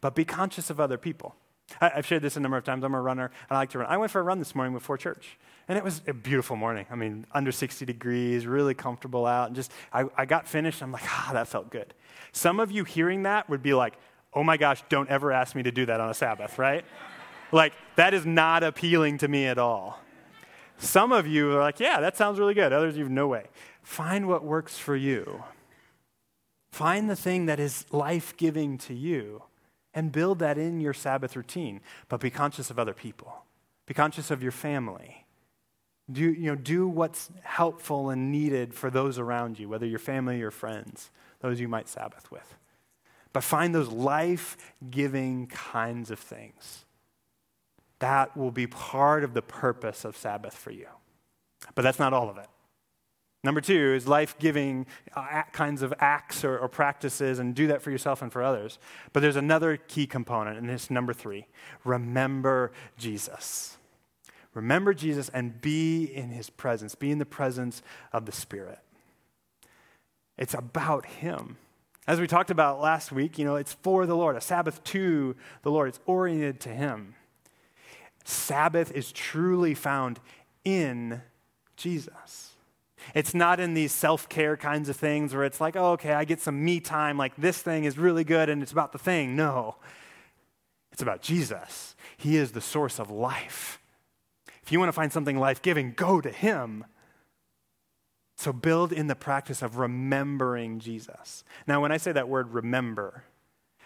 but 0.00 0.14
be 0.14 0.24
conscious 0.24 0.70
of 0.70 0.78
other 0.78 0.96
people. 0.96 1.34
I, 1.80 1.88
have 1.88 2.06
shared 2.06 2.22
this 2.22 2.36
a 2.36 2.40
number 2.40 2.56
of 2.56 2.62
times. 2.62 2.84
I'm 2.84 2.94
a 2.94 3.00
runner. 3.00 3.32
and 3.48 3.56
I 3.56 3.56
like 3.56 3.70
to 3.70 3.80
run. 3.80 3.90
I 3.90 3.96
went 3.96 4.12
for 4.12 4.20
a 4.20 4.22
run 4.22 4.38
this 4.38 4.54
morning 4.54 4.72
before 4.72 4.96
church, 4.96 5.36
and 5.66 5.76
it 5.76 5.82
was 5.82 6.02
a 6.06 6.12
beautiful 6.12 6.54
morning. 6.54 6.86
I 6.88 6.94
mean, 6.94 7.26
under 7.32 7.50
60 7.50 7.84
degrees, 7.84 8.46
really 8.46 8.74
comfortable 8.74 9.26
out. 9.26 9.48
And 9.48 9.56
just, 9.56 9.72
I, 9.92 10.04
I 10.16 10.24
got 10.24 10.46
finished. 10.46 10.84
I'm 10.84 10.92
like, 10.92 11.02
ah, 11.04 11.30
that 11.32 11.48
felt 11.48 11.68
good. 11.70 11.92
Some 12.30 12.60
of 12.60 12.70
you 12.70 12.84
hearing 12.84 13.24
that 13.24 13.50
would 13.50 13.64
be 13.64 13.74
like, 13.74 13.94
oh 14.32 14.44
my 14.44 14.56
gosh, 14.56 14.84
don't 14.88 15.08
ever 15.08 15.32
ask 15.32 15.56
me 15.56 15.64
to 15.64 15.72
do 15.72 15.84
that 15.86 16.00
on 16.00 16.10
a 16.10 16.14
Sabbath, 16.14 16.60
right? 16.60 16.84
like, 17.50 17.72
that 17.96 18.14
is 18.14 18.24
not 18.24 18.62
appealing 18.62 19.18
to 19.18 19.26
me 19.26 19.46
at 19.46 19.58
all. 19.58 19.98
Some 20.78 21.10
of 21.10 21.26
you 21.26 21.56
are 21.56 21.60
like, 21.60 21.80
yeah, 21.80 21.98
that 22.00 22.16
sounds 22.16 22.38
really 22.38 22.54
good. 22.54 22.72
Others, 22.72 22.96
you 22.96 23.02
have 23.02 23.12
no 23.12 23.26
way. 23.26 23.46
Find 23.82 24.28
what 24.28 24.44
works 24.44 24.78
for 24.78 24.94
you. 24.94 25.42
Find 26.74 27.08
the 27.08 27.14
thing 27.14 27.46
that 27.46 27.60
is 27.60 27.86
life 27.92 28.36
giving 28.36 28.78
to 28.78 28.94
you 28.94 29.44
and 29.94 30.10
build 30.10 30.40
that 30.40 30.58
in 30.58 30.80
your 30.80 30.92
Sabbath 30.92 31.36
routine. 31.36 31.80
But 32.08 32.18
be 32.18 32.30
conscious 32.30 32.68
of 32.68 32.80
other 32.80 32.92
people, 32.92 33.44
be 33.86 33.94
conscious 33.94 34.32
of 34.32 34.42
your 34.42 34.50
family. 34.50 35.24
Do, 36.10 36.20
you 36.20 36.50
know, 36.50 36.56
do 36.56 36.88
what's 36.88 37.30
helpful 37.44 38.10
and 38.10 38.32
needed 38.32 38.74
for 38.74 38.90
those 38.90 39.20
around 39.20 39.56
you, 39.56 39.68
whether 39.68 39.86
your 39.86 40.00
family 40.00 40.42
or 40.42 40.50
friends, 40.50 41.12
those 41.38 41.60
you 41.60 41.68
might 41.68 41.88
Sabbath 41.88 42.32
with. 42.32 42.56
But 43.32 43.44
find 43.44 43.72
those 43.72 43.88
life 43.88 44.74
giving 44.90 45.46
kinds 45.46 46.10
of 46.10 46.18
things. 46.18 46.86
That 48.00 48.36
will 48.36 48.50
be 48.50 48.66
part 48.66 49.22
of 49.22 49.32
the 49.32 49.42
purpose 49.42 50.04
of 50.04 50.16
Sabbath 50.16 50.54
for 50.54 50.72
you. 50.72 50.88
But 51.76 51.82
that's 51.82 52.00
not 52.00 52.12
all 52.12 52.28
of 52.28 52.36
it. 52.36 52.48
Number 53.44 53.60
two 53.60 53.92
is 53.94 54.08
life 54.08 54.38
giving 54.38 54.86
uh, 55.14 55.42
kinds 55.52 55.82
of 55.82 55.92
acts 56.00 56.44
or, 56.44 56.58
or, 56.58 56.66
practices, 56.66 57.38
and 57.38 57.54
do 57.54 57.66
that 57.66 57.82
for 57.82 57.90
yourself 57.90 58.22
and 58.22 58.32
for 58.32 58.42
others. 58.42 58.78
But 59.12 59.20
there's 59.20 59.36
another 59.36 59.76
key 59.76 60.06
component, 60.06 60.56
and 60.56 60.70
it's 60.70 60.90
number 60.90 61.12
three 61.12 61.46
remember 61.84 62.72
Jesus. 62.96 63.76
Remember 64.54 64.94
Jesus 64.94 65.28
and 65.28 65.60
be 65.60 66.04
in 66.04 66.30
his 66.30 66.48
presence, 66.48 66.94
be 66.94 67.10
in 67.10 67.18
the 67.18 67.26
presence 67.26 67.82
of 68.12 68.24
the 68.24 68.32
Spirit. 68.32 68.78
It's 70.38 70.54
about 70.54 71.04
him. 71.04 71.58
As 72.06 72.20
we 72.20 72.26
talked 72.26 72.50
about 72.50 72.80
last 72.80 73.12
week, 73.12 73.38
you 73.38 73.44
know, 73.44 73.56
it's 73.56 73.74
for 73.74 74.06
the 74.06 74.16
Lord, 74.16 74.36
a 74.36 74.40
Sabbath 74.40 74.82
to 74.84 75.36
the 75.62 75.70
Lord, 75.70 75.88
it's 75.88 76.00
oriented 76.06 76.60
to 76.60 76.68
him. 76.70 77.14
Sabbath 78.24 78.90
is 78.92 79.12
truly 79.12 79.74
found 79.74 80.18
in 80.64 81.20
Jesus. 81.76 82.53
It's 83.14 83.34
not 83.34 83.60
in 83.60 83.74
these 83.74 83.92
self 83.92 84.28
care 84.28 84.56
kinds 84.56 84.88
of 84.88 84.96
things 84.96 85.34
where 85.34 85.44
it's 85.44 85.60
like, 85.60 85.76
oh, 85.76 85.92
okay, 85.92 86.12
I 86.12 86.24
get 86.24 86.40
some 86.40 86.64
me 86.64 86.80
time, 86.80 87.18
like 87.18 87.36
this 87.36 87.60
thing 87.60 87.84
is 87.84 87.98
really 87.98 88.24
good 88.24 88.48
and 88.48 88.62
it's 88.62 88.72
about 88.72 88.92
the 88.92 88.98
thing. 88.98 89.36
No. 89.36 89.76
It's 90.92 91.02
about 91.02 91.22
Jesus. 91.22 91.96
He 92.16 92.36
is 92.36 92.52
the 92.52 92.60
source 92.60 92.98
of 92.98 93.10
life. 93.10 93.80
If 94.62 94.72
you 94.72 94.78
want 94.78 94.88
to 94.88 94.94
find 94.94 95.12
something 95.12 95.38
life 95.38 95.60
giving, 95.60 95.92
go 95.92 96.20
to 96.20 96.30
Him. 96.30 96.84
So 98.36 98.52
build 98.52 98.92
in 98.92 99.08
the 99.08 99.14
practice 99.14 99.60
of 99.60 99.76
remembering 99.76 100.78
Jesus. 100.78 101.44
Now, 101.66 101.82
when 101.82 101.92
I 101.92 101.96
say 101.96 102.12
that 102.12 102.28
word 102.28 102.54
remember, 102.54 103.24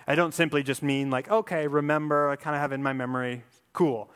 I 0.06 0.14
don't 0.14 0.32
simply 0.32 0.62
just 0.62 0.82
mean 0.82 1.10
like, 1.10 1.30
okay, 1.30 1.66
remember, 1.66 2.28
I 2.28 2.36
kind 2.36 2.56
of 2.56 2.62
have 2.62 2.72
in 2.72 2.82
my 2.82 2.92
memory, 2.92 3.42
cool. 3.72 4.10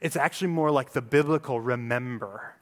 It's 0.00 0.16
actually 0.16 0.48
more 0.48 0.70
like 0.70 0.92
the 0.92 1.02
biblical 1.02 1.60
remember. 1.60 2.54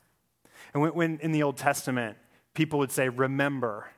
And 0.74 0.82
when, 0.82 0.94
when 0.94 1.18
in 1.20 1.32
the 1.32 1.42
Old 1.42 1.56
Testament, 1.56 2.16
people 2.54 2.78
would 2.78 2.90
say 2.90 3.08
remember, 3.08 3.88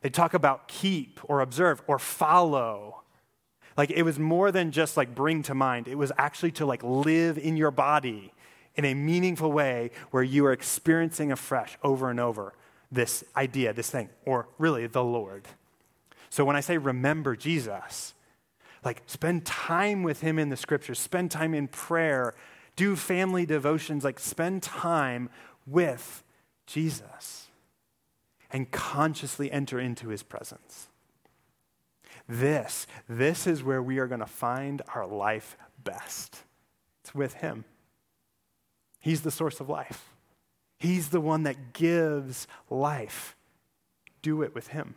they 0.00 0.10
talk 0.10 0.34
about 0.34 0.68
keep 0.68 1.20
or 1.24 1.40
observe 1.40 1.82
or 1.86 1.98
follow. 1.98 3.02
Like 3.76 3.90
it 3.90 4.02
was 4.02 4.18
more 4.18 4.50
than 4.52 4.70
just 4.70 4.96
like 4.96 5.14
bring 5.14 5.42
to 5.44 5.54
mind, 5.54 5.88
it 5.88 5.96
was 5.96 6.12
actually 6.18 6.52
to 6.52 6.66
like 6.66 6.82
live 6.82 7.38
in 7.38 7.56
your 7.56 7.70
body 7.70 8.32
in 8.74 8.84
a 8.84 8.94
meaningful 8.94 9.50
way 9.50 9.90
where 10.10 10.22
you 10.22 10.46
are 10.46 10.52
experiencing 10.52 11.32
afresh 11.32 11.76
over 11.82 12.10
and 12.10 12.20
over 12.20 12.54
this 12.90 13.24
idea, 13.36 13.72
this 13.72 13.90
thing, 13.90 14.08
or 14.24 14.48
really 14.56 14.86
the 14.86 15.04
Lord. 15.04 15.46
So 16.30 16.44
when 16.44 16.56
I 16.56 16.60
say 16.60 16.78
remember 16.78 17.36
Jesus, 17.36 18.14
like 18.84 19.02
spend 19.06 19.44
time 19.44 20.02
with 20.02 20.20
him 20.20 20.38
in 20.38 20.48
the 20.48 20.56
scriptures, 20.56 20.98
spend 20.98 21.30
time 21.30 21.54
in 21.54 21.68
prayer, 21.68 22.34
do 22.76 22.94
family 22.94 23.44
devotions, 23.44 24.04
like 24.04 24.20
spend 24.20 24.62
time 24.62 25.28
with 25.70 26.22
Jesus 26.66 27.48
and 28.50 28.70
consciously 28.70 29.50
enter 29.50 29.78
into 29.78 30.08
his 30.08 30.22
presence. 30.22 30.88
This, 32.28 32.86
this 33.08 33.46
is 33.46 33.62
where 33.62 33.82
we 33.82 33.98
are 33.98 34.06
going 34.06 34.20
to 34.20 34.26
find 34.26 34.82
our 34.94 35.06
life 35.06 35.56
best. 35.82 36.44
It's 37.02 37.14
with 37.14 37.34
him. 37.34 37.64
He's 39.00 39.22
the 39.22 39.30
source 39.30 39.60
of 39.60 39.68
life. 39.68 40.10
He's 40.78 41.08
the 41.08 41.20
one 41.20 41.44
that 41.44 41.72
gives 41.72 42.46
life. 42.68 43.36
Do 44.22 44.42
it 44.42 44.54
with 44.54 44.68
him. 44.68 44.94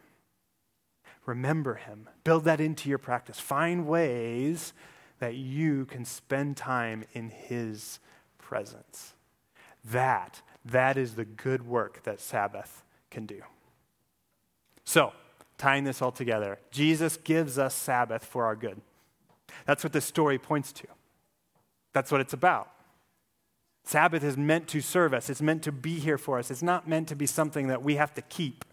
Remember 1.25 1.75
him. 1.75 2.09
Build 2.23 2.43
that 2.45 2.59
into 2.59 2.89
your 2.89 2.97
practice. 2.97 3.39
Find 3.39 3.87
ways 3.87 4.73
that 5.19 5.35
you 5.35 5.85
can 5.85 6.03
spend 6.03 6.57
time 6.57 7.03
in 7.13 7.29
his 7.29 7.99
presence. 8.37 9.13
That, 9.85 10.41
that 10.65 10.97
is 10.97 11.15
the 11.15 11.25
good 11.25 11.65
work 11.65 12.03
that 12.03 12.19
Sabbath 12.19 12.83
can 13.09 13.25
do. 13.25 13.41
So, 14.83 15.13
tying 15.57 15.83
this 15.83 16.01
all 16.01 16.11
together, 16.11 16.59
Jesus 16.71 17.17
gives 17.17 17.57
us 17.57 17.73
Sabbath 17.73 18.25
for 18.25 18.45
our 18.45 18.55
good. 18.55 18.81
That's 19.65 19.83
what 19.83 19.93
this 19.93 20.05
story 20.05 20.37
points 20.37 20.71
to. 20.73 20.87
That's 21.93 22.11
what 22.11 22.21
it's 22.21 22.33
about. 22.33 22.69
Sabbath 23.83 24.23
is 24.23 24.37
meant 24.37 24.67
to 24.69 24.81
serve 24.81 25.13
us, 25.13 25.29
it's 25.29 25.41
meant 25.41 25.63
to 25.63 25.71
be 25.71 25.99
here 25.99 26.17
for 26.17 26.37
us. 26.37 26.51
It's 26.51 26.61
not 26.61 26.87
meant 26.87 27.07
to 27.09 27.15
be 27.15 27.25
something 27.25 27.67
that 27.67 27.83
we 27.83 27.95
have 27.95 28.13
to 28.13 28.21
keep 28.21 28.63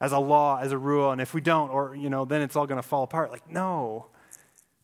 as 0.00 0.12
a 0.12 0.18
law, 0.18 0.58
as 0.58 0.72
a 0.72 0.78
rule, 0.78 1.10
and 1.10 1.20
if 1.20 1.34
we 1.34 1.40
don't, 1.40 1.70
or, 1.70 1.94
you 1.94 2.10
know, 2.10 2.24
then 2.24 2.42
it's 2.42 2.56
all 2.56 2.66
going 2.66 2.80
to 2.80 2.86
fall 2.86 3.04
apart. 3.04 3.30
Like, 3.30 3.48
no. 3.48 4.06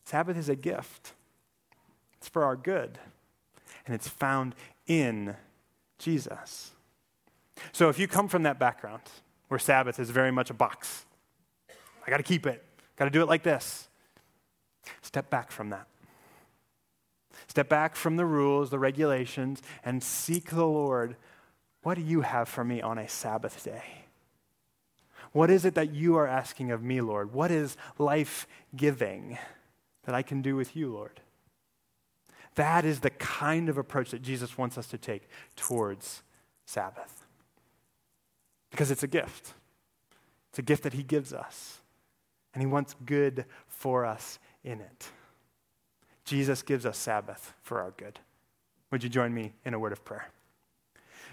Sabbath 0.05 0.37
is 0.37 0.49
a 0.49 0.55
gift, 0.55 1.13
it's 2.17 2.27
for 2.27 2.43
our 2.43 2.55
good, 2.55 2.97
and 3.85 3.93
it's 3.93 4.07
found 4.07 4.55
in 4.87 5.35
Jesus. 5.99 6.71
So 7.71 7.89
if 7.89 7.99
you 7.99 8.07
come 8.07 8.27
from 8.27 8.43
that 8.43 8.57
background 8.57 9.01
where 9.49 9.59
Sabbath 9.59 9.99
is 9.99 10.09
very 10.09 10.31
much 10.31 10.49
a 10.49 10.53
box, 10.53 11.05
I 12.05 12.09
got 12.09 12.17
to 12.17 12.23
keep 12.23 12.47
it, 12.47 12.63
got 12.95 13.05
to 13.05 13.11
do 13.11 13.21
it 13.21 13.27
like 13.27 13.43
this, 13.43 13.87
step 15.01 15.29
back 15.29 15.51
from 15.51 15.69
that. 15.69 15.87
Step 17.47 17.69
back 17.69 17.95
from 17.95 18.15
the 18.15 18.25
rules, 18.25 18.69
the 18.69 18.79
regulations, 18.79 19.61
and 19.83 20.03
seek 20.03 20.51
the 20.51 20.65
Lord. 20.65 21.15
What 21.83 21.95
do 21.95 22.01
you 22.01 22.21
have 22.21 22.47
for 22.47 22.63
me 22.63 22.81
on 22.81 22.97
a 22.97 23.07
Sabbath 23.07 23.63
day? 23.63 24.05
What 25.31 25.49
is 25.49 25.65
it 25.65 25.75
that 25.75 25.93
you 25.93 26.15
are 26.15 26.27
asking 26.27 26.71
of 26.71 26.83
me, 26.83 27.01
Lord? 27.01 27.33
What 27.33 27.51
is 27.51 27.77
life 27.97 28.47
giving 28.75 29.37
that 30.03 30.15
I 30.15 30.21
can 30.21 30.41
do 30.41 30.55
with 30.55 30.75
you, 30.75 30.91
Lord? 30.91 31.21
That 32.59 32.83
is 32.83 32.99
the 32.99 33.09
kind 33.11 33.69
of 33.69 33.77
approach 33.77 34.11
that 34.11 34.21
Jesus 34.21 34.57
wants 34.57 34.77
us 34.77 34.85
to 34.87 34.97
take 34.97 35.29
towards 35.55 36.23
Sabbath. 36.65 37.25
Because 38.69 38.91
it's 38.91 39.01
a 39.01 39.07
gift. 39.07 39.53
It's 40.49 40.59
a 40.59 40.61
gift 40.61 40.83
that 40.83 40.91
He 40.91 41.03
gives 41.03 41.31
us. 41.31 41.79
And 42.53 42.61
He 42.61 42.67
wants 42.67 42.97
good 43.05 43.45
for 43.69 44.05
us 44.05 44.39
in 44.61 44.81
it. 44.81 45.07
Jesus 46.25 46.61
gives 46.61 46.85
us 46.85 46.97
Sabbath 46.97 47.53
for 47.63 47.79
our 47.79 47.91
good. 47.91 48.19
Would 48.91 49.03
you 49.03 49.09
join 49.09 49.33
me 49.33 49.53
in 49.63 49.73
a 49.73 49.79
word 49.79 49.93
of 49.93 50.03
prayer? 50.03 50.27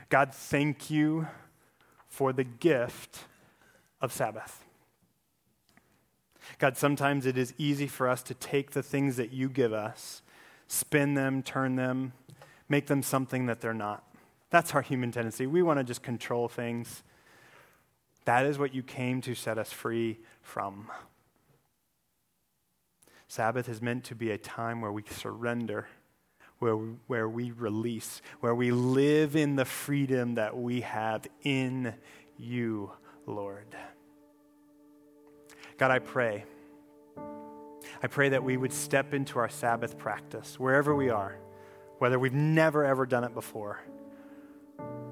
God, 0.09 0.33
thank 0.33 0.91
you 0.91 1.27
for 2.07 2.33
the 2.33 2.45
gift 2.45 3.25
of 4.01 4.13
Sabbath. 4.13 4.65
God, 6.61 6.77
sometimes 6.77 7.27
it 7.27 7.37
is 7.37 7.53
easy 7.59 7.89
for 7.89 8.09
us 8.09 8.23
to 8.23 8.35
take 8.35 8.71
the 8.71 8.83
things 8.85 9.17
that 9.17 9.33
you 9.33 9.49
give 9.49 9.73
us, 9.73 10.23
spin 10.69 11.15
them, 11.15 11.43
turn 11.43 11.77
them, 11.77 12.13
make 12.69 12.87
them 12.87 13.03
something 13.03 13.47
that 13.47 13.61
they're 13.61 13.75
not. 13.75 14.05
That's 14.51 14.75
our 14.75 14.83
human 14.83 15.13
tendency. 15.13 15.47
We 15.47 15.63
want 15.63 15.79
to 15.79 15.85
just 15.85 16.03
control 16.03 16.49
things. 16.49 17.03
That 18.25 18.47
is 18.47 18.59
what 18.59 18.75
you 18.75 18.83
came 18.83 19.21
to 19.23 19.35
set 19.35 19.59
us 19.59 19.73
free 19.73 20.19
from. 20.43 20.91
Sabbath 23.29 23.69
is 23.69 23.83
meant 23.83 24.05
to 24.05 24.15
be 24.15 24.31
a 24.31 24.39
time 24.39 24.81
where 24.81 24.93
we 24.93 25.03
surrender, 25.11 25.89
where 26.59 26.77
we, 26.77 26.89
where 27.07 27.29
we 27.29 27.51
release, 27.51 28.23
where 28.41 28.55
we 28.55 28.71
live 28.71 29.37
in 29.37 29.57
the 29.57 29.65
freedom 29.65 30.37
that 30.37 30.57
we 30.57 30.83
have 30.83 31.27
in 31.43 31.95
you, 32.39 32.93
Lord. 33.27 33.77
God, 35.77 35.91
I 35.91 35.99
pray. 35.99 36.45
I 38.07 38.09
pray 38.09 38.29
that 38.29 38.45
we 38.45 38.57
would 38.57 38.73
step 38.73 39.15
into 39.15 39.41
our 39.41 39.49
Sabbath 39.49 39.99
practice 39.99 40.61
wherever 40.61 40.95
we 40.95 41.11
are, 41.11 41.41
whether 41.99 42.21
we've 42.21 42.33
never 42.33 42.85
ever 42.85 43.05
done 43.05 43.25
it 43.25 43.35
before, 43.35 43.81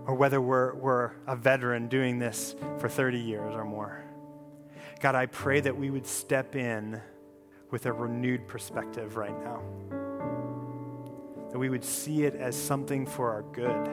or 0.06 0.14
whether 0.14 0.40
we're, 0.40 0.76
we're 0.76 1.10
a 1.26 1.34
veteran 1.34 1.88
doing 1.88 2.20
this 2.20 2.54
for 2.78 2.88
30 2.88 3.18
years 3.18 3.52
or 3.52 3.64
more. 3.64 4.00
God, 5.00 5.16
I 5.16 5.26
pray 5.26 5.58
that 5.62 5.76
we 5.76 5.90
would 5.90 6.06
step 6.06 6.54
in 6.54 7.00
with 7.72 7.86
a 7.86 7.92
renewed 7.92 8.46
perspective 8.46 9.16
right 9.16 9.36
now. 9.42 9.60
That 11.50 11.58
we 11.58 11.70
would 11.70 11.84
see 11.84 12.22
it 12.22 12.36
as 12.36 12.54
something 12.54 13.06
for 13.06 13.32
our 13.32 13.42
good. 13.42 13.90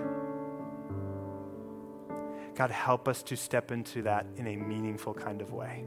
God, 2.54 2.70
help 2.70 3.08
us 3.08 3.24
to 3.24 3.36
step 3.36 3.72
into 3.72 4.04
that 4.04 4.28
in 4.38 4.45
a 4.45 4.56
meaningful 4.56 5.16
kind 5.16 5.41
of 5.41 5.54
way. 5.54 5.86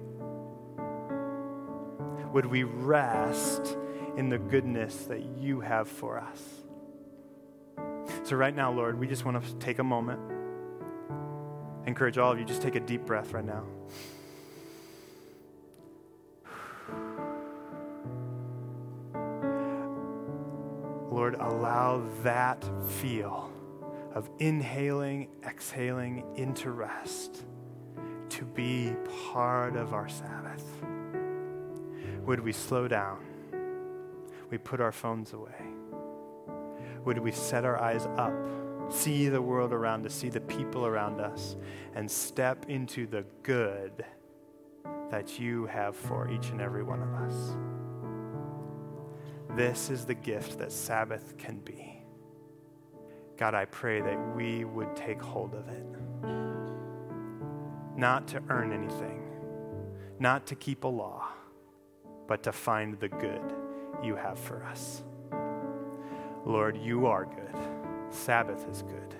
Would 2.34 2.46
we 2.46 2.64
rest 2.64 3.78
in 4.16 4.28
the 4.28 4.38
goodness 4.38 5.04
that 5.04 5.22
you 5.38 5.60
have 5.60 5.86
for 5.86 6.18
us? 6.18 6.42
So, 8.24 8.34
right 8.34 8.52
now, 8.52 8.72
Lord, 8.72 8.98
we 8.98 9.06
just 9.06 9.24
want 9.24 9.40
to 9.40 9.54
take 9.64 9.78
a 9.78 9.84
moment. 9.84 10.18
I 11.84 11.86
encourage 11.86 12.18
all 12.18 12.32
of 12.32 12.40
you, 12.40 12.44
just 12.44 12.60
take 12.60 12.74
a 12.74 12.80
deep 12.80 13.06
breath 13.06 13.30
right 13.30 13.44
now. 13.44 13.62
Lord, 21.12 21.36
allow 21.36 22.02
that 22.24 22.68
feel 22.88 23.52
of 24.12 24.28
inhaling, 24.40 25.28
exhaling 25.46 26.24
into 26.34 26.72
rest 26.72 27.44
to 28.30 28.44
be 28.44 28.96
part 29.32 29.76
of 29.76 29.94
our 29.94 30.08
Sabbath. 30.08 30.64
Would 32.26 32.40
we 32.40 32.52
slow 32.52 32.88
down? 32.88 33.18
We 34.50 34.56
put 34.56 34.80
our 34.80 34.92
phones 34.92 35.34
away. 35.34 35.52
Would 37.04 37.18
we 37.18 37.32
set 37.32 37.66
our 37.66 37.78
eyes 37.78 38.06
up, 38.16 38.32
see 38.90 39.28
the 39.28 39.42
world 39.42 39.74
around 39.74 40.06
us, 40.06 40.14
see 40.14 40.30
the 40.30 40.40
people 40.40 40.86
around 40.86 41.20
us, 41.20 41.56
and 41.94 42.10
step 42.10 42.64
into 42.68 43.06
the 43.06 43.26
good 43.42 44.06
that 45.10 45.38
you 45.38 45.66
have 45.66 45.94
for 45.94 46.30
each 46.30 46.48
and 46.48 46.62
every 46.62 46.82
one 46.82 47.02
of 47.02 47.12
us? 47.14 47.56
This 49.54 49.90
is 49.90 50.06
the 50.06 50.14
gift 50.14 50.58
that 50.58 50.72
Sabbath 50.72 51.36
can 51.36 51.58
be. 51.58 52.02
God, 53.36 53.54
I 53.54 53.66
pray 53.66 54.00
that 54.00 54.34
we 54.34 54.64
would 54.64 54.96
take 54.96 55.20
hold 55.20 55.54
of 55.54 55.68
it. 55.68 55.86
Not 57.96 58.26
to 58.28 58.42
earn 58.48 58.72
anything, 58.72 59.22
not 60.18 60.46
to 60.46 60.54
keep 60.54 60.84
a 60.84 60.88
law, 60.88 61.28
but 62.26 62.42
to 62.42 62.52
find 62.52 62.98
the 63.00 63.08
good 63.08 63.54
you 64.02 64.16
have 64.16 64.38
for 64.38 64.62
us. 64.64 65.02
Lord, 66.44 66.76
you 66.76 67.06
are 67.06 67.24
good. 67.24 67.56
Sabbath 68.10 68.68
is 68.68 68.82
good. 68.82 69.14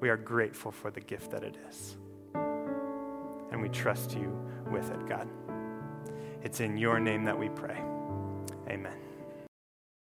We 0.00 0.08
are 0.08 0.16
grateful 0.16 0.72
for 0.72 0.90
the 0.90 1.00
gift 1.00 1.30
that 1.30 1.42
it 1.42 1.56
is. 1.68 1.96
And 2.34 3.62
we 3.62 3.68
trust 3.68 4.14
you 4.14 4.36
with 4.70 4.90
it, 4.90 5.06
God. 5.08 5.28
It's 6.42 6.60
in 6.60 6.76
your 6.76 7.00
name 7.00 7.24
that 7.24 7.38
we 7.38 7.48
pray. 7.48 7.82
Amen. 8.68 9.05